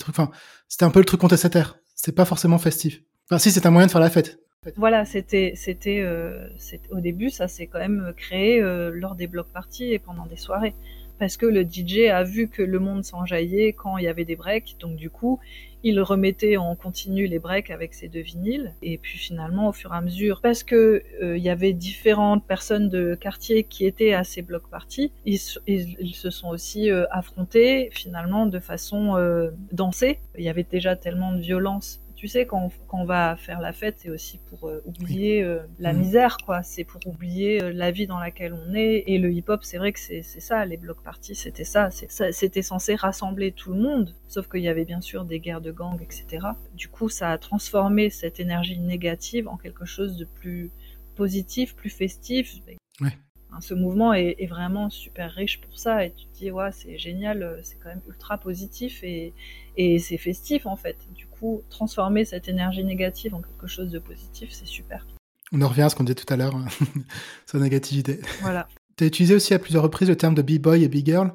un 0.84 0.90
peu 0.90 0.98
le 0.98 1.04
truc 1.04 1.20
contestataire. 1.20 1.78
C'était 1.94 2.12
pas 2.12 2.24
forcément 2.24 2.58
festif. 2.58 3.00
Enfin 3.26 3.38
si, 3.38 3.52
c'est 3.52 3.64
un 3.64 3.70
moyen 3.70 3.86
de 3.86 3.92
faire 3.92 4.00
la 4.00 4.10
fête. 4.10 4.40
Voilà, 4.76 5.04
c'était, 5.04 5.52
c'était, 5.54 6.00
euh, 6.00 6.48
au 6.90 7.00
début, 7.00 7.30
ça 7.30 7.46
s'est 7.46 7.68
quand 7.68 7.78
même 7.78 8.12
créé 8.16 8.60
euh, 8.60 8.90
lors 8.92 9.14
des 9.14 9.28
blocs 9.28 9.52
parties 9.52 9.92
et 9.92 10.00
pendant 10.00 10.26
des 10.26 10.36
soirées. 10.36 10.74
Parce 11.20 11.36
que 11.36 11.46
le 11.46 11.62
DJ 11.62 12.08
a 12.10 12.24
vu 12.24 12.48
que 12.48 12.62
le 12.62 12.78
monde 12.80 13.04
s'enjaillait 13.04 13.72
quand 13.72 13.98
il 13.98 14.04
y 14.04 14.08
avait 14.08 14.24
des 14.24 14.36
breaks, 14.36 14.76
donc 14.80 14.96
du 14.96 15.10
coup, 15.10 15.38
il 15.82 16.00
remettait 16.00 16.56
en 16.56 16.74
continu 16.76 17.26
les 17.26 17.38
breaks 17.38 17.70
avec 17.70 17.94
ses 17.94 18.08
deux 18.08 18.20
vinyles. 18.20 18.74
Et 18.82 18.98
puis 18.98 19.18
finalement, 19.18 19.68
au 19.68 19.72
fur 19.72 19.92
et 19.92 19.96
à 19.96 20.00
mesure, 20.00 20.40
parce 20.40 20.62
que 20.62 21.02
euh, 21.22 21.36
il 21.36 21.42
y 21.42 21.50
avait 21.50 21.72
différentes 21.72 22.44
personnes 22.46 22.88
de 22.88 23.14
quartier 23.14 23.64
qui 23.64 23.86
étaient 23.86 24.12
à 24.14 24.24
ces 24.24 24.42
blocs 24.42 24.68
parties, 24.70 25.12
ils, 25.24 25.38
se- 25.38 25.58
ils- 25.66 25.96
ils 26.00 26.14
se 26.14 26.30
sont 26.30 26.48
aussi 26.48 26.90
euh, 26.90 27.04
affrontés 27.10 27.90
finalement 27.92 28.46
de 28.46 28.58
façon 28.60 29.16
euh, 29.16 29.50
dansée. 29.72 30.18
Il 30.36 30.44
y 30.44 30.48
avait 30.48 30.64
déjà 30.68 30.96
tellement 30.96 31.32
de 31.32 31.40
violence. 31.40 32.00
Tu 32.18 32.26
sais, 32.26 32.46
quand 32.46 32.64
on, 32.64 32.68
quand 32.88 32.98
on 32.98 33.04
va 33.04 33.36
faire 33.36 33.60
la 33.60 33.72
fête, 33.72 33.94
c'est 34.00 34.10
aussi 34.10 34.38
pour 34.50 34.68
euh, 34.68 34.82
oublier 34.84 35.40
euh, 35.44 35.60
la 35.78 35.92
Mhm. 35.92 36.00
misère, 36.00 36.36
quoi. 36.44 36.64
C'est 36.64 36.82
pour 36.82 37.00
oublier 37.06 37.62
euh, 37.62 37.72
la 37.72 37.92
vie 37.92 38.08
dans 38.08 38.18
laquelle 38.18 38.54
on 38.54 38.74
est. 38.74 39.04
Et 39.06 39.18
le 39.18 39.30
hip-hop, 39.32 39.62
c'est 39.62 39.78
vrai 39.78 39.92
que 39.92 40.00
c'est 40.00 40.22
ça, 40.24 40.66
les 40.66 40.76
blocs 40.76 41.00
parties, 41.04 41.36
c'était 41.36 41.62
ça. 41.62 41.90
C'était 42.32 42.62
censé 42.62 42.96
rassembler 42.96 43.52
tout 43.52 43.72
le 43.72 43.80
monde, 43.80 44.16
sauf 44.26 44.48
qu'il 44.48 44.62
y 44.62 44.68
avait 44.68 44.84
bien 44.84 45.00
sûr 45.00 45.24
des 45.24 45.38
guerres 45.38 45.60
de 45.60 45.70
gangs, 45.70 46.02
etc. 46.02 46.56
Du 46.74 46.88
coup, 46.88 47.08
ça 47.08 47.30
a 47.30 47.38
transformé 47.38 48.10
cette 48.10 48.40
énergie 48.40 48.80
négative 48.80 49.46
en 49.46 49.56
quelque 49.56 49.84
chose 49.84 50.16
de 50.16 50.24
plus 50.24 50.72
positif, 51.14 51.76
plus 51.76 51.90
festif. 51.90 52.56
Ouais. 53.00 53.16
Ce 53.60 53.74
mouvement 53.74 54.12
est, 54.12 54.34
est 54.40 54.46
vraiment 54.46 54.90
super 54.90 55.30
riche 55.30 55.60
pour 55.60 55.78
ça 55.78 56.04
et 56.04 56.10
tu 56.12 56.26
te 56.26 56.36
dis 56.36 56.50
ouais 56.50 56.70
c'est 56.70 56.98
génial, 56.98 57.58
c'est 57.62 57.76
quand 57.80 57.88
même 57.88 58.02
ultra 58.08 58.38
positif 58.38 59.02
et, 59.02 59.32
et 59.76 59.98
c'est 60.00 60.18
festif 60.18 60.66
en 60.66 60.76
fait. 60.76 60.96
Du 61.14 61.26
coup 61.38 61.62
transformer 61.70 62.24
cette 62.24 62.48
énergie 62.48 62.84
négative 62.84 63.34
en 63.34 63.40
quelque 63.42 63.66
chose 63.66 63.90
de 63.90 63.98
positif 63.98 64.50
c'est 64.52 64.66
super. 64.66 65.06
On 65.52 65.62
en 65.62 65.68
revient 65.68 65.82
à 65.82 65.88
ce 65.88 65.96
qu'on 65.96 66.04
disait 66.04 66.14
tout 66.14 66.32
à 66.32 66.36
l'heure 66.36 66.54
sur 67.46 67.58
la 67.58 67.64
négativité. 67.64 68.20
Voilà. 68.42 68.68
Tu 68.96 69.04
as 69.04 69.06
utilisé 69.06 69.34
aussi 69.34 69.54
à 69.54 69.58
plusieurs 69.58 69.82
reprises 69.82 70.08
le 70.08 70.16
terme 70.16 70.34
de 70.34 70.42
b-boy 70.42 70.82
et 70.84 70.88
b-girl 70.88 71.32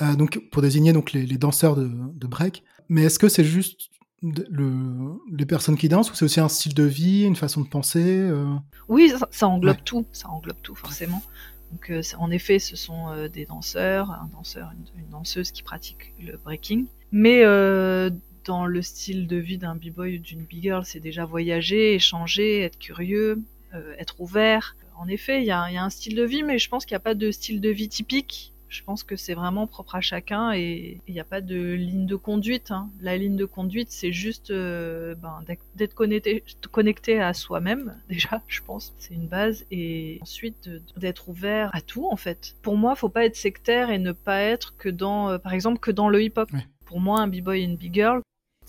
euh, 0.00 0.14
donc 0.14 0.40
pour 0.50 0.62
désigner 0.62 0.92
donc 0.92 1.12
les, 1.12 1.26
les 1.26 1.36
danseurs 1.36 1.76
de, 1.76 1.88
de 2.14 2.26
break. 2.26 2.62
Mais 2.88 3.02
est-ce 3.02 3.18
que 3.18 3.28
c'est 3.28 3.44
juste 3.44 3.90
de- 4.22 4.46
le, 4.50 4.72
les 5.36 5.46
personnes 5.46 5.76
qui 5.76 5.88
dansent 5.88 6.10
ou 6.10 6.14
c'est 6.14 6.24
aussi 6.24 6.40
un 6.40 6.48
style 6.48 6.74
de 6.74 6.84
vie, 6.84 7.24
une 7.24 7.36
façon 7.36 7.60
de 7.62 7.68
penser 7.68 8.18
euh? 8.20 8.46
Oui 8.88 9.10
ça, 9.10 9.28
ça 9.30 9.48
englobe 9.48 9.76
Ouais. 9.76 9.82
tout, 9.84 10.06
ça 10.12 10.28
englobe 10.28 10.56
tout 10.62 10.74
forcément. 10.74 11.22
Donc 11.72 11.90
euh, 11.90 12.02
en 12.18 12.30
effet 12.30 12.58
ce 12.58 12.76
sont 12.76 13.28
des 13.32 13.44
danseurs, 13.44 14.10
un 14.10 14.28
danseur, 14.32 14.72
une, 14.96 15.02
une 15.02 15.10
danseuse 15.10 15.50
qui 15.50 15.62
pratique 15.62 16.14
le 16.22 16.36
breaking, 16.38 16.86
mais 17.12 17.42
dans 18.44 18.66
le 18.66 18.82
style 18.82 19.26
de 19.26 19.36
vie 19.36 19.58
d'un 19.58 19.74
b-boy 19.76 20.16
ou 20.16 20.18
d'une 20.18 20.42
b-girl, 20.44 20.84
c'est 20.84 21.00
déjà 21.00 21.24
voyager, 21.24 21.94
échanger, 21.94 22.62
être 22.62 22.78
curieux, 22.78 23.42
euh, 23.74 23.94
être 23.98 24.20
ouvert. 24.20 24.76
En 24.96 25.08
effet, 25.08 25.40
il 25.40 25.46
y, 25.46 25.50
a 25.50 25.66
il 25.70 25.74
y 25.74 25.78
a 25.78 25.84
un 25.84 25.90
style 25.90 26.14
de 26.14 26.24
vie, 26.24 26.42
mais 26.42 26.58
je 26.58 26.68
pense 26.68 26.84
qu'il 26.84 26.94
n'y 26.94 26.98
a 26.98 27.00
pas 27.00 27.14
de 27.14 27.30
style 27.30 27.60
de 27.60 27.70
vie 27.70 27.88
typique. 27.88 28.52
Je 28.68 28.84
pense 28.84 29.02
que 29.02 29.16
c'est 29.16 29.34
vraiment 29.34 29.66
propre 29.66 29.96
à 29.96 30.00
chacun 30.00 30.52
et 30.52 31.00
il 31.08 31.12
n'y 31.14 31.18
a 31.18 31.24
pas 31.24 31.40
de 31.40 31.72
ligne 31.72 32.06
de 32.06 32.14
conduite. 32.14 32.70
hein. 32.70 32.88
La 33.00 33.16
ligne 33.16 33.34
de 33.36 33.44
conduite, 33.44 33.88
c'est 33.90 34.12
juste 34.12 34.52
euh, 34.52 35.16
ben, 35.16 35.40
d'être- 35.74 35.94
connecté, 35.94 36.44
connecté 36.70 37.20
à 37.20 37.34
soi-même, 37.34 37.96
déjà, 38.08 38.42
je 38.46 38.60
pense. 38.62 38.94
C'est 38.98 39.14
une 39.14 39.26
base. 39.26 39.66
Et 39.72 40.18
ensuite, 40.22 40.70
d'être 40.96 41.28
ouvert 41.28 41.70
à 41.72 41.80
tout, 41.80 42.06
en 42.08 42.16
fait. 42.16 42.54
Pour 42.62 42.76
moi, 42.76 42.94
faut 42.94 43.08
pas 43.08 43.24
être 43.24 43.34
sectaire 43.34 43.90
et 43.90 43.98
ne 43.98 44.12
pas 44.12 44.40
être 44.40 44.76
que 44.76 44.88
dans, 44.88 45.30
euh, 45.30 45.38
par 45.38 45.52
exemple, 45.52 45.80
que 45.80 45.90
dans 45.90 46.08
le 46.08 46.22
hip-hop. 46.22 46.48
Pour 46.86 47.00
moi, 47.00 47.20
un 47.20 47.26
b-boy 47.28 47.60
et 47.60 47.64
une 47.64 47.76
b-girl, 47.76 48.20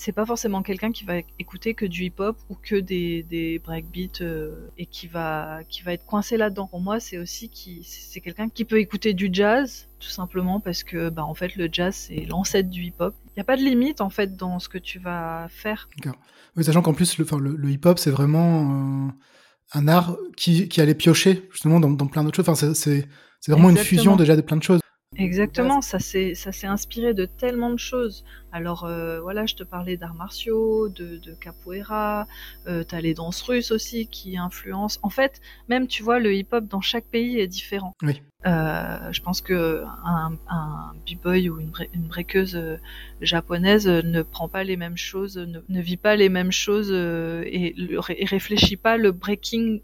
c'est 0.04 0.12
pas 0.14 0.26
forcément 0.26 0.64
quelqu'un 0.64 0.92
qui 0.92 1.04
va 1.06 1.18
écouter 1.38 1.76
que 1.76 1.86
du 1.86 2.06
hip-hop 2.06 2.36
ou 2.50 2.56
que 2.56 2.76
des, 2.76 3.22
des 3.22 3.60
breakbeats 3.60 4.22
euh, 4.22 4.68
et 4.80 4.88
qui 4.88 5.06
va, 5.06 5.60
qui 5.70 5.84
va 5.84 5.94
être 5.94 6.06
coincé 6.08 6.38
là-dedans. 6.38 6.66
Pour 6.66 6.82
moi, 6.82 7.00
c'est 7.00 7.20
aussi 7.20 7.50
qui, 7.50 7.84
c'est 7.84 8.20
quelqu'un 8.20 8.50
qui 8.50 8.66
peut 8.66 8.80
écouter 8.80 9.14
du 9.14 9.30
jazz, 9.32 9.88
tout 10.00 10.10
simplement 10.10 10.60
parce 10.60 10.84
que, 10.84 11.10
bah, 11.10 11.24
en 11.24 11.36
fait, 11.36 11.56
le 11.56 11.70
jazz, 11.72 11.94
c'est 11.96 12.26
l'ancêtre 12.26 12.70
du 12.72 12.86
hip-hop. 12.86 13.14
Il 13.28 13.34
n'y 13.38 13.42
a 13.42 13.44
pas 13.44 13.58
de 13.58 13.62
limite, 13.62 14.02
en 14.02 14.10
fait, 14.10 14.36
dans 14.36 14.58
ce 14.58 14.70
que 14.70 14.80
tu 14.80 14.98
vas 14.98 15.48
faire. 15.50 15.88
Oui, 16.58 16.64
sachant 16.64 16.82
qu'en 16.82 16.96
plus, 16.96 17.20
le, 17.20 17.24
enfin, 17.26 17.38
le, 17.38 17.56
le 17.56 17.70
hip-hop, 17.70 18.00
c'est 18.00 18.10
vraiment 18.12 19.08
euh, 19.08 19.12
un 19.74 19.88
art 19.88 20.18
qui, 20.36 20.68
qui 20.68 20.82
allait 20.82 20.96
piocher 20.96 21.48
justement 21.52 21.80
dans, 21.80 21.92
dans 21.92 22.08
plein 22.08 22.24
d'autres 22.24 22.38
choses. 22.38 22.50
Enfin, 22.50 22.56
c'est- 22.56 22.74
c'est 22.74 23.08
c'est 23.40 23.52
vraiment 23.52 23.70
une 23.72 23.78
fusion 23.78 24.16
déjà 24.18 24.36
de 24.36 24.42
plein 24.42 24.58
de 24.58 24.64
choses. 24.64 24.81
Exactement, 25.18 25.82
ça 25.82 26.00
s'est 26.00 26.36
ça 26.36 26.54
s'est 26.54 26.68
inspiré 26.68 27.14
de 27.14 27.26
tellement 27.26 27.70
de 27.70 27.78
choses. 27.78 28.24
Alors 28.54 28.86
euh, 28.86 29.20
voilà, 29.20 29.46
je 29.46 29.56
te 29.56 29.64
parlais 29.64 29.98
d'arts 29.98 30.16
martiaux, 30.16 30.88
de, 30.88 31.18
de 31.18 31.34
capoeira, 31.34 32.28
euh, 32.66 32.86
t'as 32.86 33.02
les 33.02 33.14
danses 33.14 33.42
russes 33.42 33.72
aussi 33.72 34.08
qui 34.08 34.38
influencent. 34.38 35.00
En 35.04 35.10
fait, 35.10 35.42
même 35.68 35.88
tu 35.88 36.02
vois, 36.02 36.20
le 36.20 36.34
hip-hop 36.34 36.66
dans 36.66 36.80
chaque 36.80 37.04
pays 37.04 37.40
est 37.40 37.48
différent. 37.48 37.94
Oui. 38.02 38.22
Euh, 38.46 39.12
je 39.12 39.22
pense 39.22 39.42
que 39.42 39.84
un, 40.06 40.32
un 40.50 40.94
b-boy 41.06 41.50
ou 41.50 41.60
une, 41.60 41.74
une 41.94 42.08
breakeuse 42.08 42.56
euh, 42.56 42.78
japonaise 43.20 43.90
euh, 43.90 44.02
ne 44.02 44.22
prend 44.22 44.48
pas 44.48 44.64
les 44.64 44.78
mêmes 44.78 44.98
choses, 44.98 45.38
ne, 45.38 45.60
ne 45.68 45.82
vit 45.82 45.98
pas 45.98 46.16
les 46.16 46.30
mêmes 46.30 46.54
choses 46.54 46.90
euh, 46.90 47.44
et, 47.46 47.76
et 47.78 48.26
réfléchit 48.26 48.78
pas 48.78 48.96
le 48.96 49.12
breaking 49.12 49.82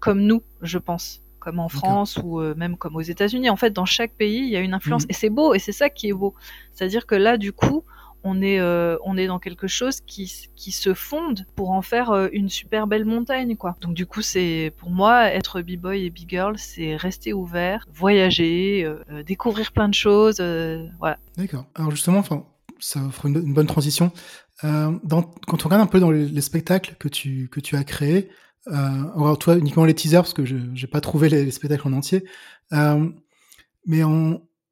comme 0.00 0.22
nous, 0.22 0.42
je 0.62 0.78
pense, 0.78 1.22
comme 1.44 1.58
en 1.58 1.68
France 1.68 2.12
ou 2.22 2.40
euh, 2.40 2.54
même 2.56 2.76
comme 2.76 2.94
aux 2.96 3.00
États-Unis. 3.14 3.50
En 3.50 3.56
fait, 3.56 3.72
dans 3.72 3.84
chaque 3.98 4.14
pays, 4.22 4.38
il 4.46 4.50
y 4.50 4.56
a 4.56 4.60
une 4.60 4.74
influence 4.74 5.02
Mhm. 5.04 5.10
et 5.10 5.14
c'est 5.20 5.30
beau 5.38 5.54
et 5.54 5.58
c'est 5.58 5.72
ça 5.82 5.88
qui 5.90 6.08
est 6.08 6.12
beau. 6.22 6.34
C'est-à-dire 6.72 7.04
que 7.06 7.16
là, 7.16 7.36
du 7.36 7.52
coup, 7.52 7.84
on 8.24 8.40
est 8.40 8.60
euh, 8.60 8.96
on 9.04 9.16
est 9.16 9.26
dans 9.26 9.40
quelque 9.40 9.66
chose 9.66 10.00
qui 10.00 10.24
qui 10.54 10.70
se 10.70 10.94
fonde 10.94 11.44
pour 11.56 11.72
en 11.72 11.82
faire 11.82 12.10
euh, 12.10 12.28
une 12.32 12.48
super 12.48 12.86
belle 12.86 13.04
montagne, 13.04 13.56
quoi. 13.56 13.76
Donc 13.80 13.94
du 13.94 14.06
coup, 14.06 14.22
c'est 14.22 14.72
pour 14.78 14.90
moi 14.90 15.26
être 15.38 15.60
b-boy 15.60 16.04
et 16.06 16.10
b-girl, 16.10 16.54
c'est 16.56 16.94
rester 16.94 17.32
ouvert, 17.32 17.84
voyager, 17.92 18.88
découvrir 19.26 19.72
plein 19.72 19.88
de 19.88 19.94
choses, 19.94 20.40
voilà. 21.00 21.18
D'accord. 21.36 21.64
Alors 21.74 21.90
justement, 21.90 22.18
enfin, 22.20 22.44
ça 22.78 23.00
offre 23.04 23.26
une, 23.26 23.36
une 23.44 23.54
bonne 23.54 23.66
transition. 23.66 24.12
Dans, 24.62 25.22
quand 25.48 25.58
on 25.64 25.68
regarde 25.68 25.82
un 25.82 25.86
peu 25.94 25.98
dans 25.98 26.12
les, 26.12 26.26
les 26.26 26.40
spectacles 26.40 26.94
que 27.00 27.08
tu, 27.08 27.48
que 27.50 27.58
tu 27.58 27.74
as 27.74 27.82
créés, 27.82 28.28
euh, 28.68 28.72
alors 28.72 29.38
toi 29.38 29.56
uniquement 29.56 29.84
les 29.84 29.94
teasers 29.94 30.22
parce 30.22 30.34
que 30.34 30.44
je 30.44 30.56
n'ai 30.56 30.86
pas 30.86 31.00
trouvé 31.00 31.28
les, 31.28 31.44
les 31.44 31.50
spectacles 31.50 31.88
en 31.88 31.92
entier, 31.92 32.24
euh, 32.72 33.08
mais 33.86 34.00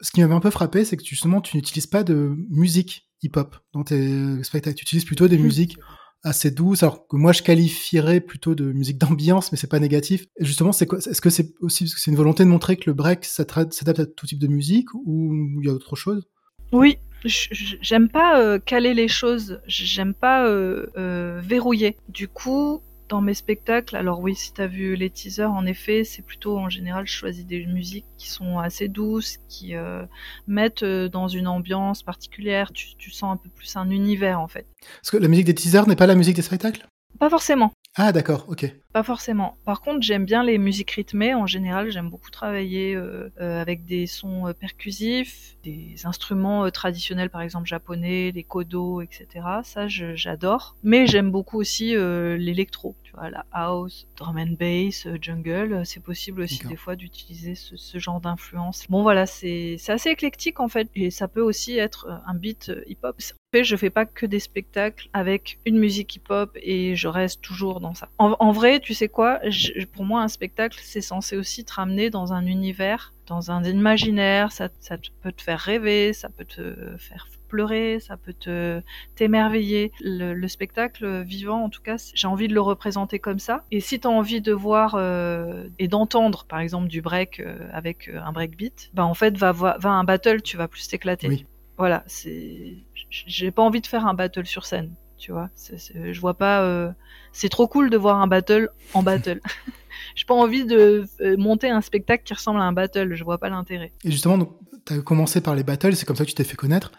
ce 0.01 0.11
qui 0.13 0.21
m'avait 0.21 0.35
un 0.35 0.41
peu 0.41 0.51
frappé, 0.51 0.85
c'est 0.85 0.97
que 0.97 1.05
justement 1.05 1.41
tu 1.41 1.57
n'utilises 1.57 1.87
pas 1.87 2.05
de 2.05 2.35
musique 2.49 3.09
hip-hop 3.23 3.57
dans 3.73 3.85
tes 3.85 4.43
spectacles. 4.43 4.77
Tu 4.77 4.83
utilises 4.83 5.05
plutôt 5.05 5.29
des 5.29 5.39
musiques 5.39 5.79
assez 6.23 6.51
douces, 6.51 6.83
alors 6.83 7.07
que 7.07 7.17
moi 7.17 7.33
je 7.33 7.43
qualifierais 7.43 8.21
plutôt 8.21 8.55
de 8.55 8.73
musique 8.73 8.99
d'ambiance, 8.99 9.53
mais 9.53 9.59
c'est 9.59 9.67
pas 9.67 9.81
négatif. 9.81 10.27
Et 10.39 10.45
justement, 10.45 10.73
c'est 10.73 10.87
quoi 10.87 10.99
Est-ce 10.99 11.21
que 11.21 11.31
c'est 11.31 11.55
aussi 11.61 11.89
c'est 11.89 12.11
une 12.11 12.17
volonté 12.17 12.45
de 12.45 12.49
montrer 12.49 12.77
que 12.77 12.85
le 12.87 12.95
break 12.95 13.25
s'adapte 13.25 14.01
à 14.01 14.07
tout 14.07 14.27
type 14.27 14.39
de 14.39 14.49
musique 14.49 14.93
ou 14.95 15.61
il 15.61 15.67
y 15.67 15.71
a 15.71 15.73
autre 15.73 15.97
chose? 15.97 16.29
Oui, 16.73 16.99
j'aime 17.25 18.09
pas 18.09 18.41
euh, 18.41 18.59
caler 18.59 18.95
les 18.95 19.09
choses, 19.09 19.61
j'aime 19.67 20.15
pas 20.15 20.47
euh, 20.47 20.87
euh, 20.97 21.41
verrouiller. 21.43 21.97
Du 22.09 22.29
coup, 22.29 22.81
dans 23.11 23.21
mes 23.21 23.35
spectacles, 23.35 23.97
alors 23.97 24.21
oui, 24.21 24.35
si 24.35 24.53
t'as 24.53 24.69
vu 24.69 24.95
les 24.95 25.11
teasers, 25.11 25.51
en 25.51 25.67
effet, 25.67 26.05
c'est 26.05 26.23
plutôt 26.23 26.57
en 26.57 26.71
général, 26.71 27.07
je 27.07 27.13
choisis 27.13 27.45
des 27.45 27.67
musiques 27.67 28.07
qui 28.17 28.31
sont 28.31 28.59
assez 28.59 28.89
douces, 28.89 29.39
qui 29.49 29.75
euh, 29.75 30.07
mettent 30.47 30.85
euh, 30.85 31.09
dans 31.09 31.29
une 31.29 31.49
ambiance 31.49 32.03
particulière. 32.03 32.73
Tu, 32.73 32.95
tu 32.97 33.11
sens 33.11 33.35
un 33.35 33.37
peu 33.37 33.51
plus 33.51 33.77
un 33.77 33.91
univers 33.91 34.41
en 34.41 34.49
fait. 34.49 34.67
Parce 35.03 35.11
que 35.11 35.17
la 35.17 35.29
musique 35.29 35.47
des 35.47 35.55
teasers 35.55 35.87
n'est 35.89 35.97
pas 35.97 36.07
la 36.07 36.15
musique 36.15 36.37
des 36.37 36.43
spectacles? 36.43 36.87
Pas 37.19 37.29
forcément. 37.29 37.73
Ah 37.97 38.13
d'accord, 38.13 38.47
ok. 38.49 38.73
Pas 38.93 39.05
forcément. 39.05 39.57
Par 39.65 39.83
contre, 39.83 40.03
j'aime 40.03 40.25
bien 40.25 40.43
les 40.43 40.59
musiques 40.59 40.91
rythmées. 40.91 41.33
En 41.33 41.47
général, 41.47 41.93
j'aime 41.93 42.11
beaucoup 42.11 42.31
travailler 42.31 42.97
euh, 42.97 43.31
euh, 43.41 43.61
avec 43.61 43.85
des 43.85 44.09
sons 44.09 44.49
euh, 44.49 44.53
percusifs, 44.53 45.57
des 45.63 45.95
instruments 46.07 46.65
euh, 46.65 46.71
traditionnels, 46.71 47.31
par 47.31 47.41
exemple 47.43 47.69
japonais, 47.69 48.33
les 48.35 48.43
kodo, 48.43 49.01
etc. 49.01 49.29
Ça, 49.63 49.87
j'adore. 49.87 50.75
Mais 50.83 51.07
j'aime 51.07 51.31
beaucoup 51.31 51.59
aussi 51.59 51.95
l'électro. 51.95 52.97
Tu 53.05 53.13
vois, 53.13 53.31
la 53.31 53.47
house, 53.53 54.09
drum 54.17 54.37
and 54.39 54.57
bass, 54.59 55.07
jungle. 55.21 55.83
C'est 55.85 56.03
possible 56.03 56.43
aussi 56.43 56.67
des 56.67 56.77
fois 56.77 56.97
d'utiliser 56.97 57.55
ce, 57.55 57.77
ce 57.77 57.99
genre 57.99 58.21
d'influence. 58.21 58.87
Bon, 58.89 59.03
voilà, 59.03 59.27
c'est 59.27 59.77
assez 59.89 60.11
éclectique 60.11 60.59
en 60.59 60.69
fait, 60.69 60.89
et 60.97 61.11
ça 61.11 61.29
peut 61.29 61.41
aussi 61.43 61.79
être 61.79 62.21
un 62.27 62.35
beat 62.35 62.73
hip-hop. 62.87 63.17
En 63.53 63.59
fait, 63.59 63.65
je 63.65 63.75
fais 63.75 63.91
pas 63.91 64.07
que 64.07 64.27
des 64.27 64.39
spectacles 64.39 65.09
avec 65.13 65.59
une 65.67 65.77
musique 65.79 66.15
hip-hop 66.15 66.57
et 66.63 66.95
je 66.95 67.09
reste 67.09 67.41
toujours 67.41 67.81
dans 67.81 67.95
ça. 67.95 68.09
En, 68.19 68.37
en 68.39 68.53
vrai, 68.53 68.80
tu 68.81 68.95
sais 68.95 69.09
quoi 69.09 69.39
je- 69.49 69.85
Pour 69.87 70.05
moi, 70.05 70.23
un 70.23 70.29
spectacle, 70.29 70.79
c'est 70.83 71.01
censé 71.01 71.37
aussi 71.37 71.65
te 71.65 71.73
ramener 71.75 72.11
dans 72.11 72.33
un 72.33 72.45
univers, 72.47 73.13
dans 73.27 73.51
un 73.51 73.63
imaginaire. 73.65 74.53
Ça, 74.53 74.69
ça 74.81 74.99
te- 74.99 75.09
peut 75.23 75.33
te 75.33 75.43
faire 75.43 75.59
rêver, 75.61 76.13
ça 76.13 76.29
peut 76.29 76.45
te 76.45 76.97
faire 76.99 77.29
pleurer, 77.49 77.99
ça 78.01 78.17
peut 78.17 78.33
te 78.33 78.81
t'émerveiller. 79.17 79.93
Le, 80.01 80.35
le 80.35 80.49
spectacle 80.49 81.23
vivant, 81.23 81.65
en 81.65 81.69
tout 81.69 81.83
cas, 81.83 81.97
j'ai 82.15 82.27
envie 82.27 82.49
de 82.49 82.55
le 82.55 82.61
représenter 82.61 83.19
comme 83.19 83.39
ça. 83.39 83.65
Et 83.71 83.81
si 83.81 84.01
tu 84.01 84.07
as 84.07 84.11
envie 84.11 84.41
de 84.41 84.53
voir 84.53 84.95
euh, 84.97 85.69
et 85.79 85.89
d'entendre, 85.89 86.45
par 86.49 86.61
exemple, 86.61 86.89
du 86.89 87.03
break 87.03 87.41
euh, 87.41 87.69
avec 87.73 88.09
euh, 88.09 88.21
un 88.23 88.33
breakbeat, 88.33 88.91
bah 88.95 89.05
en 89.05 89.15
fait, 89.15 89.37
va, 89.37 89.53
voir- 89.53 89.79
va 89.79 89.91
à 89.91 89.93
un 89.95 90.05
battle, 90.05 90.43
tu 90.43 90.57
vas 90.57 90.69
plus 90.69 90.87
t'éclater. 90.89 91.29
Oui. 91.29 91.47
Voilà, 91.79 92.03
c'est. 92.07 92.75
J'ai 93.11 93.51
pas 93.51 93.63
envie 93.63 93.81
de 93.81 93.87
faire 93.87 94.07
un 94.07 94.15
battle 94.15 94.47
sur 94.47 94.67
scène. 94.67 94.93
Tu 95.21 95.31
vois. 95.33 95.51
Je 95.57 96.21
vois 96.21 96.35
pas. 96.35 96.63
euh, 96.63 96.91
C'est 97.33 97.49
trop 97.49 97.69
cool 97.69 97.91
de 97.91 97.97
voir 97.97 98.21
un 98.21 98.27
battle 98.27 98.71
en 98.95 99.03
battle. 99.03 99.41
J'ai 100.17 100.25
pas 100.25 100.35
envie 100.35 100.65
de 100.65 101.05
euh, 101.21 101.37
monter 101.37 101.69
un 101.71 101.81
spectacle 101.81 102.25
qui 102.25 102.35
ressemble 102.35 102.61
à 102.61 102.65
un 102.65 102.73
battle. 102.73 103.15
Je 103.15 103.23
vois 103.25 103.39
pas 103.39 103.49
l'intérêt. 103.51 103.93
Et 104.05 104.11
justement, 104.11 104.59
tu 104.87 104.95
as 104.95 104.99
commencé 105.03 105.41
par 105.41 105.55
les 105.55 105.63
battles, 105.63 105.95
c'est 105.95 106.07
comme 106.07 106.17
ça 106.17 106.25
que 106.25 106.31
tu 106.31 106.35
t'es 106.35 106.45
fait 106.45 106.57
connaître. 106.57 106.91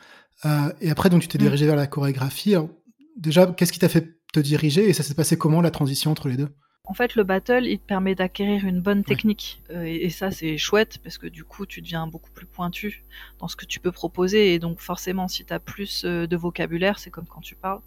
Euh, 0.46 0.72
et 0.82 0.90
après, 0.92 1.10
donc, 1.10 1.22
tu 1.22 1.28
t'es 1.28 1.38
Mm. 1.38 1.42
dirigé 1.42 1.66
vers 1.66 1.76
la 1.76 1.88
chorégraphie. 1.88 2.54
Alors, 2.56 2.70
déjà, 3.18 3.48
qu'est-ce 3.48 3.74
qui 3.74 3.80
t'a 3.80 3.90
fait 3.90 4.18
te 4.34 4.40
diriger 4.40 4.88
et 4.90 4.94
ça 4.94 5.04
s'est 5.04 5.14
passé 5.16 5.38
comment 5.38 5.62
la 5.62 5.72
transition 5.72 6.12
entre 6.12 6.30
les 6.30 6.38
deux? 6.38 6.50
En 6.92 6.94
fait, 6.94 7.16
le 7.16 7.24
battle, 7.24 7.68
il 7.68 7.80
te 7.80 7.86
permet 7.86 8.16
d'acquérir 8.16 8.66
une 8.66 8.82
bonne 8.82 9.06
technique. 9.06 9.62
Euh, 9.70 9.86
et, 9.86 10.04
et 10.04 10.10
ça, 10.10 10.30
c'est 10.30 10.58
chouette 10.58 10.98
parce 11.02 11.18
que 11.18 11.26
du 11.26 11.46
coup, 11.46 11.66
tu 11.66 11.82
deviens 11.82 12.06
beaucoup 12.06 12.32
plus 12.32 12.46
pointu 12.46 13.06
dans 13.40 13.48
ce 13.48 13.56
que 13.56 13.66
tu 13.66 13.80
peux 13.80 13.94
proposer. 13.94 14.54
Et 14.54 14.60
donc, 14.60 14.82
forcément, 14.82 15.30
si 15.30 15.46
tu 15.46 15.54
as 15.54 15.62
plus 15.62 16.04
euh, 16.04 16.28
de 16.28 16.36
vocabulaire, 16.36 17.00
c'est 17.00 17.10
comme 17.10 17.28
quand 17.28 17.40
tu 17.40 17.56
parles, 17.56 17.80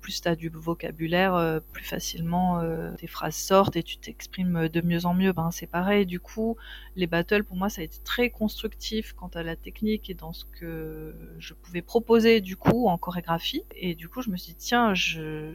plus 0.00 0.20
tu 0.22 0.28
as 0.28 0.36
du 0.36 0.48
vocabulaire, 0.48 1.34
euh, 1.34 1.60
plus 1.60 1.84
facilement 1.84 2.60
euh, 2.60 2.92
tes 2.96 3.06
phrases 3.06 3.34
sortent 3.34 3.76
et 3.76 3.82
tu 3.82 3.98
t'exprimes 3.98 4.68
de 4.68 4.80
mieux 4.80 5.06
en 5.06 5.14
mieux. 5.14 5.32
Ben, 5.32 5.50
c'est 5.50 5.66
pareil. 5.66 6.06
Du 6.06 6.20
coup, 6.20 6.56
les 6.96 7.06
battles, 7.06 7.44
pour 7.44 7.56
moi, 7.56 7.68
ça 7.68 7.82
a 7.82 7.84
été 7.84 7.98
très 8.04 8.30
constructif 8.30 9.12
quant 9.12 9.30
à 9.34 9.42
la 9.42 9.56
technique 9.56 10.10
et 10.10 10.14
dans 10.14 10.32
ce 10.32 10.44
que 10.44 11.14
je 11.38 11.54
pouvais 11.54 11.82
proposer, 11.82 12.40
du 12.40 12.56
coup, 12.56 12.88
en 12.88 12.98
chorégraphie. 12.98 13.64
Et 13.76 13.94
du 13.94 14.08
coup, 14.08 14.22
je 14.22 14.30
me 14.30 14.36
suis 14.36 14.52
dit, 14.52 14.58
tiens, 14.58 14.94
je, 14.94 15.54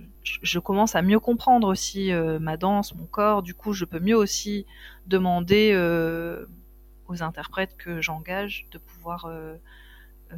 commence 0.59 0.95
à 0.95 1.01
mieux 1.01 1.19
comprendre 1.19 1.67
aussi 1.67 2.11
euh, 2.11 2.39
ma 2.39 2.57
danse, 2.57 2.93
mon 2.95 3.05
corps. 3.05 3.43
Du 3.43 3.53
coup, 3.53 3.73
je 3.73 3.85
peux 3.85 3.99
mieux 3.99 4.17
aussi 4.17 4.65
demander 5.07 5.71
euh, 5.73 6.45
aux 7.09 7.23
interprètes 7.23 7.75
que 7.77 8.01
j'engage 8.01 8.67
de 8.71 8.77
pouvoir 8.77 9.25
euh, 9.25 9.55
euh, 10.31 10.37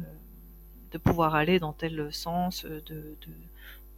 de 0.90 0.98
pouvoir 0.98 1.34
aller 1.34 1.58
dans 1.58 1.72
tel 1.72 2.12
sens, 2.12 2.64
euh, 2.64 2.82
de, 2.86 3.16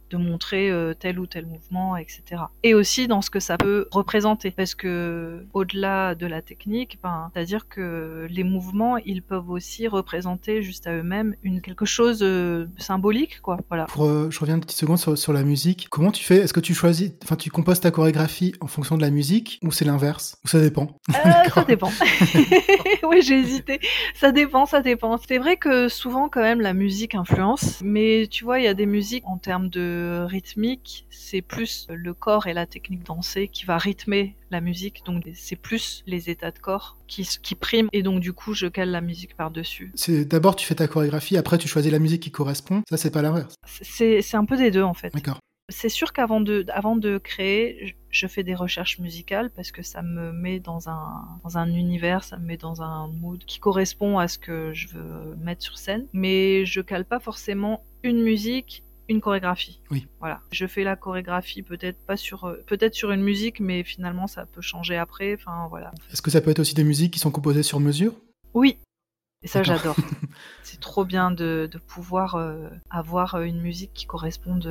de 0.09 0.17
montrer 0.17 0.69
euh, 0.69 0.93
tel 0.93 1.19
ou 1.19 1.25
tel 1.25 1.45
mouvement, 1.45 1.97
etc. 1.97 2.43
Et 2.63 2.73
aussi 2.73 3.07
dans 3.07 3.21
ce 3.21 3.29
que 3.29 3.39
ça 3.39 3.57
peut 3.57 3.87
représenter, 3.91 4.51
parce 4.51 4.75
que 4.75 5.45
au-delà 5.53 6.15
de 6.15 6.27
la 6.27 6.41
technique, 6.41 6.99
ben, 7.01 7.29
c'est-à-dire 7.33 7.67
que 7.67 8.27
les 8.29 8.43
mouvements, 8.43 8.97
ils 8.97 9.21
peuvent 9.21 9.49
aussi 9.49 9.87
représenter 9.87 10.61
juste 10.61 10.87
à 10.87 10.93
eux-mêmes 10.93 11.35
une 11.43 11.61
quelque 11.61 11.85
chose 11.85 12.19
de 12.19 12.69
symbolique, 12.77 13.41
quoi. 13.41 13.57
Voilà. 13.69 13.85
Pour, 13.85 14.05
euh, 14.05 14.29
je 14.29 14.39
reviens 14.39 14.55
une 14.55 14.61
petite 14.61 14.79
seconde 14.79 14.97
sur, 14.97 15.17
sur 15.17 15.33
la 15.33 15.43
musique. 15.43 15.87
Comment 15.89 16.11
tu 16.11 16.23
fais? 16.23 16.37
Est-ce 16.37 16.53
que 16.53 16.59
tu 16.59 16.73
choisis, 16.73 17.11
enfin, 17.23 17.35
tu 17.35 17.49
composes 17.49 17.79
ta 17.79 17.91
chorégraphie 17.91 18.53
en 18.61 18.67
fonction 18.67 18.97
de 18.97 19.01
la 19.01 19.09
musique 19.09 19.59
ou 19.63 19.71
c'est 19.71 19.85
l'inverse? 19.85 20.37
Ou 20.45 20.47
ça 20.47 20.59
dépend? 20.59 20.87
Euh, 21.09 21.13
ça 21.53 21.63
dépend. 21.63 21.91
oui, 23.03 23.21
j'ai 23.21 23.39
hésité. 23.39 23.79
Ça 24.13 24.31
dépend, 24.31 24.65
ça 24.65 24.81
dépend. 24.81 25.17
C'est 25.17 25.37
vrai 25.37 25.57
que 25.57 25.89
souvent, 25.89 26.29
quand 26.29 26.41
même, 26.41 26.61
la 26.61 26.73
musique 26.73 27.15
influence. 27.15 27.81
Mais 27.83 28.27
tu 28.29 28.43
vois, 28.43 28.59
il 28.59 28.65
y 28.65 28.67
a 28.67 28.73
des 28.73 28.85
musiques 28.85 29.23
en 29.25 29.37
termes 29.37 29.69
de 29.69 30.04
rythmique, 30.25 31.05
c'est 31.09 31.41
plus 31.41 31.87
le 31.89 32.13
corps 32.13 32.47
et 32.47 32.53
la 32.53 32.65
technique 32.65 33.03
dansée 33.03 33.47
qui 33.47 33.65
va 33.65 33.77
rythmer 33.77 34.35
la 34.51 34.61
musique. 34.61 35.03
Donc, 35.05 35.23
c'est 35.33 35.55
plus 35.55 36.03
les 36.07 36.29
états 36.29 36.51
de 36.51 36.59
corps 36.59 36.97
qui, 37.07 37.27
qui 37.41 37.55
priment. 37.55 37.89
Et 37.93 38.03
donc, 38.03 38.19
du 38.19 38.33
coup, 38.33 38.53
je 38.53 38.67
cale 38.67 38.89
la 38.91 39.01
musique 39.01 39.35
par-dessus. 39.35 39.91
C'est 39.95 40.25
d'abord 40.25 40.55
tu 40.55 40.65
fais 40.65 40.75
ta 40.75 40.87
chorégraphie, 40.87 41.37
après 41.37 41.57
tu 41.57 41.67
choisis 41.67 41.91
la 41.91 41.99
musique 41.99 42.21
qui 42.23 42.31
correspond. 42.31 42.81
Ça 42.89 42.97
c'est 42.97 43.11
pas 43.11 43.21
l'inverse. 43.21 43.55
C'est 43.65 44.21
c'est 44.21 44.37
un 44.37 44.45
peu 44.45 44.57
des 44.57 44.71
deux, 44.71 44.83
en 44.83 44.93
fait. 44.93 45.13
D'accord. 45.13 45.39
C'est 45.69 45.89
sûr 45.89 46.13
qu'avant 46.13 46.41
de, 46.41 46.63
avant 46.69 46.95
de 46.95 47.17
créer, 47.17 47.87
je- 47.87 47.93
je 48.11 48.27
fais 48.27 48.43
des 48.43 48.53
recherches 48.53 48.99
musicales 48.99 49.49
parce 49.49 49.71
que 49.71 49.81
ça 49.81 50.03
me 50.03 50.31
met 50.31 50.59
dans 50.59 50.89
un, 50.89 51.25
dans 51.43 51.57
un 51.57 51.67
univers, 51.73 52.23
ça 52.23 52.37
me 52.37 52.45
met 52.45 52.55
dans 52.57 52.83
un 52.83 53.07
mood 53.07 53.43
qui 53.45 53.59
correspond 53.59 54.19
à 54.19 54.27
ce 54.27 54.37
que 54.37 54.71
je 54.73 54.87
veux 54.89 55.35
mettre 55.41 55.63
sur 55.63 55.77
scène. 55.79 56.05
Mais 56.13 56.65
je 56.67 56.81
cale 56.81 57.03
pas 57.03 57.19
forcément 57.19 57.83
une 58.03 58.21
musique, 58.21 58.83
une 59.09 59.21
chorégraphie. 59.21 59.81
Oui. 59.91 60.07
Voilà. 60.19 60.41
Je 60.51 60.65
fais 60.65 60.83
la 60.83 60.95
chorégraphie 60.95 61.61
peut-être 61.61 61.97
pas 62.05 62.17
sur, 62.17 62.45
euh, 62.45 62.63
peut-être 62.67 62.95
sur 62.95 63.11
une 63.11 63.21
musique, 63.21 63.59
mais 63.59 63.83
finalement 63.83 64.27
ça 64.27 64.45
peut 64.45 64.61
changer 64.61 64.97
après. 64.97 65.35
Enfin 65.35 65.67
voilà. 65.69 65.91
Est-ce 66.11 66.21
que 66.21 66.31
ça 66.31 66.41
peut 66.41 66.51
être 66.51 66.59
aussi 66.59 66.75
des 66.75 66.83
musiques 66.83 67.13
qui 67.13 67.19
sont 67.19 67.31
composées 67.31 67.63
sur 67.63 67.79
mesure? 67.79 68.13
Oui. 68.53 68.77
Et 69.43 69.47
ça, 69.47 69.61
j'adore. 69.61 69.95
C'est 70.63 70.79
trop 70.79 71.05
bien 71.05 71.29
de, 71.29 71.69
de 71.71 71.77
pouvoir 71.77 72.33
euh, 72.35 72.67
avoir 72.89 73.35
euh, 73.35 73.43
une 73.43 73.61
musique 73.61 73.91
qui 73.93 74.07
corresponde 74.07 74.65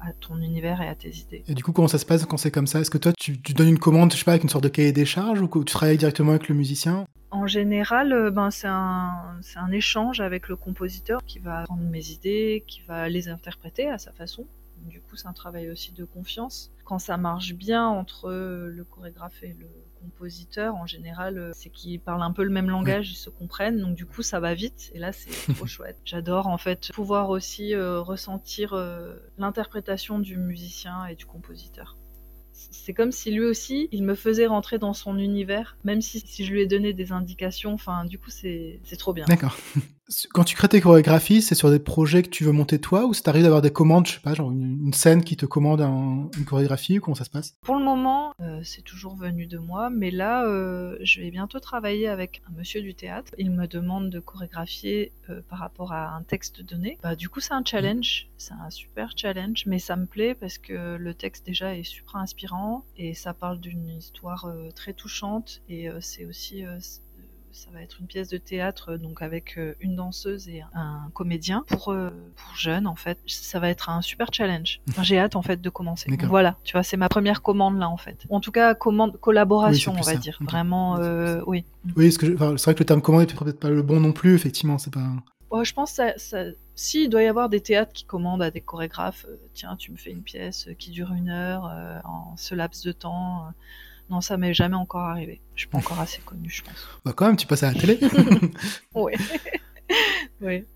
à 0.00 0.12
ton 0.12 0.36
univers 0.42 0.82
et 0.82 0.88
à 0.88 0.94
tes 0.94 1.08
idées. 1.08 1.42
Et 1.48 1.54
du 1.54 1.62
coup, 1.62 1.72
comment 1.72 1.88
ça 1.88 1.96
se 1.96 2.04
passe 2.04 2.26
quand 2.26 2.36
c'est 2.36 2.50
comme 2.50 2.66
ça? 2.66 2.80
Est-ce 2.80 2.90
que 2.90 2.98
toi, 2.98 3.12
tu, 3.18 3.40
tu 3.40 3.54
donnes 3.54 3.68
une 3.68 3.78
commande, 3.78 4.12
je 4.12 4.18
sais 4.18 4.24
pas, 4.24 4.32
avec 4.32 4.42
une 4.42 4.50
sorte 4.50 4.64
de 4.64 4.68
cahier 4.68 4.92
des 4.92 5.06
charges 5.06 5.40
ou 5.40 5.48
tu 5.48 5.72
travailles 5.72 5.96
directement 5.96 6.32
avec 6.32 6.48
le 6.48 6.54
musicien? 6.54 7.06
En 7.30 7.46
général, 7.46 8.12
euh, 8.12 8.30
ben, 8.30 8.50
c'est 8.50 8.68
un, 8.68 9.40
un 9.56 9.70
échange 9.70 10.20
avec 10.20 10.48
le 10.48 10.56
compositeur 10.56 11.22
qui 11.24 11.38
va 11.38 11.62
prendre 11.64 11.82
mes 11.84 12.10
idées, 12.10 12.64
qui 12.66 12.82
va 12.82 13.08
les 13.08 13.28
interpréter 13.28 13.88
à 13.88 13.98
sa 13.98 14.12
façon. 14.12 14.46
Du 14.86 15.00
coup, 15.00 15.16
c'est 15.16 15.28
un 15.28 15.32
travail 15.32 15.70
aussi 15.70 15.92
de 15.92 16.04
confiance. 16.04 16.72
Quand 16.84 16.98
ça 16.98 17.16
marche 17.16 17.54
bien 17.54 17.86
entre 17.86 18.30
le 18.30 18.84
chorégraphe 18.84 19.42
et 19.42 19.54
le 19.58 19.68
compositeur, 20.00 20.74
en 20.74 20.86
général, 20.86 21.38
euh, 21.38 21.50
c'est 21.54 21.70
qu'ils 21.70 22.00
parlent 22.00 22.22
un 22.22 22.32
peu 22.32 22.42
le 22.42 22.50
même 22.50 22.70
langage, 22.70 23.10
ils 23.10 23.16
se 23.16 23.30
comprennent. 23.30 23.80
Donc, 23.80 23.94
du 23.94 24.06
coup, 24.06 24.22
ça 24.22 24.40
va 24.40 24.54
vite. 24.54 24.90
Et 24.94 24.98
là, 24.98 25.12
c'est 25.12 25.54
trop 25.54 25.66
chouette. 25.66 25.98
J'adore, 26.04 26.46
en 26.46 26.58
fait, 26.58 26.90
pouvoir 26.92 27.28
aussi 27.30 27.74
euh, 27.74 28.00
ressentir 28.00 28.72
euh, 28.72 29.16
l'interprétation 29.38 30.18
du 30.18 30.36
musicien 30.36 31.06
et 31.06 31.14
du 31.14 31.26
compositeur. 31.26 31.96
C'est 32.70 32.94
comme 32.94 33.12
si 33.12 33.30
lui 33.30 33.44
aussi, 33.44 33.88
il 33.92 34.02
me 34.02 34.14
faisait 34.14 34.46
rentrer 34.46 34.78
dans 34.78 34.92
son 34.92 35.18
univers, 35.18 35.76
même 35.84 36.00
si, 36.00 36.20
si 36.20 36.44
je 36.44 36.52
lui 36.52 36.60
ai 36.60 36.66
donné 36.66 36.92
des 36.92 37.12
indications. 37.12 37.72
Enfin, 37.72 38.04
du 38.04 38.18
coup, 38.18 38.30
c'est 38.30 38.80
trop 38.98 39.12
bien. 39.12 39.24
D'accord. 39.26 39.56
Quand 40.32 40.44
tu 40.44 40.56
crées 40.56 40.68
tes 40.68 40.80
chorégraphies, 40.80 41.40
c'est 41.42 41.54
sur 41.54 41.70
des 41.70 41.78
projets 41.78 42.22
que 42.22 42.28
tu 42.28 42.44
veux 42.44 42.52
monter 42.52 42.80
toi 42.80 43.06
ou 43.06 43.14
ça 43.14 43.22
t'arrive 43.22 43.44
d'avoir 43.44 43.62
des 43.62 43.70
commandes, 43.70 44.06
je 44.06 44.14
sais 44.14 44.20
pas, 44.20 44.34
genre 44.34 44.50
une, 44.50 44.92
scène 44.92 45.22
qui 45.22 45.36
te 45.36 45.46
commande 45.46 45.80
un- 45.80 46.28
une 46.36 46.44
chorégraphie 46.44 46.98
ou 46.98 47.00
comment 47.00 47.14
ça 47.14 47.24
se 47.24 47.30
passe? 47.30 47.56
Pour 47.62 47.76
le 47.76 47.84
moment, 47.84 48.32
euh, 48.40 48.60
c'est 48.64 48.82
toujours 48.82 49.14
venu 49.14 49.46
de 49.46 49.58
moi, 49.58 49.88
mais 49.88 50.10
là, 50.10 50.44
euh, 50.46 50.96
je 51.02 51.20
vais 51.20 51.30
bientôt 51.30 51.60
travailler 51.60 52.08
avec 52.08 52.42
un 52.48 52.58
monsieur 52.58 52.82
du 52.82 52.94
théâtre. 52.94 53.32
Il 53.38 53.52
me 53.52 53.66
demande 53.66 54.10
de 54.10 54.18
chorégraphier 54.18 55.12
euh, 55.28 55.42
par 55.48 55.60
rapport 55.60 55.92
à 55.92 56.10
un 56.16 56.22
texte 56.22 56.60
donné. 56.60 56.98
Bah, 57.02 57.14
du 57.14 57.28
coup, 57.28 57.38
c'est 57.40 57.54
un 57.54 57.62
challenge, 57.64 58.28
c'est 58.36 58.54
un 58.54 58.70
super 58.70 59.12
challenge, 59.16 59.64
mais 59.66 59.78
ça 59.78 59.94
me 59.94 60.06
plaît 60.06 60.34
parce 60.34 60.58
que 60.58 60.96
le 60.96 61.14
texte 61.14 61.46
déjà 61.46 61.76
est 61.76 61.84
super 61.84 62.16
inspirant 62.16 62.84
et 62.96 63.14
ça 63.14 63.32
parle 63.32 63.60
d'une 63.60 63.88
histoire 63.88 64.52
très 64.74 64.92
touchante 64.92 65.62
et 65.68 65.88
c'est 66.00 66.24
aussi 66.24 66.64
ça 67.52 67.68
va 67.72 67.82
être 67.82 67.98
une 68.00 68.06
pièce 68.06 68.28
de 68.28 68.38
théâtre 68.38 68.92
euh, 68.92 68.98
donc 68.98 69.22
avec 69.22 69.58
euh, 69.58 69.74
une 69.80 69.96
danseuse 69.96 70.48
et 70.48 70.62
un 70.74 71.10
comédien 71.14 71.64
pour 71.68 71.90
euh, 71.90 72.10
pour 72.36 72.54
jeunes 72.56 72.86
en 72.86 72.94
fait 72.94 73.18
ça 73.26 73.58
va 73.58 73.68
être 73.68 73.88
un 73.90 74.02
super 74.02 74.28
challenge 74.32 74.80
Enfin, 74.88 75.02
j'ai 75.02 75.18
hâte 75.18 75.36
en 75.36 75.42
fait 75.42 75.60
de 75.60 75.70
commencer. 75.70 76.10
Donc 76.10 76.24
voilà 76.24 76.56
tu 76.64 76.72
vois 76.72 76.82
c'est 76.82 76.96
ma 76.96 77.08
première 77.08 77.42
commande 77.42 77.78
là 77.78 77.88
en 77.88 77.96
fait 77.96 78.26
en 78.30 78.40
tout 78.40 78.52
cas 78.52 78.74
commande 78.74 79.18
collaboration 79.20 79.92
Oui, 79.92 79.98
on 80.00 80.04
va 80.04 80.12
ça. 80.12 80.18
dire 80.18 80.38
vraiment 80.40 80.96
euh, 80.98 81.40
oui 81.46 81.64
Oui, 81.96 82.14
enfin, 82.34 82.56
c'est 82.56 82.64
vrai 82.64 82.74
que 82.74 82.80
le 82.80 82.84
terme 82.86 83.02
commande 83.02 83.22
est 83.22 83.34
peut-être 83.34 83.58
pas 83.60 83.70
le 83.70 83.82
bon 83.82 84.00
non 84.00 84.12
plus, 84.12 84.34
effectivement, 84.34 84.78
c'est 84.78 84.92
pas. 84.92 85.08
Je 85.64 85.72
pense 85.72 85.90
que 85.90 85.96
ça, 85.96 86.12
ça... 86.16 86.44
si 86.76 87.04
il 87.04 87.08
doit 87.08 87.22
y 87.22 87.26
avoir 87.26 87.48
des 87.48 87.60
théâtres 87.60 87.92
qui 87.92 88.04
commandent 88.04 88.42
à 88.42 88.50
des 88.52 88.60
chorégraphes, 88.60 89.26
tiens, 89.54 89.74
tu 89.76 89.90
me 89.90 89.96
fais 89.96 90.10
une 90.10 90.22
pièce 90.22 90.68
qui 90.78 90.90
dure 90.92 91.12
une 91.12 91.28
heure 91.28 91.66
euh, 91.72 91.98
en 92.04 92.36
ce 92.36 92.54
laps 92.54 92.84
de 92.84 92.92
temps. 92.92 93.46
euh, 93.46 93.50
Non, 94.10 94.20
ça 94.20 94.36
m'est 94.36 94.54
jamais 94.54 94.76
encore 94.76 95.02
arrivé. 95.02 95.40
Je 95.54 95.60
suis 95.60 95.68
pas 95.68 95.78
encore 95.78 96.00
assez 96.00 96.20
connue, 96.24 96.50
je 96.50 96.62
pense. 96.62 96.88
Bah, 97.04 97.12
quand 97.14 97.26
même, 97.26 97.36
tu 97.36 97.46
passes 97.46 97.62
à 97.62 97.72
la 97.72 97.78
télé. 97.78 97.98
Ouais. 98.94 99.14
ouais. 100.40 100.66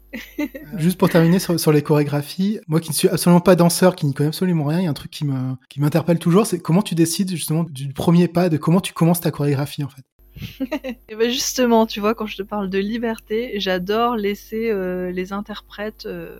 Juste 0.76 0.98
pour 0.98 1.08
terminer 1.08 1.40
sur, 1.40 1.58
sur 1.58 1.72
les 1.72 1.82
chorégraphies, 1.82 2.60
moi 2.68 2.80
qui 2.80 2.90
ne 2.90 2.94
suis 2.94 3.08
absolument 3.08 3.40
pas 3.40 3.56
danseur, 3.56 3.96
qui 3.96 4.06
n'y 4.06 4.14
connais 4.14 4.28
absolument 4.28 4.64
rien, 4.64 4.80
il 4.80 4.84
y 4.84 4.86
a 4.86 4.90
un 4.90 4.94
truc 4.94 5.10
qui 5.10 5.24
me 5.24 5.56
qui 5.68 5.80
m'interpelle 5.80 6.20
toujours, 6.20 6.46
c'est 6.46 6.60
comment 6.60 6.82
tu 6.82 6.94
décides 6.94 7.30
justement 7.30 7.64
du 7.64 7.92
premier 7.92 8.28
pas, 8.28 8.48
de 8.48 8.56
comment 8.56 8.80
tu 8.80 8.92
commences 8.92 9.20
ta 9.20 9.32
chorégraphie 9.32 9.82
en 9.82 9.88
fait? 9.88 10.04
Et 11.08 11.16
ben 11.16 11.30
justement, 11.30 11.86
tu 11.86 12.00
vois, 12.00 12.14
quand 12.14 12.26
je 12.26 12.36
te 12.36 12.42
parle 12.42 12.70
de 12.70 12.78
liberté, 12.78 13.54
j'adore 13.56 14.16
laisser 14.16 14.70
euh, 14.70 15.10
les 15.10 15.32
interprètes 15.32 16.06
euh, 16.06 16.38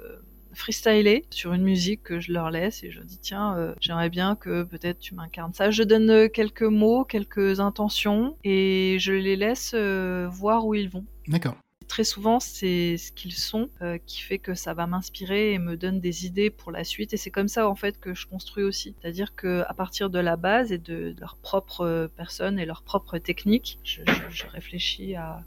freestyler 0.55 1.25
sur 1.31 1.53
une 1.53 1.63
musique 1.63 2.03
que 2.03 2.21
je 2.21 2.33
leur 2.33 2.51
laisse 2.51 2.83
et 2.85 2.91
je 2.91 3.01
dis 3.01 3.19
tiens, 3.19 3.57
euh, 3.57 3.75
j'aimerais 3.81 4.11
bien 4.11 4.37
que 4.37 4.63
peut-être 4.63 4.99
tu 4.99 5.15
m'incarnes 5.15 5.53
ça. 5.55 5.71
Je 5.71 5.83
donne 5.83 6.11
euh, 6.11 6.29
quelques 6.29 6.63
mots, 6.63 7.05
quelques 7.05 7.61
intentions 7.61 8.37
et 8.45 8.97
je 9.01 9.13
les 9.13 9.37
laisse 9.37 9.73
euh, 9.75 10.29
voir 10.31 10.67
où 10.67 10.75
ils 10.75 10.89
vont. 10.89 11.05
D'accord. 11.29 11.57
Très 11.87 12.03
souvent, 12.05 12.41
c'est 12.41 12.97
ce 12.97 13.13
qu'ils 13.13 13.35
sont 13.35 13.69
euh, 13.83 13.99
qui 14.07 14.23
fait 14.23 14.39
que 14.39 14.55
ça 14.55 14.73
va 14.73 14.87
m'inspirer 14.87 15.53
et 15.53 15.59
me 15.59 15.77
donne 15.77 16.01
des 16.01 16.25
idées 16.25 16.49
pour 16.49 16.73
la 16.73 16.83
suite. 16.83 17.13
Et 17.13 17.19
c'est 17.19 17.31
comme 17.31 17.47
ça 17.47 17.69
en 17.69 17.75
fait 17.75 18.01
que 18.01 18.15
je 18.15 18.27
construis 18.27 18.65
aussi. 18.65 18.95
C'est-à-dire 19.01 19.35
que 19.35 19.63
à 19.69 19.75
partir 19.75 20.09
de 20.09 20.19
la 20.19 20.37
base 20.37 20.73
et 20.73 20.79
de, 20.79 21.13
de 21.13 21.21
leur 21.21 21.37
propre 21.37 22.11
personne 22.17 22.59
et 22.59 22.65
leur 22.65 22.83
propre 22.83 23.19
technique, 23.19 23.79
je, 23.85 24.01
je- 24.07 24.13
je 24.35 24.47
réfléchis 24.47 25.15
à, 25.15 25.45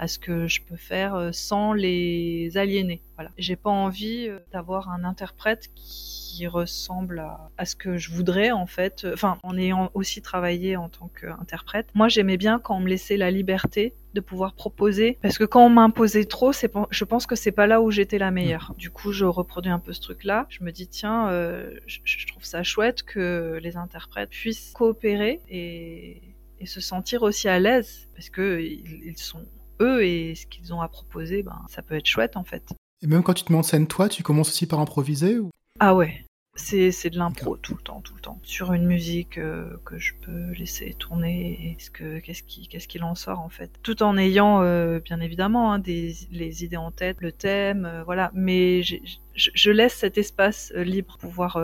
à 0.00 0.08
ce 0.08 0.18
que 0.18 0.46
je 0.46 0.62
peux 0.62 0.76
faire 0.76 1.14
euh, 1.14 1.30
sans 1.30 1.74
les 1.74 2.56
aliéner. 2.56 3.02
Voilà. 3.16 3.30
J'ai 3.36 3.56
pas 3.56 3.70
envie 3.70 4.28
euh, 4.28 4.38
d'avoir 4.50 4.90
un 4.90 5.04
interprète 5.04 5.68
qui 5.74 6.46
ressemble 6.46 7.18
à, 7.18 7.50
à 7.58 7.66
ce 7.66 7.76
que 7.76 7.98
je 7.98 8.10
voudrais 8.10 8.50
en 8.50 8.66
fait. 8.66 9.06
Enfin, 9.12 9.38
en 9.42 9.58
ayant 9.58 9.90
aussi 9.92 10.22
travaillé 10.22 10.76
en 10.76 10.88
tant 10.88 11.08
qu'interprète, 11.08 11.88
moi 11.94 12.08
j'aimais 12.08 12.38
bien 12.38 12.58
quand 12.58 12.76
on 12.76 12.80
me 12.80 12.88
laissait 12.88 13.18
la 13.18 13.30
liberté 13.30 13.94
de 14.14 14.20
pouvoir 14.20 14.54
proposer. 14.54 15.18
Parce 15.20 15.36
que 15.36 15.44
quand 15.44 15.66
on 15.66 15.68
m'imposait 15.68 16.24
trop, 16.24 16.52
c'est, 16.52 16.72
je 16.90 17.04
pense 17.04 17.26
que 17.26 17.36
c'est 17.36 17.52
pas 17.52 17.66
là 17.66 17.82
où 17.82 17.90
j'étais 17.90 18.18
la 18.18 18.30
meilleure. 18.30 18.74
Du 18.78 18.90
coup, 18.90 19.12
je 19.12 19.26
reproduis 19.26 19.70
un 19.70 19.78
peu 19.78 19.92
ce 19.92 20.00
truc-là. 20.00 20.46
Je 20.48 20.64
me 20.64 20.72
dis, 20.72 20.88
tiens, 20.88 21.28
euh, 21.28 21.78
je, 21.86 22.26
trouve 22.26 22.44
ça 22.44 22.62
chouette 22.62 23.02
que 23.02 23.58
les 23.62 23.76
interprètes 23.76 24.30
puissent 24.30 24.72
coopérer 24.72 25.40
et, 25.48 26.22
et 26.58 26.66
se 26.66 26.80
sentir 26.80 27.22
aussi 27.22 27.48
à 27.48 27.58
l'aise. 27.58 28.08
Parce 28.14 28.30
que 28.30 28.60
ils, 28.60 29.16
sont 29.16 29.44
eux 29.80 30.04
et 30.04 30.34
ce 30.34 30.46
qu'ils 30.46 30.72
ont 30.72 30.80
à 30.80 30.88
proposer, 30.88 31.42
ben, 31.42 31.60
ça 31.68 31.82
peut 31.82 31.94
être 31.94 32.06
chouette 32.06 32.36
en 32.36 32.44
fait. 32.44 32.62
Et 33.02 33.06
même 33.06 33.22
quand 33.22 33.34
tu 33.34 33.44
te 33.44 33.52
mets 33.52 33.58
en 33.58 33.62
scène 33.62 33.86
toi, 33.86 34.08
tu 34.08 34.22
commences 34.22 34.50
aussi 34.50 34.66
par 34.66 34.80
improviser 34.80 35.38
ou... 35.38 35.50
Ah 35.78 35.94
ouais, 35.94 36.24
c'est 36.56 37.10
de 37.10 37.18
l'impro 37.18 37.56
tout 37.56 37.74
le 37.74 37.82
temps, 37.82 38.00
tout 38.00 38.14
le 38.14 38.20
temps. 38.20 38.38
Sur 38.42 38.72
une 38.72 38.86
musique 38.86 39.38
euh, 39.38 39.76
que 39.84 39.98
je 39.98 40.12
peux 40.20 40.52
laisser 40.52 40.94
tourner, 40.98 41.76
qu'est-ce 41.78 42.42
qu'il 42.42 42.80
ce 42.80 42.88
qu'il 42.88 43.04
en 43.04 43.14
sort 43.14 43.40
en 43.40 43.48
fait. 43.48 43.70
Tout 43.82 44.02
en 44.02 44.16
ayant 44.18 44.62
euh, 44.62 45.00
bien 45.00 45.20
évidemment 45.20 45.72
hein, 45.72 45.78
des, 45.78 46.14
les 46.30 46.64
idées 46.64 46.76
en 46.76 46.90
tête, 46.90 47.18
le 47.20 47.32
thème, 47.32 47.86
euh, 47.86 48.02
voilà. 48.04 48.30
Mais 48.34 48.82
je, 48.82 48.96
je, 49.34 49.70
laisse 49.70 49.94
cet 49.94 50.18
espace 50.18 50.72
libre 50.76 51.16
pour 51.18 51.30
pouvoir, 51.30 51.58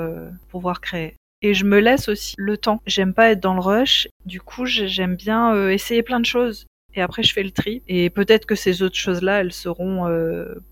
pouvoir 0.49 0.81
créer. 0.81 1.14
Et 1.43 1.53
je 1.53 1.64
me 1.64 1.79
laisse 1.79 2.09
aussi 2.09 2.35
le 2.39 2.57
temps. 2.57 2.81
J'aime 2.87 3.12
pas 3.12 3.31
être 3.31 3.41
dans 3.41 3.55
le 3.55 3.61
rush. 3.61 4.09
Du 4.25 4.41
coup, 4.41 4.64
j'aime 4.64 5.17
bien 5.17 5.69
essayer 5.69 6.03
plein 6.03 6.21
de 6.21 6.25
choses 6.25 6.67
et 6.97 7.03
après 7.03 7.23
je 7.23 7.33
fais 7.33 7.43
le 7.43 7.51
tri. 7.51 7.83
Et 7.89 8.11
peut-être 8.11 8.47
que 8.47 8.55
ces 8.55 8.83
autres 8.83 8.97
choses-là, 8.97 9.41
elles 9.41 9.53
seront 9.53 10.07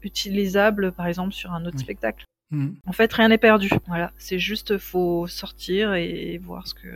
utilisables, 0.03 0.93
par 0.93 1.07
exemple, 1.07 1.33
sur 1.33 1.53
un 1.53 1.65
autre 1.67 1.79
spectacle. 1.79 2.25
Mm. 2.51 2.71
En 2.87 2.93
fait, 2.93 3.13
rien 3.13 3.29
n'est 3.29 3.39
perdu. 3.39 3.71
Voilà, 3.87 4.13
c'est 4.19 4.39
juste 4.39 4.79
faut 4.79 5.27
sortir 5.27 5.95
et 5.95 6.39
voir 6.39 6.67
ce 6.67 6.75
que 6.75 6.89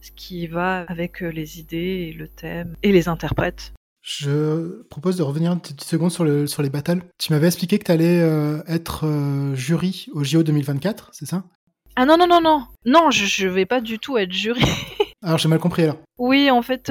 ce 0.00 0.10
qui 0.12 0.46
va 0.46 0.84
avec 0.88 1.22
euh, 1.22 1.28
les 1.28 1.58
idées 1.58 2.08
et 2.08 2.12
le 2.12 2.28
thème 2.28 2.74
et 2.82 2.92
les 2.92 3.08
interprètes. 3.08 3.72
Je 4.00 4.82
propose 4.84 5.16
de 5.16 5.22
revenir 5.22 5.52
une 5.52 5.60
petite 5.60 5.82
seconde 5.84 6.10
sur, 6.10 6.24
le, 6.24 6.46
sur 6.46 6.62
les 6.62 6.70
battles. 6.70 7.02
Tu 7.18 7.32
m'avais 7.32 7.48
expliqué 7.48 7.78
que 7.78 7.84
tu 7.84 7.92
allais 7.92 8.20
euh, 8.22 8.62
être 8.66 9.06
euh, 9.06 9.54
jury 9.54 10.06
au 10.12 10.24
JO 10.24 10.42
2024, 10.42 11.10
c'est 11.12 11.26
ça? 11.26 11.44
Ah 11.96 12.06
non, 12.06 12.16
non, 12.16 12.26
non, 12.26 12.40
non. 12.40 12.64
Non, 12.86 13.10
je, 13.10 13.46
ne 13.46 13.50
vais 13.50 13.66
pas 13.66 13.80
du 13.80 13.98
tout 13.98 14.16
être 14.16 14.32
jury. 14.32 14.62
alors 15.22 15.36
j'ai 15.36 15.48
mal 15.48 15.58
compris 15.58 15.82
alors. 15.82 15.98
Oui, 16.16 16.50
en 16.50 16.62
fait, 16.62 16.90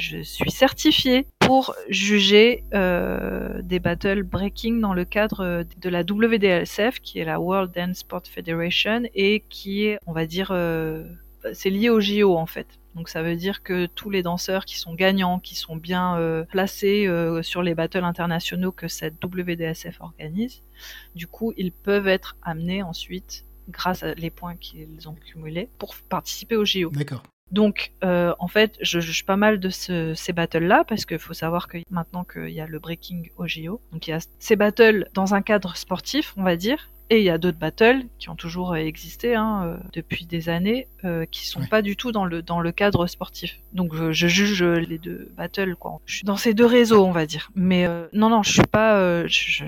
je 0.00 0.22
suis 0.22 0.50
certifiée 0.50 1.26
pour 1.38 1.74
juger 1.88 2.64
euh, 2.74 3.60
des 3.62 3.78
battles 3.78 4.22
breaking 4.22 4.80
dans 4.80 4.94
le 4.94 5.04
cadre 5.04 5.64
de 5.80 5.88
la 5.88 6.00
WDLSF, 6.00 7.00
qui 7.00 7.18
est 7.18 7.24
la 7.24 7.40
World 7.40 7.72
Dance 7.74 7.98
Sport 7.98 8.22
Federation, 8.26 9.02
et 9.14 9.44
qui 9.48 9.84
est, 9.84 9.98
on 10.06 10.12
va 10.12 10.26
dire, 10.26 10.50
euh, 10.52 11.04
c'est 11.52 11.70
lié 11.70 11.90
au 11.90 12.00
JO 12.00 12.36
en 12.36 12.46
fait. 12.46 12.66
Donc 12.96 13.08
ça 13.08 13.22
veut 13.22 13.36
dire 13.36 13.62
que 13.62 13.86
tous 13.86 14.10
les 14.10 14.22
danseurs 14.22 14.64
qui 14.64 14.78
sont 14.78 14.94
gagnants, 14.94 15.38
qui 15.38 15.54
sont 15.54 15.76
bien 15.76 16.16
euh, 16.18 16.44
placés 16.44 17.08
sur 17.42 17.62
les 17.62 17.74
battles 17.74 18.04
internationaux 18.04 18.72
que 18.72 18.88
cette 18.88 19.22
WDSF 19.22 20.00
organise, 20.00 20.62
du 21.14 21.26
coup, 21.26 21.52
ils 21.56 21.72
peuvent 21.72 22.08
être 22.08 22.36
amenés 22.42 22.82
ensuite 22.82 23.44
grâce 23.68 24.02
à 24.02 24.14
les 24.14 24.30
points 24.30 24.56
qu'ils 24.56 25.08
ont 25.08 25.14
cumulés 25.14 25.68
pour 25.78 25.94
participer 26.08 26.56
au 26.56 26.64
JO. 26.64 26.90
D'accord. 26.90 27.22
Donc, 27.50 27.92
euh, 28.04 28.34
en 28.38 28.48
fait, 28.48 28.76
je 28.80 29.00
juge 29.00 29.24
pas 29.26 29.36
mal 29.36 29.58
de 29.58 29.68
ces 29.70 30.32
battles-là 30.32 30.84
parce 30.84 31.04
qu'il 31.04 31.18
faut 31.18 31.34
savoir 31.34 31.66
que 31.68 31.78
maintenant 31.90 32.24
qu'il 32.24 32.50
y 32.50 32.60
a 32.60 32.66
le 32.66 32.78
breaking 32.78 33.30
au 33.36 33.46
JO, 33.46 33.80
donc 33.92 34.06
il 34.06 34.10
y 34.10 34.14
a 34.14 34.20
ces 34.38 34.56
battles 34.56 35.08
dans 35.14 35.34
un 35.34 35.42
cadre 35.42 35.76
sportif, 35.76 36.32
on 36.36 36.44
va 36.44 36.56
dire, 36.56 36.90
et 37.10 37.18
il 37.18 37.24
y 37.24 37.30
a 37.30 37.38
d'autres 37.38 37.58
battles 37.58 38.04
qui 38.20 38.30
ont 38.30 38.36
toujours 38.36 38.76
existé 38.76 39.34
hein, 39.34 39.62
euh, 39.64 39.76
depuis 39.92 40.26
des 40.26 40.48
années, 40.48 40.86
euh, 41.04 41.26
qui 41.28 41.46
sont 41.46 41.66
pas 41.66 41.82
du 41.82 41.96
tout 41.96 42.12
dans 42.12 42.24
le 42.24 42.40
dans 42.40 42.60
le 42.60 42.70
cadre 42.70 43.08
sportif. 43.08 43.58
Donc 43.72 43.94
je, 43.94 44.12
je, 44.12 44.28
juge 44.28 44.62
les 44.62 44.98
deux 44.98 45.28
battles 45.36 45.74
quoi. 45.74 45.98
Je 46.06 46.16
suis 46.16 46.24
dans 46.24 46.36
ces 46.36 46.54
deux 46.54 46.66
réseaux 46.66 47.04
on 47.04 47.10
va 47.10 47.26
dire. 47.26 47.50
Mais 47.56 47.84
euh, 47.84 48.06
non 48.12 48.30
non 48.30 48.44
je 48.44 48.52
suis 48.52 48.62
pas 48.62 48.96
euh, 48.96 49.24
je, 49.26 49.64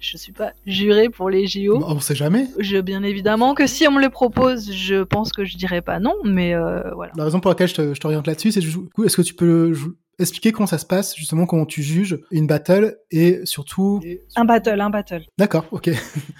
je 0.00 0.16
suis 0.18 0.32
pas 0.32 0.52
juré 0.66 1.08
pour 1.08 1.30
les 1.30 1.46
JO. 1.46 1.82
On 1.86 2.00
sait 2.00 2.14
jamais. 2.14 2.48
Je 2.58 2.78
bien 2.78 3.02
évidemment 3.02 3.54
que 3.54 3.66
si 3.66 3.88
on 3.88 3.92
me 3.92 4.02
le 4.02 4.10
propose, 4.10 4.70
je 4.72 5.02
pense 5.02 5.32
que 5.32 5.46
je 5.46 5.56
dirais 5.56 5.80
pas 5.80 6.00
non, 6.00 6.16
mais 6.22 6.54
voilà. 6.94 7.12
La 7.16 7.24
raison 7.24 7.40
pour 7.40 7.50
laquelle 7.50 7.68
je 7.68 7.98
t'oriente 7.98 8.26
là-dessus, 8.26 8.52
c'est 8.52 8.60
est-ce 8.60 9.16
que 9.16 9.22
tu 9.22 9.34
peux 9.34 9.72
expliquer 10.18 10.52
comment 10.52 10.66
ça 10.66 10.78
se 10.78 10.86
passe, 10.86 11.16
justement, 11.16 11.46
comment 11.46 11.66
tu 11.66 11.82
juges 11.82 12.20
une 12.30 12.46
battle 12.46 12.98
et 13.10 13.40
surtout. 13.44 14.00
Un 14.36 14.44
battle, 14.44 14.80
un 14.80 14.90
battle. 14.90 15.24
D'accord, 15.38 15.66
ok. 15.70 15.90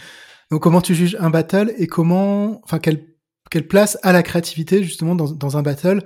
Donc, 0.50 0.62
comment 0.62 0.80
tu 0.80 0.94
juges 0.94 1.16
un 1.18 1.30
battle 1.30 1.72
et 1.78 1.86
comment. 1.86 2.60
Enfin, 2.64 2.78
quelle, 2.78 3.06
quelle 3.50 3.66
place 3.66 3.98
a 4.02 4.12
la 4.12 4.22
créativité, 4.22 4.82
justement, 4.82 5.14
dans, 5.14 5.30
dans 5.30 5.56
un 5.56 5.62
battle 5.62 6.02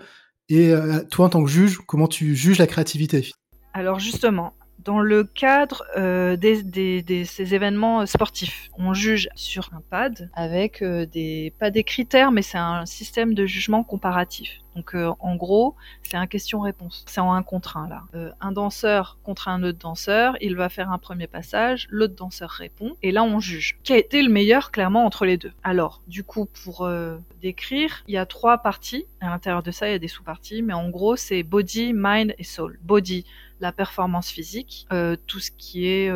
Et 0.49 0.71
euh, 0.71 1.03
toi, 1.11 1.27
en 1.27 1.29
tant 1.29 1.43
que 1.43 1.51
juge, 1.51 1.79
comment 1.87 2.09
tu 2.09 2.37
juges 2.37 2.59
la 2.59 2.67
créativité? 2.67 3.31
Alors, 3.75 3.99
justement, 3.99 4.55
dans 4.87 5.01
le 5.01 5.25
cadre 5.25 5.85
euh, 5.97 6.37
des, 6.37 6.63
des, 6.63 7.03
des, 7.03 7.25
ces 7.25 7.55
événements 7.55 8.07
sportifs. 8.07 8.71
On 8.79 8.95
juge 8.95 9.29
sur 9.35 9.69
un 9.75 9.83
pad 9.91 10.31
avec 10.33 10.81
euh, 10.81 11.05
des 11.07 11.53
pas 11.59 11.71
des 11.71 11.83
critères, 11.83 12.31
mais 12.31 12.43
c'est 12.43 12.57
un 12.57 12.87
système 12.87 13.35
de 13.35 13.45
jugement 13.47 13.83
comparatif. 13.83 14.61
Donc 14.77 14.95
euh, 14.95 15.11
en 15.21 15.37
gros, 15.37 15.75
c'est 16.03 16.19
un 16.19 16.27
question-réponse. 16.27 17.05
C'est 17.09 17.21
en 17.21 17.33
un 17.33 17.43
contre 17.43 17.79
un 17.79 17.89
là. 17.89 18.03
Euh, 18.15 18.31
un 18.43 18.53
danseur 18.53 19.19
contre 19.25 19.49
un 19.49 19.63
autre 19.63 19.79
danseur, 19.79 20.37
il 20.43 20.55
va 20.55 20.69
faire 20.69 20.93
un 20.93 20.99
premier 20.99 21.27
passage, 21.27 21.87
l'autre 21.91 22.15
danseur 22.15 22.51
répond, 22.51 22.95
et 23.03 23.11
là 23.11 23.25
on 23.25 23.41
juge. 23.41 23.79
Qui 23.83 23.95
a 23.95 23.97
été 23.97 24.23
le 24.23 24.31
meilleur 24.31 24.71
clairement 24.71 25.07
entre 25.07 25.25
les 25.25 25.39
deux 25.39 25.53
Alors, 25.65 26.03
du 26.07 26.25
coup, 26.25 26.47
pour 26.65 26.83
euh, 26.83 27.17
décrire, 27.41 28.05
il 28.07 28.15
y 28.15 28.19
a 28.19 28.27
trois 28.27 28.59
parties. 28.59 29.07
À 29.21 29.31
l'intérieur 29.31 29.63
de 29.63 29.71
ça, 29.71 29.89
il 29.89 29.93
y 29.93 29.95
a 29.95 29.99
des 29.99 30.09
sous-parties, 30.09 30.63
mais 30.63 30.75
en 30.75 30.91
gros, 30.91 31.17
c'est 31.17 31.43
body, 31.43 31.93
mind 31.95 32.35
et 32.39 32.45
soul. 32.45 32.79
Body, 32.83 33.25
la 33.61 33.73
performance 33.73 34.31
physique, 34.31 34.87
tout 35.27 35.41
ce 35.41 35.51
qui 35.51 35.87
est 35.87 36.13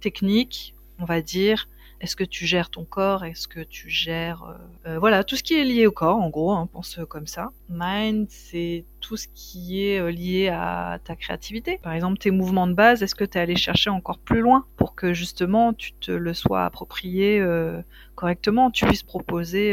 technique, 0.00 0.74
on 0.98 1.04
va 1.04 1.20
dire, 1.20 1.68
est-ce 2.00 2.14
que 2.14 2.24
tu 2.24 2.44
gères 2.44 2.68
ton 2.68 2.84
corps? 2.84 3.24
Est-ce 3.24 3.48
que 3.48 3.60
tu 3.60 3.88
gères 3.88 4.42
euh, 4.44 4.90
euh, 4.90 4.98
voilà 4.98 5.24
tout 5.24 5.34
ce 5.36 5.42
qui 5.42 5.54
est 5.54 5.64
lié 5.64 5.86
au 5.86 5.92
corps 5.92 6.18
en 6.18 6.28
gros, 6.28 6.52
hein, 6.52 6.68
pense 6.70 7.00
comme 7.08 7.26
ça. 7.26 7.52
Mind, 7.70 8.26
c'est 8.28 8.84
tout 9.00 9.16
ce 9.16 9.28
qui 9.34 9.86
est 9.86 9.98
euh, 9.98 10.10
lié 10.10 10.48
à 10.48 10.98
ta 11.02 11.16
créativité. 11.16 11.78
Par 11.82 11.94
exemple, 11.94 12.18
tes 12.18 12.30
mouvements 12.30 12.66
de 12.66 12.74
base, 12.74 13.02
est-ce 13.02 13.14
que 13.14 13.24
tu 13.24 13.38
es 13.38 13.40
allé 13.40 13.56
chercher 13.56 13.88
encore 13.88 14.18
plus 14.18 14.40
loin 14.40 14.66
pour 14.76 14.94
que 14.94 15.14
justement 15.14 15.72
tu 15.72 15.92
te 15.94 16.10
le 16.10 16.34
sois 16.34 16.64
approprié 16.64 17.42
correctement, 18.14 18.70
tu 18.70 18.86
puisses 18.86 19.02
proposer 19.02 19.70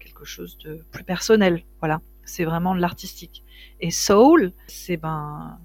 quelque 0.00 0.24
chose 0.24 0.58
de 0.58 0.84
plus 0.90 1.04
personnel. 1.04 1.64
Voilà, 1.80 2.00
c'est 2.24 2.44
vraiment 2.44 2.74
de 2.74 2.80
l'artistique. 2.80 3.44
Et 3.80 3.90
soul, 3.90 4.52
c'est 4.66 4.96
ben 4.96 5.58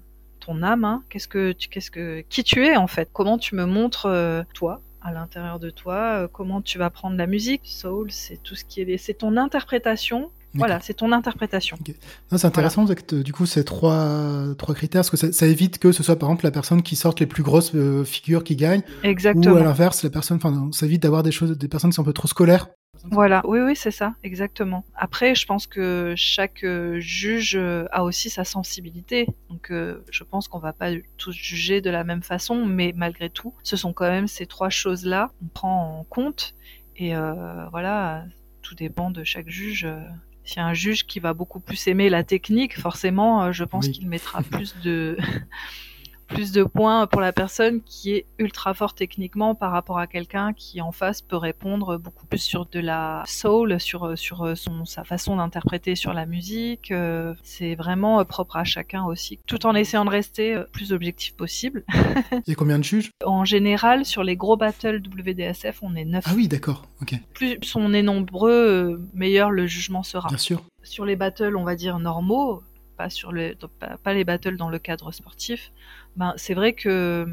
ton 0.48 0.62
âme, 0.62 0.84
hein. 0.84 1.02
qu'est-ce 1.10 1.28
que 1.28 1.52
tu, 1.52 1.68
qu'est-ce 1.68 1.90
que, 1.90 2.24
qui 2.28 2.42
tu 2.42 2.64
es 2.64 2.76
en 2.76 2.86
fait, 2.86 3.10
comment 3.12 3.38
tu 3.38 3.54
me 3.54 3.66
montres 3.66 4.08
toi, 4.54 4.80
à 5.02 5.12
l'intérieur 5.12 5.58
de 5.58 5.70
toi, 5.70 6.22
euh, 6.22 6.28
comment 6.30 6.60
tu 6.60 6.78
vas 6.78 6.90
prendre 6.90 7.16
la 7.16 7.26
musique? 7.26 7.62
Soul, 7.64 8.10
c'est 8.10 8.42
tout 8.42 8.54
ce 8.54 8.64
qui 8.64 8.82
est, 8.82 8.98
c'est 8.98 9.14
ton 9.14 9.36
interprétation. 9.36 10.30
Voilà, 10.54 10.80
c'est 10.80 10.94
ton 10.94 11.12
interprétation. 11.12 11.76
C'est 12.34 12.44
intéressant 12.46 12.86
que 12.86 13.22
du 13.22 13.32
coup 13.32 13.44
ces 13.46 13.64
trois 13.64 14.46
trois 14.56 14.74
critères, 14.74 15.00
parce 15.00 15.10
que 15.10 15.30
ça, 15.30 15.46
évite 15.46 15.78
que 15.78 15.92
ce 15.92 16.02
soit 16.02 16.18
par 16.18 16.30
exemple 16.30 16.44
la 16.44 16.50
personne 16.50 16.82
qui 16.82 16.96
sorte 16.96 17.20
les 17.20 17.26
plus 17.26 17.42
grosses 17.42 17.72
euh, 17.74 18.02
figures 18.02 18.42
qui 18.42 18.56
gagne, 18.56 18.80
Exactement. 19.04 19.54
ou 19.54 19.56
à 19.58 19.62
l'inverse 19.62 20.02
la 20.02 20.10
personne, 20.10 20.38
enfin 20.38 20.70
ça 20.72 20.86
évite 20.86 21.02
d'avoir 21.02 21.22
des 21.22 21.30
choses, 21.30 21.56
des 21.56 21.68
personnes 21.68 21.90
qui 21.90 21.96
sont 21.96 22.02
un 22.02 22.06
peu 22.06 22.14
trop 22.14 22.28
scolaires 22.28 22.68
voilà, 23.04 23.42
oui, 23.46 23.60
oui, 23.60 23.76
c'est 23.76 23.90
ça, 23.90 24.14
exactement. 24.22 24.84
Après, 24.94 25.34
je 25.34 25.46
pense 25.46 25.66
que 25.66 26.14
chaque 26.16 26.64
euh, 26.64 26.98
juge 27.00 27.56
euh, 27.56 27.86
a 27.90 28.04
aussi 28.04 28.30
sa 28.30 28.44
sensibilité. 28.44 29.26
Donc, 29.48 29.70
euh, 29.70 30.04
je 30.10 30.24
pense 30.24 30.48
qu'on 30.48 30.58
va 30.58 30.72
pas 30.72 30.90
tous 31.16 31.32
juger 31.32 31.80
de 31.80 31.90
la 31.90 32.04
même 32.04 32.22
façon, 32.22 32.64
mais 32.66 32.92
malgré 32.96 33.30
tout, 33.30 33.54
ce 33.62 33.76
sont 33.76 33.92
quand 33.92 34.08
même 34.08 34.28
ces 34.28 34.46
trois 34.46 34.70
choses-là 34.70 35.30
qu'on 35.38 35.48
prend 35.48 35.98
en 36.00 36.04
compte. 36.04 36.54
Et 36.96 37.14
voilà, 37.70 38.24
tout 38.60 38.74
dépend 38.74 39.12
de 39.12 39.22
chaque 39.22 39.48
juge. 39.48 39.86
S'il 40.42 40.56
y 40.56 40.60
a 40.60 40.66
un 40.66 40.74
juge 40.74 41.06
qui 41.06 41.20
va 41.20 41.32
beaucoup 41.32 41.60
plus 41.60 41.86
aimer 41.86 42.10
la 42.10 42.24
technique, 42.24 42.76
forcément, 42.76 43.52
je 43.52 43.62
pense 43.62 43.88
qu'il 43.88 44.08
mettra 44.08 44.42
plus 44.42 44.74
de 44.80 45.16
plus 46.28 46.52
de 46.52 46.62
points 46.62 47.06
pour 47.06 47.20
la 47.20 47.32
personne 47.32 47.80
qui 47.82 48.12
est 48.12 48.26
ultra 48.38 48.74
fort 48.74 48.94
techniquement 48.94 49.54
par 49.54 49.72
rapport 49.72 49.98
à 49.98 50.06
quelqu'un 50.06 50.52
qui 50.52 50.80
en 50.80 50.92
face 50.92 51.22
peut 51.22 51.36
répondre 51.36 51.98
beaucoup 51.98 52.26
plus 52.26 52.38
sur 52.38 52.66
de 52.66 52.80
la 52.80 53.22
soul, 53.26 53.80
sur 53.80 54.16
sur 54.16 54.56
son 54.56 54.84
sa 54.84 55.04
façon 55.04 55.36
d'interpréter 55.36 55.96
sur 55.96 56.12
la 56.12 56.26
musique. 56.26 56.90
Euh, 56.90 57.34
c'est 57.42 57.74
vraiment 57.74 58.24
propre 58.24 58.56
à 58.56 58.64
chacun 58.64 59.04
aussi, 59.04 59.38
tout 59.46 59.66
en 59.66 59.74
essayant 59.74 60.04
de 60.04 60.10
rester 60.10 60.54
euh, 60.54 60.64
plus 60.72 60.92
objectif 60.92 61.34
possible. 61.34 61.84
Il 62.32 62.48
y 62.48 62.52
a 62.52 62.54
combien 62.54 62.78
de 62.78 62.84
juges? 62.84 63.10
En 63.24 63.44
général, 63.44 64.04
sur 64.04 64.22
les 64.22 64.36
gros 64.36 64.56
battles 64.56 65.00
WDSF, 65.00 65.82
on 65.82 65.94
est 65.94 66.04
neuf. 66.04 66.24
Ah 66.26 66.32
oui, 66.34 66.48
d'accord, 66.48 66.86
ok. 67.02 67.14
Plus 67.34 67.58
on 67.74 67.92
est 67.92 68.02
nombreux, 68.02 68.52
euh, 68.52 69.08
meilleur 69.14 69.50
le 69.50 69.66
jugement 69.66 70.02
sera. 70.02 70.28
Bien 70.28 70.38
sûr. 70.38 70.62
Sur 70.82 71.04
les 71.04 71.16
battles, 71.16 71.56
on 71.56 71.64
va 71.64 71.74
dire 71.74 71.98
normaux, 71.98 72.62
pas 72.98 73.10
sur 73.10 73.32
les 73.32 73.56
pas 74.04 74.12
les 74.12 74.24
battles 74.24 74.56
dans 74.56 74.68
le 74.68 74.78
cadre 74.78 75.12
sportif, 75.12 75.72
ben 76.16 76.34
c'est 76.36 76.54
vrai 76.54 76.72
que 76.74 77.26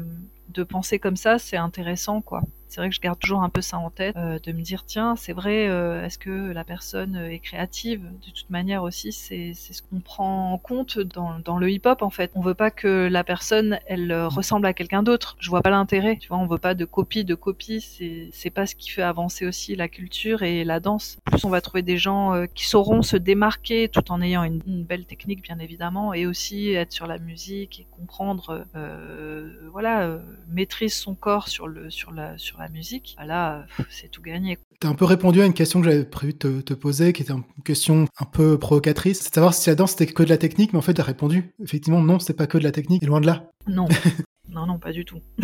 de 0.48 0.62
penser 0.64 0.98
comme 0.98 1.16
ça, 1.16 1.38
c'est 1.38 1.58
intéressant 1.58 2.22
quoi. 2.22 2.42
C'est 2.76 2.82
vrai 2.82 2.90
que 2.90 2.94
je 2.94 3.00
garde 3.00 3.18
toujours 3.18 3.42
un 3.42 3.48
peu 3.48 3.62
ça 3.62 3.78
en 3.78 3.88
tête, 3.88 4.14
euh, 4.18 4.38
de 4.38 4.52
me 4.52 4.60
dire 4.60 4.84
tiens, 4.84 5.16
c'est 5.16 5.32
vrai, 5.32 5.66
euh, 5.66 6.04
est-ce 6.04 6.18
que 6.18 6.52
la 6.52 6.62
personne 6.62 7.16
est 7.16 7.38
créative? 7.38 8.02
De 8.02 8.30
toute 8.30 8.50
manière 8.50 8.82
aussi, 8.82 9.12
c'est 9.12 9.54
ce 9.54 9.80
qu'on 9.80 10.00
prend 10.00 10.52
en 10.52 10.58
compte 10.58 10.98
dans, 10.98 11.38
dans 11.38 11.56
le 11.56 11.70
hip-hop 11.70 12.02
en 12.02 12.10
fait. 12.10 12.30
On 12.34 12.42
veut 12.42 12.52
pas 12.52 12.70
que 12.70 13.08
la 13.10 13.24
personne 13.24 13.78
elle 13.86 14.12
ressemble 14.26 14.66
à 14.66 14.74
quelqu'un 14.74 15.02
d'autre. 15.02 15.36
Je 15.40 15.48
vois 15.48 15.62
pas 15.62 15.70
l'intérêt. 15.70 16.18
Tu 16.18 16.28
vois, 16.28 16.36
on 16.36 16.46
veut 16.46 16.58
pas 16.58 16.74
de 16.74 16.84
copie 16.84 17.24
de 17.24 17.34
copie. 17.34 17.80
C'est 18.32 18.50
pas 18.50 18.66
ce 18.66 18.74
qui 18.74 18.90
fait 18.90 19.02
avancer 19.02 19.46
aussi 19.46 19.74
la 19.74 19.88
culture 19.88 20.42
et 20.42 20.64
la 20.64 20.78
danse. 20.78 21.16
plus 21.24 21.44
on 21.44 21.50
va 21.50 21.62
trouver 21.62 21.82
des 21.82 21.96
gens 21.96 22.34
euh, 22.34 22.46
qui 22.46 22.66
sauront 22.66 23.02
se 23.02 23.16
démarquer 23.16 23.88
tout 23.88 24.12
en 24.12 24.20
ayant 24.20 24.44
une, 24.44 24.60
belle 24.84 25.06
technique 25.06 25.42
bien 25.42 25.58
évidemment 25.58 26.12
et 26.12 26.26
aussi 26.26 26.72
être 26.72 26.92
sur 26.92 27.06
la 27.06 27.18
musique 27.18 27.80
et 27.80 27.86
comprendre, 27.90 28.66
euh, 28.76 29.50
voilà, 29.72 30.02
euh, 30.02 30.18
maîtrise 30.48 30.94
son 30.94 31.14
corps 31.14 31.48
sur 31.48 31.66
le 31.66 31.90
sur 31.90 32.12
la 32.12 32.36
sur 32.38 32.58
la 32.58 32.65
musique. 32.68 33.14
Bah 33.18 33.24
là, 33.24 33.66
c'est 33.90 34.10
tout 34.10 34.22
gagné. 34.22 34.58
Tu 34.80 34.86
as 34.86 34.90
un 34.90 34.94
peu 34.94 35.04
répondu 35.04 35.40
à 35.40 35.46
une 35.46 35.54
question 35.54 35.80
que 35.80 35.90
j'avais 35.90 36.04
prévu 36.04 36.32
de 36.32 36.38
te, 36.38 36.60
te, 36.60 36.74
poser, 36.74 37.12
qui 37.12 37.22
était 37.22 37.32
une 37.32 37.44
question 37.64 38.06
un 38.18 38.24
peu 38.24 38.58
provocatrice, 38.58 39.20
c'est 39.20 39.30
de 39.30 39.34
savoir 39.34 39.54
si 39.54 39.68
la 39.70 39.74
danse 39.74 39.92
c'était 39.92 40.06
que 40.06 40.22
de 40.22 40.28
la 40.28 40.38
technique, 40.38 40.72
mais 40.72 40.78
en 40.78 40.82
fait 40.82 40.94
tu 40.94 41.00
as 41.00 41.04
répondu. 41.04 41.54
Effectivement, 41.62 42.00
non, 42.00 42.18
c'est 42.18 42.34
pas 42.34 42.46
que 42.46 42.58
de 42.58 42.64
la 42.64 42.72
technique, 42.72 43.02
et 43.02 43.06
loin 43.06 43.20
de 43.20 43.26
là. 43.26 43.50
Non, 43.66 43.88
non, 44.48 44.66
non, 44.66 44.78
pas 44.78 44.92
du 44.92 45.04
tout. 45.04 45.20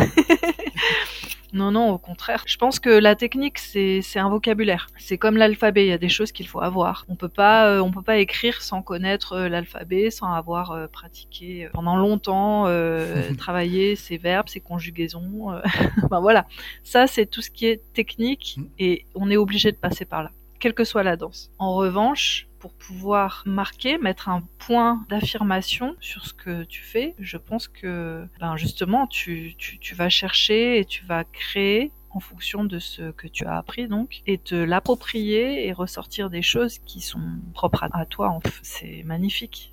Non, 1.52 1.70
non, 1.70 1.90
au 1.90 1.98
contraire. 1.98 2.44
Je 2.46 2.56
pense 2.56 2.80
que 2.80 2.88
la 2.88 3.14
technique, 3.14 3.58
c'est 3.58 4.02
un 4.16 4.30
vocabulaire. 4.30 4.86
C'est 4.96 5.18
comme 5.18 5.36
l'alphabet. 5.36 5.84
Il 5.84 5.88
y 5.88 5.92
a 5.92 5.98
des 5.98 6.08
choses 6.08 6.32
qu'il 6.32 6.48
faut 6.48 6.60
avoir. 6.60 7.04
On 7.08 7.16
peut 7.16 7.28
pas, 7.28 7.68
euh, 7.68 7.80
on 7.80 7.90
peut 7.90 8.02
pas 8.02 8.18
écrire 8.18 8.62
sans 8.62 8.82
connaître 8.82 9.34
euh, 9.34 9.48
l'alphabet, 9.48 10.10
sans 10.10 10.32
avoir 10.32 10.70
euh, 10.72 10.86
pratiqué 10.86 11.68
pendant 11.72 11.96
longtemps, 11.96 12.64
travaillé 13.38 13.96
ses 13.96 14.16
verbes, 14.16 14.48
ses 14.48 14.60
conjugaisons. 14.60 15.60
enfin 16.04 16.20
voilà. 16.20 16.46
Ça, 16.84 17.06
c'est 17.06 17.26
tout 17.26 17.42
ce 17.42 17.50
qui 17.50 17.66
est 17.66 17.82
technique 17.92 18.56
mm. 18.56 18.64
et 18.78 19.06
on 19.14 19.30
est 19.30 19.36
obligé 19.36 19.72
de 19.72 19.76
passer 19.76 20.04
par 20.04 20.22
là, 20.22 20.30
quelle 20.58 20.74
que 20.74 20.84
soit 20.84 21.02
la 21.02 21.16
danse. 21.16 21.50
En 21.58 21.74
revanche, 21.74 22.48
pour 22.62 22.74
pouvoir 22.74 23.42
marquer, 23.44 23.98
mettre 23.98 24.28
un 24.28 24.44
point 24.60 25.04
d'affirmation 25.08 25.96
sur 25.98 26.24
ce 26.24 26.32
que 26.32 26.62
tu 26.62 26.80
fais, 26.80 27.16
je 27.18 27.36
pense 27.36 27.66
que 27.66 28.24
ben 28.38 28.56
justement 28.56 29.08
tu, 29.08 29.54
tu, 29.58 29.80
tu 29.80 29.96
vas 29.96 30.08
chercher 30.08 30.78
et 30.78 30.84
tu 30.84 31.04
vas 31.04 31.24
créer 31.24 31.90
en 32.10 32.20
fonction 32.20 32.62
de 32.64 32.78
ce 32.78 33.10
que 33.10 33.26
tu 33.26 33.46
as 33.46 33.56
appris 33.56 33.88
donc 33.88 34.22
et 34.28 34.38
te 34.38 34.54
l'approprier 34.54 35.66
et 35.66 35.72
ressortir 35.72 36.30
des 36.30 36.42
choses 36.42 36.78
qui 36.78 37.00
sont 37.00 37.40
propres 37.52 37.88
à 37.90 38.06
toi. 38.06 38.38
C'est 38.62 39.02
magnifique 39.04 39.71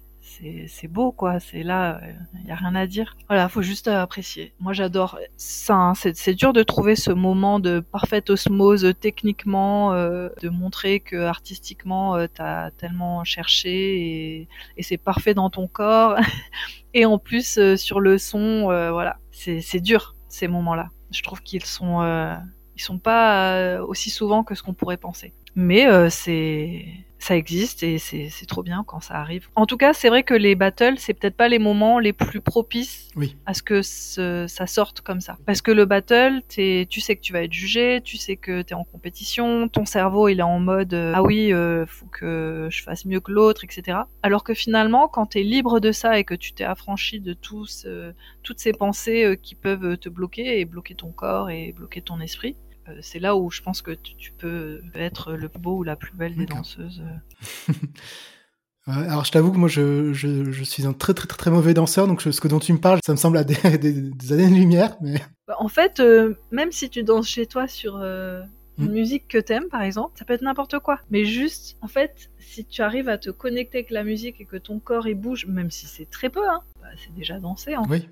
c'est 0.68 0.88
beau 0.88 1.12
quoi. 1.12 1.40
C'est 1.40 1.64
là 1.64 2.00
il 2.42 2.48
y 2.48 2.52
a 2.52 2.56
rien 2.56 2.76
à 2.76 2.88
dire. 2.88 3.16
Voilà 3.28 3.50
faut 3.50 3.62
juste 3.62 3.88
apprécier. 3.88 4.54
Moi 4.60 4.74
j'adore 4.74 5.20
ça 5.38 5.76
hein, 5.76 5.94
c'est 5.96 6.34
dur 6.34 6.54
de 6.54 6.64
trouver 6.64 6.96
ce 6.96 7.12
moment 7.12 7.60
de 7.60 7.80
parfaite 7.80 8.30
osmose 8.30 8.94
techniquement 9.00 9.94
euh, 9.94 10.30
de 10.42 10.50
montrer 10.50 11.00
que 11.00 11.18
artistiquement 11.18 12.16
euh, 12.16 12.28
t'as 12.32 12.72
tellement 12.72 13.24
cherché 13.24 14.48
et, 14.78 14.84
c'est 14.84 14.98
parfait 14.98 15.34
dans 15.34 15.50
ton 15.50 15.68
corps. 15.68 16.16
Et 16.94 17.06
en 17.06 17.20
plus 17.20 17.58
euh, 17.58 17.76
sur 17.78 18.00
le 18.00 18.18
son 18.18 18.72
euh, 18.72 18.92
voilà. 18.92 19.18
C'est 19.32 19.80
dur 19.80 20.16
ces 20.28 20.48
moments 20.48 20.76
là 20.76 20.90
je 21.12 21.24
trouve 21.24 21.42
qu'ils 21.42 21.66
sont 21.66 22.02
euh, 22.02 22.36
sont 22.76 23.00
pas 23.00 23.82
aussi 23.82 24.10
souvent 24.10 24.44
que 24.44 24.56
ce 24.56 24.64
qu'on 24.64 24.74
pourrait 24.74 24.98
penser. 24.98 25.34
Mais 25.56 26.10
c'est 26.10 26.86
ça 27.20 27.36
existe 27.36 27.84
et 27.84 27.98
c'est 28.00 28.46
trop 28.48 28.64
bien 28.64 28.84
quand 28.88 29.02
ça 29.02 29.16
arrive. 29.16 29.50
En 29.56 29.66
tout 29.66 29.78
cas, 29.78 29.94
c'est 29.94 30.10
vrai 30.10 30.24
que 30.24 30.34
les 30.34 30.56
battles, 30.56 30.98
c'est 30.98 31.14
peut-être 31.14 31.36
pas 31.36 31.50
les 31.50 31.60
moments 31.60 32.00
les 32.00 32.14
plus 32.14 32.42
propices 32.42 33.10
oui. 33.16 33.36
à 33.46 33.54
ce 33.54 33.62
que 33.62 33.82
ce, 33.82 34.46
ça 34.48 34.68
sorte 34.68 35.02
comme 35.02 35.20
ça. 35.20 35.38
Parce 35.46 35.62
que 35.62 35.72
le 35.72 35.86
battle, 35.86 36.42
es, 36.58 36.88
tu 36.90 37.02
sais 37.02 37.16
que 37.16 37.22
tu 37.22 37.34
vas 37.34 37.44
être 37.44 37.54
jugé, 37.54 38.02
tu 38.04 38.18
sais 38.18 38.38
que 38.38 38.62
tu 38.62 38.74
es 38.74 38.76
en 38.76 38.86
compétition, 38.86 39.68
ton 39.68 39.86
cerveau 39.86 40.30
il 40.30 40.40
est 40.40 40.44
en 40.44 40.60
mode 40.60 40.94
euh, 40.94 41.14
ah 41.16 41.22
oui, 41.22 41.54
euh, 41.54 41.86
faut 41.86 42.06
que 42.06 42.68
je 42.72 42.84
fasse 42.84 43.06
mieux 43.06 43.20
que 43.20 43.32
l'autre, 43.32 43.64
etc. 43.64 44.00
Alors 44.24 44.44
que 44.44 44.54
finalement, 44.54 45.08
quand 45.08 45.28
tu 45.28 45.40
es 45.40 45.44
libre 45.44 45.80
de 45.80 45.92
ça 45.92 46.20
et 46.20 46.24
que 46.24 46.34
tu 46.34 46.54
t'es 46.54 46.64
affranchi 46.64 47.20
de 47.20 47.34
tous, 47.34 47.84
euh, 47.86 48.14
toutes 48.44 48.60
ces 48.60 48.72
pensées 48.72 49.24
euh, 49.24 49.36
qui 49.36 49.56
peuvent 49.56 49.98
te 49.98 50.10
bloquer 50.10 50.60
et 50.60 50.66
bloquer 50.66 50.96
ton 50.96 51.12
corps 51.12 51.50
et 51.50 51.74
bloquer 51.74 52.02
ton 52.02 52.20
esprit, 52.22 52.56
c'est 53.02 53.20
là 53.20 53.36
où 53.36 53.50
je 53.50 53.62
pense 53.62 53.82
que 53.82 53.92
tu, 53.92 54.32
peux 54.32 54.82
être 54.96 55.34
le 55.34 55.50
plus 55.50 55.60
beau 55.60 55.78
ou 55.78 55.84
la 55.84 55.96
plus 55.96 56.14
belle 56.14 56.36
des 56.36 56.46
danseuses. 56.46 57.02
Alors 58.88 59.24
je 59.24 59.32
t'avoue 59.32 59.52
que 59.52 59.58
moi 59.58 59.70
je, 59.70 60.14
je, 60.14 60.52
je, 60.52 60.64
suis 60.64 60.88
un 60.88 60.94
très 60.94 61.14
très 61.14 61.28
très 61.28 61.38
très 61.38 61.52
mauvais 61.52 61.74
danseur, 61.74 62.08
donc 62.08 62.22
ce 62.22 62.42
que 62.42 62.48
dont 62.48 62.60
tu 62.60 62.74
me 62.74 62.80
parles, 62.80 63.00
ça 63.06 63.12
me 63.12 63.18
semble 63.18 63.38
à 63.38 63.44
des, 63.44 63.56
des, 63.78 63.94
des 63.94 64.34
années-lumière. 64.34 64.96
Mais... 65.02 65.22
Bah, 65.48 65.56
en 65.60 65.68
fait, 65.68 66.00
euh, 66.00 66.36
même 66.52 66.72
si 66.72 66.90
tu 66.90 67.04
danses 67.04 67.28
chez 67.28 67.46
toi 67.46 67.68
sur 67.68 67.98
euh, 67.98 68.42
une 68.80 68.90
mm. 68.90 68.94
musique 68.94 69.28
que 69.28 69.38
t'aimes 69.38 69.68
par 69.70 69.84
exemple, 69.84 70.18
ça 70.18 70.26
peut 70.26 70.34
être 70.34 70.42
n'importe 70.42 70.80
quoi. 70.80 71.00
Mais 71.12 71.26
juste, 71.26 71.78
en 71.82 71.88
fait, 71.88 72.32
si 72.40 72.66
tu 72.66 72.82
arrives 72.82 73.10
à 73.10 73.18
te 73.18 73.30
connecter 73.30 73.80
avec 73.80 73.92
la 73.92 74.04
musique 74.04 74.42
et 74.42 74.46
que 74.46 74.58
ton 74.58 74.80
corps 74.80 75.08
il 75.08 75.16
bouge, 75.16 75.46
même 75.46 75.70
si 75.70 75.86
c'est 75.86 76.10
très 76.10 76.30
peu, 76.30 76.48
hein, 76.50 76.62
c'est 76.98 77.14
déjà 77.14 77.40
dansé 77.40 77.76
en 77.76 77.88
oui. 77.90 78.08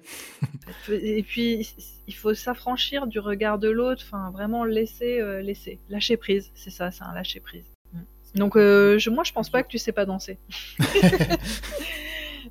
fait. 0.84 0.93
Et 0.93 1.23
puis 1.23 1.67
il 2.07 2.13
faut 2.13 2.34
s'affranchir 2.34 3.07
du 3.07 3.19
regard 3.19 3.59
de 3.59 3.69
l'autre, 3.69 4.03
enfin 4.05 4.32
vraiment 4.32 4.65
laisser, 4.65 5.19
euh, 5.19 5.41
laisser, 5.41 5.80
lâcher 5.89 6.17
prise, 6.17 6.51
c'est 6.55 6.69
ça, 6.69 6.91
c'est 6.91 7.03
un 7.03 7.13
lâcher 7.13 7.39
prise. 7.39 7.65
Mm. 7.93 7.99
Donc 8.36 8.55
euh, 8.55 8.97
je, 8.97 9.09
moi 9.09 9.23
je 9.23 9.34
pense 9.34 9.49
pas 9.49 9.63
que 9.63 9.67
tu 9.67 9.78
sais 9.78 9.91
pas 9.91 10.05
danser. 10.05 10.39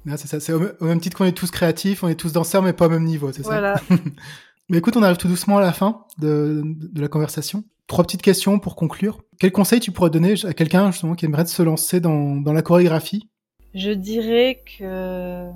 c'est 0.07 0.27
ça, 0.27 0.41
c'est 0.41 0.53
au, 0.53 0.61
même 0.81 1.01
titre 1.01 1.16
qu'on 1.16 1.24
est 1.24 1.33
tous 1.33 1.51
créatifs, 1.51 2.03
on 2.03 2.09
est 2.09 2.14
tous 2.14 2.33
danseurs 2.33 2.62
mais 2.62 2.72
pas 2.72 2.87
au 2.87 2.91
même 2.91 3.05
niveau, 3.05 3.33
c'est 3.33 3.43
ça. 3.43 3.49
Voilà. 3.49 3.81
mais 4.68 4.79
écoute, 4.79 4.97
on 4.97 5.03
arrive 5.03 5.16
tout 5.16 5.29
doucement 5.29 5.59
à 5.59 5.62
la 5.62 5.72
fin 5.72 6.05
de, 6.18 6.62
de 6.64 7.01
la 7.01 7.09
conversation. 7.09 7.64
Trois 7.87 8.05
petites 8.05 8.22
questions 8.22 8.59
pour 8.59 8.74
conclure. 8.74 9.22
Quel 9.39 9.53
conseil 9.53 9.79
tu 9.79 9.93
pourrais 9.93 10.11
donner 10.11 10.35
à 10.45 10.55
quelqu'un 10.55 10.91
justement 10.91 11.14
qui 11.14 11.24
aimerait 11.24 11.47
se 11.47 11.62
lancer 11.62 12.01
dans, 12.01 12.35
dans 12.37 12.53
la 12.53 12.62
chorégraphie? 12.62 13.29
Je 13.77 13.91
dirais 13.91 14.64
que 14.79 15.51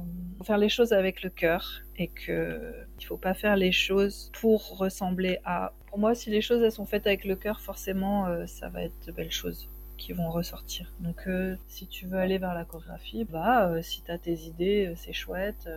faire 0.44 0.58
les 0.58 0.68
choses 0.68 0.92
avec 0.92 1.22
le 1.22 1.30
cœur 1.30 1.82
et 1.96 2.08
que 2.08 2.72
il 2.98 3.04
faut 3.04 3.16
pas 3.16 3.34
faire 3.34 3.56
les 3.56 3.72
choses 3.72 4.30
pour 4.40 4.78
ressembler 4.78 5.38
à. 5.44 5.72
Pour 5.86 5.98
moi, 5.98 6.14
si 6.14 6.30
les 6.30 6.40
choses 6.40 6.72
sont 6.72 6.86
faites 6.86 7.06
avec 7.06 7.24
le 7.24 7.36
cœur, 7.36 7.60
forcément, 7.60 8.26
euh, 8.26 8.46
ça 8.46 8.68
va 8.68 8.82
être 8.82 8.94
de 9.06 9.12
belles 9.12 9.32
choses 9.32 9.68
qui 9.96 10.12
vont 10.12 10.30
ressortir. 10.30 10.92
Donc, 11.00 11.16
euh, 11.26 11.56
si 11.68 11.86
tu 11.86 12.06
veux 12.06 12.18
aller 12.18 12.38
vers 12.38 12.54
la 12.54 12.64
chorégraphie, 12.64 13.24
bah, 13.24 13.68
euh, 13.68 13.82
si 13.82 14.02
tu 14.02 14.10
as 14.10 14.18
tes 14.18 14.34
idées, 14.34 14.92
c'est 14.96 15.12
chouette. 15.12 15.68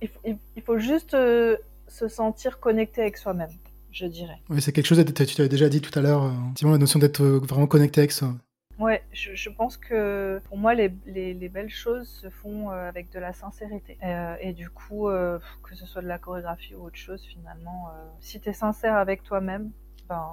Il 0.00 0.62
faut, 0.62 0.78
juste 0.78 1.12
se 1.12 2.08
sentir 2.08 2.60
connecté 2.60 3.02
avec 3.02 3.16
soi-même 3.16 3.50
je 3.90 4.06
dirais. 4.06 4.40
C'est 4.58 4.72
quelque 4.72 4.86
chose 4.86 5.04
que 5.04 5.12
tu 5.12 5.40
avais 5.40 5.48
déjà 5.48 5.68
dit 5.68 5.80
tout 5.80 5.96
à 5.96 6.02
l'heure, 6.02 6.32
la 6.60 6.78
notion 6.78 6.98
d'être 6.98 7.22
vraiment 7.22 7.68
connecté 7.68 8.00
avec 8.00 8.10
soi. 8.10 8.34
Ouais, 8.78 9.04
je, 9.12 9.34
je, 9.34 9.50
pense 9.50 9.76
que 9.76 10.40
pour 10.44 10.56
moi, 10.56 10.74
les, 10.74 10.92
les, 11.06 11.32
les, 11.32 11.48
belles 11.48 11.70
choses 11.70 12.08
se 12.08 12.28
font 12.28 12.70
euh, 12.70 12.88
avec 12.88 13.10
de 13.12 13.20
la 13.20 13.32
sincérité. 13.32 13.98
Euh, 14.02 14.36
et 14.40 14.52
du 14.52 14.68
coup, 14.68 15.08
euh, 15.08 15.38
que 15.62 15.74
ce 15.76 15.86
soit 15.86 16.02
de 16.02 16.08
la 16.08 16.18
chorégraphie 16.18 16.74
ou 16.74 16.84
autre 16.84 16.96
chose, 16.96 17.22
finalement, 17.22 17.88
euh, 17.88 18.04
si 18.20 18.40
tu 18.40 18.48
es 18.48 18.52
sincère 18.52 18.96
avec 18.96 19.22
toi-même, 19.22 19.70
ben, 20.08 20.26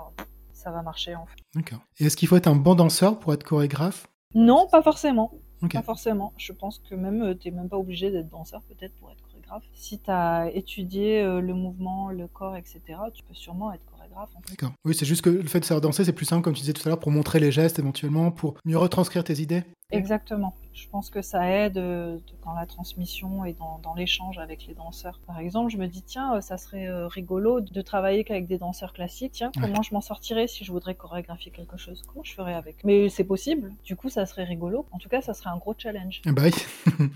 ça 0.53 0.71
va 0.71 0.81
marcher 0.81 1.15
en 1.15 1.25
fait. 1.25 1.37
D'accord. 1.55 1.79
Et 1.99 2.05
est-ce 2.05 2.17
qu'il 2.17 2.27
faut 2.27 2.35
être 2.35 2.47
un 2.47 2.55
bon 2.55 2.75
danseur 2.75 3.19
pour 3.19 3.33
être 3.33 3.43
chorégraphe? 3.43 4.07
Non, 4.33 4.67
pas 4.67 4.81
forcément. 4.81 5.31
Okay. 5.63 5.77
Pas 5.77 5.83
forcément. 5.83 6.33
Je 6.37 6.53
pense 6.53 6.79
que 6.79 6.95
même, 6.95 7.37
tu 7.37 7.49
n'es 7.49 7.55
même 7.55 7.69
pas 7.69 7.77
obligé 7.77 8.09
d'être 8.09 8.29
danseur 8.29 8.63
peut-être 8.63 8.95
pour 8.95 9.11
être 9.11 9.21
chorégraphe. 9.21 9.63
Si 9.73 9.99
tu 9.99 10.09
as 10.09 10.49
étudié 10.53 11.21
euh, 11.21 11.39
le 11.39 11.53
mouvement, 11.53 12.09
le 12.09 12.27
corps, 12.27 12.55
etc., 12.55 12.81
tu 13.13 13.23
peux 13.23 13.35
sûrement 13.35 13.71
être 13.71 13.85
chorégraphe. 14.11 14.29
En 14.35 14.41
fait. 14.41 14.51
D'accord. 14.51 14.73
Oui, 14.85 14.95
c'est 14.95 15.05
juste 15.05 15.21
que 15.21 15.29
le 15.29 15.47
fait 15.47 15.59
de 15.59 15.65
savoir 15.65 15.81
danser, 15.81 16.05
c'est 16.05 16.13
plus 16.13 16.25
simple, 16.25 16.43
comme 16.43 16.53
tu 16.53 16.61
disais 16.61 16.73
tout 16.73 16.81
à 16.85 16.89
l'heure, 16.89 16.99
pour 16.99 17.11
montrer 17.11 17.39
les 17.39 17.51
gestes 17.51 17.79
éventuellement, 17.79 18.31
pour 18.31 18.55
mieux 18.65 18.77
retranscrire 18.77 19.23
tes 19.23 19.41
idées. 19.41 19.63
Exactement. 19.91 20.55
Je 20.73 20.87
pense 20.87 21.09
que 21.09 21.21
ça 21.21 21.49
aide 21.49 21.77
euh, 21.77 22.17
dans 22.45 22.53
la 22.53 22.65
transmission 22.65 23.43
et 23.43 23.53
dans, 23.53 23.79
dans 23.79 23.93
l'échange 23.93 24.37
avec 24.37 24.65
les 24.67 24.73
danseurs. 24.73 25.19
Par 25.27 25.37
exemple, 25.39 25.69
je 25.69 25.77
me 25.77 25.87
dis, 25.87 26.01
tiens, 26.01 26.35
euh, 26.35 26.41
ça 26.41 26.57
serait 26.57 26.87
euh, 26.87 27.07
rigolo 27.07 27.59
de 27.59 27.81
travailler 27.81 28.23
qu'avec 28.23 28.47
des 28.47 28.57
danseurs 28.57 28.93
classiques. 28.93 29.33
Tiens, 29.33 29.51
comment 29.53 29.79
ouais. 29.79 29.83
je 29.83 29.93
m'en 29.93 30.01
sortirais 30.01 30.47
si 30.47 30.63
je 30.63 30.71
voudrais 30.71 30.95
chorégraphier 30.95 31.51
quelque 31.51 31.75
chose? 31.75 32.03
Comment 32.07 32.23
je 32.23 32.33
ferais 32.33 32.53
avec? 32.53 32.83
Mais 32.85 33.09
c'est 33.09 33.25
possible. 33.25 33.73
Du 33.83 33.97
coup, 33.97 34.09
ça 34.09 34.25
serait 34.25 34.45
rigolo. 34.45 34.85
En 34.91 34.97
tout 34.97 35.09
cas, 35.09 35.21
ça 35.21 35.33
serait 35.33 35.49
un 35.49 35.57
gros 35.57 35.75
challenge. 35.77 36.21
Bah 36.25 36.43
oui. 36.45 36.53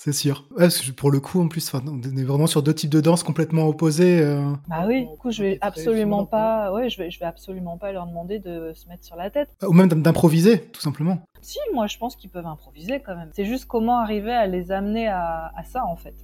C'est 0.00 0.12
sûr. 0.12 0.46
Ouais, 0.56 0.68
pour 0.96 1.10
le 1.10 1.18
coup, 1.18 1.42
en 1.42 1.48
plus, 1.48 1.72
on 1.74 2.00
est 2.00 2.22
vraiment 2.22 2.46
sur 2.46 2.62
deux 2.62 2.72
types 2.72 2.90
de 2.90 3.00
danse 3.00 3.24
complètement 3.24 3.66
opposés. 3.66 4.20
Euh... 4.20 4.52
Bah 4.68 4.84
oui, 4.86 5.06
du 5.06 5.16
coup, 5.16 5.32
je 5.32 5.42
vais 5.42 5.58
absolument 5.60 6.24
pas, 6.24 6.72
ouais, 6.72 6.88
je 6.88 6.98
vais, 6.98 7.10
je 7.10 7.18
vais 7.18 7.26
absolument 7.26 7.78
pas 7.78 7.90
leur 7.90 8.06
demander 8.06 8.38
de 8.38 8.72
se 8.74 8.88
mettre 8.88 9.04
sur 9.04 9.16
la 9.16 9.28
tête. 9.28 9.48
Ou 9.60 9.72
même 9.72 9.88
d'improviser, 9.88 10.60
tout 10.60 10.80
simplement. 10.80 11.18
Si, 11.40 11.58
moi, 11.74 11.88
je 11.88 11.98
pense 11.98 12.14
qu'ils 12.14 12.30
peuvent 12.30 12.46
improviser 12.46 13.00
quand 13.00 13.16
même. 13.16 13.30
C'est 13.32 13.44
juste 13.44 13.64
comment 13.64 13.98
arriver 13.98 14.32
à 14.32 14.46
les 14.46 14.70
amener 14.70 15.08
à, 15.08 15.52
à 15.56 15.64
ça, 15.64 15.84
en 15.84 15.96
fait. 15.96 16.14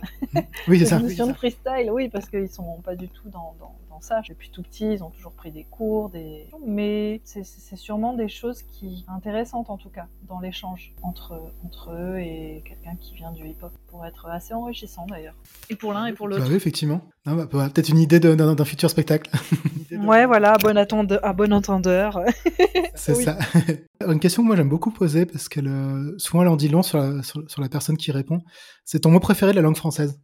Oui, 0.69 0.79
c'est 0.79 0.87
ça. 0.87 0.99
Une 0.99 1.09
notion 1.09 1.27
de 1.27 1.33
freestyle, 1.33 1.91
oui, 1.91 2.09
parce 2.09 2.29
qu'ils 2.29 2.49
sont 2.49 2.81
pas 2.85 2.95
du 2.95 3.09
tout 3.09 3.29
dans, 3.29 3.57
dans, 3.59 3.75
dans 3.95 4.01
ça. 4.01 4.21
Depuis 4.29 4.51
tout 4.51 4.63
petit, 4.63 4.93
ils 4.93 5.05
ont 5.05 5.11
toujours 5.11 5.33
pris 5.33 5.53
des 5.53 5.65
cours, 5.65 6.11
des... 6.11 6.47
mais 6.67 7.21
c'est 7.25 7.77
sûrement 7.77 8.15
des 8.15 8.29
choses 8.29 8.63
qui 8.63 9.05
intéressantes 9.09 9.71
en 9.71 9.77
tout 9.77 9.89
cas 9.89 10.07
dans 10.29 10.41
l'échange 10.41 10.93
entre, 11.03 11.41
entre 11.65 11.93
eux 11.93 12.19
et 12.19 12.63
quelqu'un 12.65 12.97
qui 13.01 13.15
vient 13.15 13.33
du 13.33 13.47
hip-hop 13.47 13.73
pour 13.89 14.05
être 14.05 14.27
assez 14.27 14.55
enrichissant 14.55 15.07
d'ailleurs. 15.07 15.35
Et 15.71 15.77
pour 15.77 15.93
l'un 15.93 16.07
et 16.07 16.13
pour 16.13 16.29
l'autre. 16.29 16.43
Bah 16.43 16.49
oui, 16.49 16.57
effectivement. 16.57 17.03
Bah, 17.25 17.35
bah, 17.35 17.71
peut-être 17.73 17.89
une 17.89 17.99
idée 17.99 18.21
d'un 18.21 18.65
futur 18.65 18.91
spectacle. 18.91 19.31
Ouais, 19.95 20.27
voilà, 20.27 20.55
à 20.55 20.59
bon, 20.59 20.77
à 20.77 21.33
bon 21.33 21.53
entendeur. 21.53 22.21
c'est 22.95 23.15
ça. 23.15 23.39
Une 24.07 24.19
question 24.19 24.43
que 24.43 24.49
moi 24.49 24.57
j'aime 24.57 24.69
beaucoup 24.69 24.91
poser, 24.91 25.25
parce 25.25 25.49
que 25.49 25.61
souvent 26.19 26.43
elle 26.43 26.49
en 26.49 26.57
dit 26.57 26.69
long 26.69 26.83
sur 26.83 26.99
la, 26.99 27.23
sur 27.23 27.61
la 27.61 27.69
personne 27.69 27.97
qui 27.97 28.11
répond, 28.11 28.43
c'est 28.85 29.01
ton 29.01 29.11
mot 29.11 29.21
préféré 29.21 29.53
de 29.53 29.57
la 29.57 29.63
langue 29.63 29.77
française? 29.77 30.21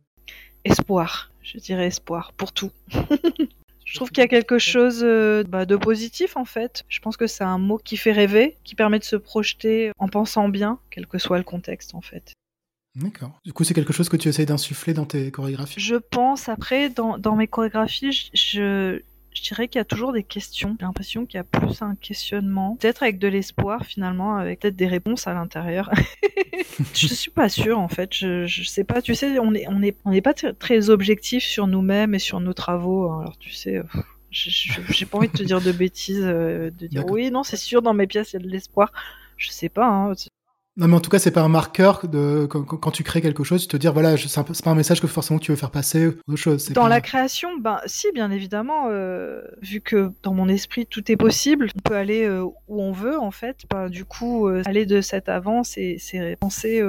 Espoir, 0.65 1.31
je 1.41 1.59
dirais 1.59 1.87
espoir, 1.87 2.33
pour 2.37 2.53
tout. 2.53 2.71
Je 3.91 3.97
trouve 3.97 4.11
qu'il 4.11 4.23
y 4.23 4.25
a 4.25 4.29
quelque 4.29 4.59
chose 4.59 5.01
euh, 5.03 5.43
bah, 5.43 5.67
de 5.67 5.75
positif 5.75 6.37
en 6.37 6.45
fait. 6.45 6.85
Je 6.89 7.01
pense 7.01 7.17
que 7.17 7.27
c'est 7.27 7.43
un 7.43 7.59
mot 7.59 7.77
qui 7.77 7.97
fait 7.97 8.13
rêver, 8.13 8.57
qui 8.63 8.77
permet 8.77 9.01
de 9.01 9.05
se 9.05 9.17
projeter 9.17 9.91
en 9.99 10.07
pensant 10.07 10.49
bien, 10.49 10.79
quel 10.91 11.09
que 11.09 11.19
soit 11.19 11.39
le 11.39 11.45
contexte 11.45 11.97
en 11.97 12.01
fait. 12.01 12.35
D'accord. 12.95 13.33
Du 13.45 13.53
coup, 13.53 13.65
c'est 13.65 13.75
quelque 13.75 13.93
chose 13.93 14.09
que 14.09 14.17
tu 14.17 14.29
essayes 14.29 14.47
d'insuffler 14.47 14.95
dans 14.95 15.07
tes 15.07 15.33
chorégraphies? 15.33 15.81
Je 15.81 15.97
pense. 15.97 16.49
Après, 16.49 16.89
dans, 16.89 17.19
dans 17.19 17.35
mes 17.35 17.49
chorégraphies, 17.49 18.31
je, 18.33 19.03
je 19.41 19.49
dirais 19.49 19.69
qu'il 19.69 19.79
y 19.79 19.83
a 19.83 19.85
toujours 19.85 20.13
des 20.13 20.23
questions. 20.23 20.77
J'ai 20.79 20.85
l'impression 20.85 21.25
qu'il 21.25 21.39
y 21.39 21.41
a 21.41 21.45
plus 21.45 21.81
un 21.81 21.95
questionnement, 21.95 22.77
peut-être 22.77 23.03
avec 23.03 23.19
de 23.19 23.29
l'espoir 23.29 23.87
finalement, 23.87 24.37
avec 24.37 24.61
peut-être 24.61 24.77
des 24.77 24.87
réponses 24.87 25.27
à 25.27 25.33
l'intérieur. 25.33 25.91
je 26.95 27.07
suis 27.07 27.31
pas 27.31 27.49
sûre 27.49 27.79
en 27.79 27.89
fait. 27.89 28.15
Je, 28.15 28.47
je 28.47 28.65
sais 28.65 28.85
pas. 28.85 29.01
Tu 29.01 29.15
sais, 29.15 29.39
on 29.39 29.55
est 29.55 29.67
on 29.69 29.83
est 29.83 29.97
on 30.05 30.11
n'est 30.11 30.21
pas 30.21 30.35
très 30.35 30.91
objectif 30.91 31.43
sur 31.43 31.67
nous-mêmes 31.67 32.15
et 32.15 32.19
sur 32.19 32.41
nos 32.41 32.53
travaux. 32.53 33.11
Hein. 33.11 33.21
Alors 33.23 33.39
tu 33.39 33.51
sais. 33.51 33.83
j'ai 34.31 35.07
pas 35.07 35.19
envie 35.19 35.29
de 35.29 35.37
te 35.37 35.43
dire 35.43 35.61
de 35.61 35.73
bêtises, 35.73 36.23
euh, 36.23 36.71
de 36.79 36.87
dire 36.87 37.07
oui, 37.09 37.31
non, 37.31 37.43
c'est 37.43 37.57
sûr, 37.57 37.81
dans 37.83 37.95
mes 37.95 38.07
pièces, 38.07 38.33
il 38.33 38.37
y 38.37 38.43
a 38.43 38.43
de 38.43 38.51
l'espoir. 38.51 38.93
Je 39.37 39.51
sais 39.51 39.71
pas, 39.71 39.87
hein, 39.87 40.13
non, 40.81 40.89
mais 40.89 40.97
en 40.97 41.01
tout 41.01 41.11
cas, 41.11 41.19
c'est 41.19 41.31
pas 41.31 41.43
un 41.43 41.51
marqueur 41.51 42.09
de 42.09 42.47
quand, 42.47 42.91
tu 42.91 43.03
crées 43.03 43.21
quelque 43.21 43.45
chose, 43.45 43.61
tu 43.61 43.69
te 43.69 43.77
dire 43.77 43.93
voilà, 43.93 44.17
c'est 44.17 44.43
pas 44.65 44.71
un 44.71 44.75
message 44.75 45.03
que 45.03 45.07
forcément 45.07 45.39
tu 45.39 45.53
veux 45.53 45.57
faire 45.57 45.71
passer 45.71 46.07
ou 46.07 46.15
autre 46.27 46.37
chose. 46.37 46.71
Dans 46.71 46.89
la 46.89 47.03
création, 47.03 47.59
ben 47.59 47.81
si, 47.85 48.11
bien 48.13 48.31
évidemment, 48.31 48.87
euh, 48.89 49.43
vu 49.61 49.83
que 49.83 50.11
dans 50.23 50.33
mon 50.33 50.49
esprit 50.49 50.87
tout 50.87 51.13
est 51.13 51.19
possible, 51.19 51.69
on 51.77 51.81
peut 51.81 51.97
aller 51.97 52.25
euh, 52.25 52.45
où 52.45 52.81
on 52.81 52.93
veut 52.93 53.19
en 53.19 53.31
fait. 53.31 53.59
Ben, 53.69 53.91
du 53.91 54.07
coup, 54.07 54.49
euh, 54.49 54.63
aller 54.65 54.87
de 54.87 55.03
cette 55.03 55.29
avance 55.29 55.77
et 55.77 55.97
c'est 55.99 56.37
penser 56.41 56.83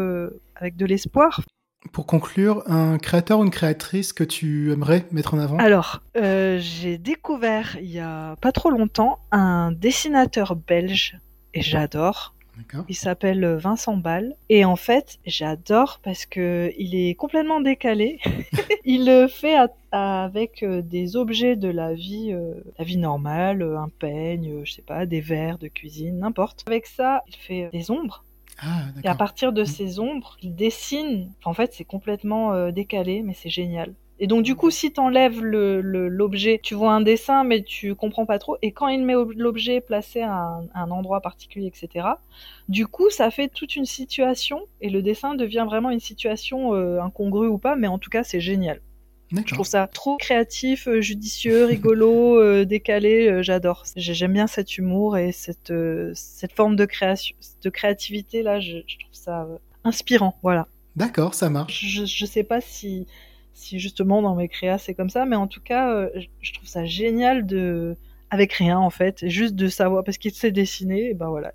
avec 0.55 0.77
de 0.77 0.85
l'espoir. 0.85 1.41
Pour 1.91 2.05
conclure, 2.05 2.63
un 2.67 2.97
créateur 2.97 3.39
ou 3.39 3.43
une 3.43 3.51
créatrice 3.51 4.13
que 4.13 4.23
tu 4.23 4.71
aimerais 4.71 5.05
mettre 5.11 5.33
en 5.33 5.39
avant? 5.39 5.57
Alors, 5.57 6.01
j'ai 6.15 6.97
découvert 6.97 7.75
il 7.81 7.91
y 7.91 7.99
a 7.99 8.37
pas 8.37 8.53
trop 8.53 8.69
longtemps 8.69 9.19
un 9.31 9.73
dessinateur 9.73 10.55
belge 10.55 11.19
et 11.53 11.61
j'adore 11.61 12.35
il 12.89 12.95
s'appelle 12.95 13.43
euh, 13.43 13.57
Vincent 13.57 13.97
Ball. 13.97 14.35
Et 14.49 14.65
en 14.65 14.75
fait, 14.75 15.19
j'adore 15.25 15.99
parce 16.03 16.25
que 16.25 16.71
il 16.77 16.95
est 16.95 17.15
complètement 17.15 17.61
décalé. 17.61 18.19
il 18.85 19.05
le 19.05 19.27
fait 19.27 19.55
avec 19.91 20.63
euh, 20.63 20.81
des 20.81 21.15
objets 21.15 21.55
de 21.55 21.69
la 21.69 21.93
vie, 21.93 22.31
euh, 22.31 22.53
la 22.77 22.85
vie 22.85 22.97
normale, 22.97 23.61
un 23.61 23.89
peigne, 23.99 24.61
je 24.63 24.71
sais 24.71 24.81
pas, 24.81 25.05
des 25.05 25.21
verres 25.21 25.57
de 25.57 25.67
cuisine, 25.67 26.19
n'importe. 26.19 26.63
Avec 26.67 26.85
ça, 26.85 27.23
il 27.27 27.35
fait 27.35 27.69
des 27.71 27.91
ombres. 27.91 28.23
Ah, 28.59 28.83
et 29.03 29.07
à 29.07 29.15
partir 29.15 29.53
de 29.53 29.63
mm. 29.63 29.65
ces 29.65 29.99
ombres, 29.99 30.37
il 30.41 30.55
dessine. 30.55 31.31
en 31.45 31.53
fait, 31.53 31.73
c'est 31.73 31.85
complètement 31.85 32.69
décalé, 32.71 33.23
mais 33.23 33.33
c'est 33.33 33.49
génial. 33.49 33.93
Et 34.23 34.27
donc 34.27 34.43
du 34.43 34.55
coup, 34.55 34.69
si 34.69 34.93
t'enlèves 34.93 35.43
l'objet, 35.43 36.59
tu 36.61 36.75
vois 36.75 36.93
un 36.93 37.01
dessin, 37.01 37.43
mais 37.43 37.63
tu 37.63 37.95
comprends 37.95 38.27
pas 38.27 38.37
trop. 38.37 38.55
Et 38.61 38.71
quand 38.71 38.87
il 38.87 39.03
met 39.03 39.15
l'objet 39.35 39.81
placé 39.81 40.21
à 40.21 40.61
un, 40.75 40.91
endroit 40.91 41.21
particulier, 41.21 41.65
etc. 41.65 42.07
Du 42.69 42.85
coup, 42.85 43.09
ça 43.09 43.31
fait 43.31 43.47
toute 43.47 43.75
une 43.75 43.85
situation 43.85 44.61
et 44.79 44.91
le 44.91 45.01
dessin 45.01 45.33
devient 45.33 45.65
vraiment 45.67 45.89
une 45.89 45.99
situation 45.99 46.75
euh, 46.75 47.01
incongrue 47.01 47.47
ou 47.47 47.57
pas, 47.57 47.75
mais 47.75 47.87
en 47.87 47.97
tout 47.97 48.11
cas, 48.11 48.23
c'est 48.23 48.39
génial. 48.39 48.79
Je 49.31 49.55
trouve 49.55 49.65
ça 49.65 49.87
trop 49.87 50.17
créatif, 50.17 50.87
euh, 50.87 51.01
judicieux, 51.01 51.65
rigolo, 51.65 52.39
euh, 52.39 52.63
décalé. 52.63 53.41
J'adore. 53.41 53.85
J'aime 53.95 54.33
bien 54.33 54.45
cet 54.45 54.77
humour 54.77 55.17
et 55.17 55.31
cette 55.31 55.73
cette 56.13 56.51
forme 56.51 56.75
de 56.75 56.85
création, 56.85 57.35
de 57.63 57.69
créativité 57.71 58.43
là. 58.43 58.59
Je, 58.59 58.83
je 58.85 58.99
trouve 58.99 59.13
ça 59.13 59.47
inspirant. 59.83 60.37
Voilà. 60.43 60.67
D'accord, 60.95 61.33
ça 61.33 61.49
marche. 61.49 61.83
Je, 61.83 62.05
je 62.05 62.25
sais 62.27 62.43
pas 62.43 62.61
si 62.61 63.07
si 63.53 63.79
justement 63.79 64.21
dans 64.21 64.35
mes 64.35 64.47
créas 64.47 64.77
c'est 64.77 64.93
comme 64.93 65.09
ça, 65.09 65.25
mais 65.25 65.35
en 65.35 65.47
tout 65.47 65.61
cas, 65.61 65.93
euh, 65.93 66.09
je 66.41 66.53
trouve 66.53 66.67
ça 66.67 66.85
génial 66.85 67.45
de 67.45 67.97
avec 68.29 68.53
rien 68.53 68.79
en 68.79 68.89
fait, 68.89 69.27
juste 69.27 69.55
de 69.55 69.67
savoir 69.67 70.03
parce 70.03 70.17
qu'il 70.17 70.33
sait 70.33 70.51
dessiner, 70.51 71.09
et 71.09 71.13
ben 71.13 71.27
voilà, 71.29 71.53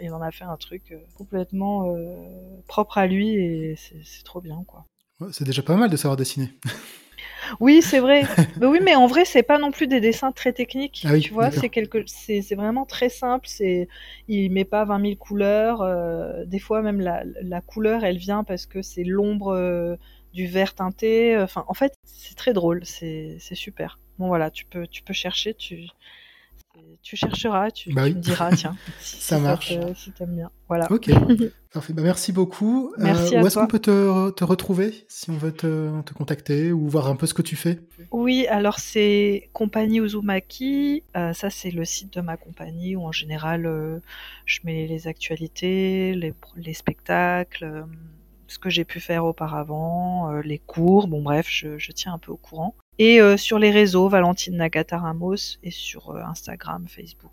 il, 0.00 0.12
en 0.12 0.20
a 0.20 0.30
fait 0.30 0.44
un 0.44 0.56
truc 0.56 0.92
euh, 0.92 0.98
complètement 1.16 1.86
euh, 1.86 2.14
propre 2.66 2.98
à 2.98 3.06
lui 3.06 3.34
et 3.34 3.76
c'est 3.76 4.24
trop 4.24 4.40
bien 4.40 4.62
quoi. 4.66 4.84
c'est 5.30 5.44
déjà 5.44 5.62
pas 5.62 5.76
mal 5.76 5.90
de 5.90 5.96
savoir 5.96 6.16
dessiner. 6.16 6.48
Oui, 7.60 7.82
c'est 7.82 7.98
vrai. 7.98 8.22
mais 8.60 8.66
oui, 8.66 8.78
mais 8.82 8.94
en 8.94 9.06
vrai, 9.06 9.24
c'est 9.24 9.42
pas 9.42 9.58
non 9.58 9.72
plus 9.72 9.88
des 9.88 10.00
dessins 10.00 10.30
très 10.30 10.52
techniques. 10.52 11.04
Ah 11.06 11.18
tu 11.18 11.32
vois, 11.32 11.50
c'est 11.50 11.68
quelque, 11.68 11.98
c'est 12.06 12.40
vraiment 12.54 12.86
très 12.86 13.08
simple. 13.08 13.46
C'est, 13.48 13.88
il 14.28 14.50
met 14.52 14.64
pas 14.64 14.84
20 14.84 15.02
000 15.02 15.16
couleurs. 15.16 15.84
des 16.46 16.60
fois, 16.60 16.82
même 16.82 17.00
la, 17.00 17.24
la, 17.42 17.60
couleur, 17.60 18.04
elle 18.04 18.16
vient 18.16 18.44
parce 18.44 18.64
que 18.64 18.80
c'est 18.80 19.02
l'ombre 19.02 19.98
du 20.32 20.46
vert 20.46 20.74
teinté. 20.74 21.38
Enfin, 21.38 21.64
en 21.68 21.74
fait, 21.74 21.94
c'est 22.04 22.36
très 22.36 22.52
drôle, 22.52 22.84
c'est 22.84 23.38
super. 23.40 23.98
Bon, 24.18 24.28
voilà, 24.28 24.50
tu 24.50 24.64
peux, 24.66 24.86
tu 24.86 25.02
peux 25.02 25.14
chercher, 25.14 25.54
tu, 25.54 25.88
tu 27.02 27.16
chercheras, 27.16 27.70
tu, 27.70 27.92
bah 27.92 28.08
me 28.08 28.14
diras, 28.14 28.50
tiens, 28.56 28.76
si 29.00 29.20
ça 29.20 29.38
marche. 29.38 29.72
si 29.96 30.12
t'aimes 30.12 30.36
bien. 30.36 30.50
Voilà. 30.68 30.90
Ok, 30.90 31.10
parfait. 31.72 31.92
Bah, 31.92 32.02
merci 32.02 32.32
beaucoup. 32.32 32.92
Euh, 32.98 33.02
merci 33.02 33.36
où 33.36 33.46
est-ce 33.46 33.58
qu'on 33.58 33.66
peut 33.66 33.78
te, 33.78 34.30
te, 34.30 34.44
retrouver 34.44 35.04
si 35.08 35.30
on 35.30 35.36
veut 35.36 35.52
te, 35.52 36.00
te, 36.02 36.14
contacter 36.14 36.72
ou 36.72 36.88
voir 36.88 37.08
un 37.08 37.16
peu 37.16 37.26
ce 37.26 37.34
que 37.34 37.42
tu 37.42 37.56
fais? 37.56 37.80
Oui, 38.10 38.46
alors 38.46 38.78
c'est 38.78 39.50
Compagnie 39.52 39.98
Uzumaki. 39.98 41.02
Euh, 41.16 41.32
ça, 41.32 41.50
c'est 41.50 41.70
le 41.70 41.84
site 41.84 42.12
de 42.14 42.20
ma 42.20 42.36
compagnie 42.36 42.96
où 42.96 43.02
en 43.02 43.12
général, 43.12 43.66
euh, 43.66 43.98
je 44.46 44.60
mets 44.64 44.86
les 44.86 45.08
actualités, 45.08 46.14
les, 46.14 46.34
les 46.56 46.74
spectacles 46.74 47.84
ce 48.52 48.58
que 48.58 48.70
j'ai 48.70 48.84
pu 48.84 49.00
faire 49.00 49.24
auparavant, 49.24 50.30
euh, 50.30 50.42
les 50.42 50.58
cours, 50.58 51.08
bon 51.08 51.22
bref, 51.22 51.46
je, 51.48 51.92
tiens 51.92 52.14
un 52.14 52.18
peu 52.18 52.32
au 52.32 52.36
courant. 52.36 52.76
Et 52.98 53.20
euh, 53.20 53.36
sur 53.36 53.58
les 53.58 53.70
réseaux, 53.70 54.08
Valentine 54.08 54.56
Nagata 54.56 54.98
Ramos 54.98 55.56
et 55.62 55.70
sur 55.70 56.10
euh, 56.10 56.22
Instagram, 56.22 56.86
Facebook. 56.86 57.32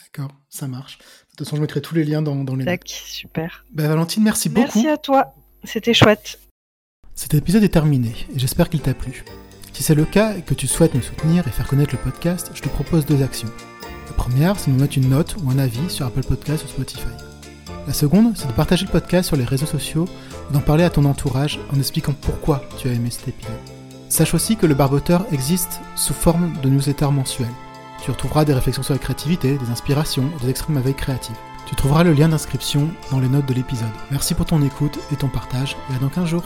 D'accord, 0.00 0.30
ça 0.48 0.68
marche. 0.68 0.98
De 0.98 1.04
toute 1.30 1.40
façon, 1.40 1.56
je 1.56 1.60
mettrai 1.60 1.82
tous 1.82 1.94
les 1.94 2.04
liens 2.04 2.22
dans, 2.22 2.44
dans 2.44 2.54
les 2.54 2.64
Tac, 2.64 2.88
super. 2.88 3.66
Ben, 3.72 3.88
Valentine, 3.88 4.22
merci, 4.22 4.48
beaucoup. 4.48 4.62
Merci 4.62 4.88
à 4.88 4.96
toi, 4.96 5.34
c'était 5.64 5.94
chouette. 5.94 6.38
Cet 7.14 7.34
épisode 7.34 7.64
est 7.64 7.70
terminé 7.70 8.12
et 8.34 8.38
j'espère 8.38 8.68
qu'il 8.70 8.80
t'a 8.80 8.94
plu. 8.94 9.24
Si 9.72 9.82
c'est 9.82 9.94
le 9.94 10.04
cas 10.04 10.36
et 10.36 10.42
que 10.42 10.54
tu 10.54 10.66
souhaites 10.66 10.94
me 10.94 11.00
soutenir 11.00 11.46
et 11.48 11.50
faire 11.50 11.66
connaître 11.66 11.94
le 11.94 12.00
podcast, 12.00 12.50
je 12.54 12.62
te 12.62 12.68
propose 12.68 13.04
deux 13.04 13.22
actions. 13.22 13.50
La 14.06 14.12
première, 14.12 14.58
c'est 14.58 14.70
de 14.70 14.76
me 14.76 14.82
mettre 14.82 14.96
une 14.96 15.08
note 15.08 15.36
ou 15.42 15.50
un 15.50 15.58
avis 15.58 15.90
sur 15.90 16.06
Apple 16.06 16.24
Podcast 16.24 16.64
ou 16.64 16.68
Spotify. 16.68 17.25
La 17.86 17.92
seconde, 17.92 18.32
c'est 18.34 18.48
de 18.48 18.52
partager 18.52 18.84
le 18.84 18.90
podcast 18.90 19.28
sur 19.28 19.36
les 19.36 19.44
réseaux 19.44 19.66
sociaux 19.66 20.06
ou 20.50 20.52
d'en 20.52 20.60
parler 20.60 20.82
à 20.82 20.90
ton 20.90 21.04
entourage 21.04 21.60
en 21.72 21.78
expliquant 21.78 22.14
pourquoi 22.20 22.62
tu 22.78 22.88
as 22.88 22.92
aimé 22.92 23.10
cet 23.10 23.28
épisode. 23.28 23.54
Sache 24.08 24.34
aussi 24.34 24.56
que 24.56 24.66
le 24.66 24.74
barboteur 24.74 25.24
existe 25.32 25.80
sous 25.94 26.14
forme 26.14 26.52
de 26.62 26.68
newsletter 26.68 27.10
mensuel. 27.12 27.48
Tu 28.02 28.10
retrouveras 28.10 28.44
des 28.44 28.54
réflexions 28.54 28.82
sur 28.82 28.94
la 28.94 28.98
créativité, 28.98 29.56
des 29.56 29.70
inspirations 29.70 30.30
des 30.42 30.54
ma 30.68 30.80
veille 30.80 30.94
créative. 30.94 31.36
Tu 31.66 31.76
trouveras 31.76 32.04
le 32.04 32.12
lien 32.12 32.28
d'inscription 32.28 32.88
dans 33.10 33.20
les 33.20 33.28
notes 33.28 33.46
de 33.46 33.54
l'épisode. 33.54 33.88
Merci 34.10 34.34
pour 34.34 34.46
ton 34.46 34.62
écoute 34.62 34.98
et 35.12 35.16
ton 35.16 35.28
partage 35.28 35.76
et 35.90 35.96
à 35.96 35.98
dans 35.98 36.08
15 36.08 36.26
jours. 36.26 36.44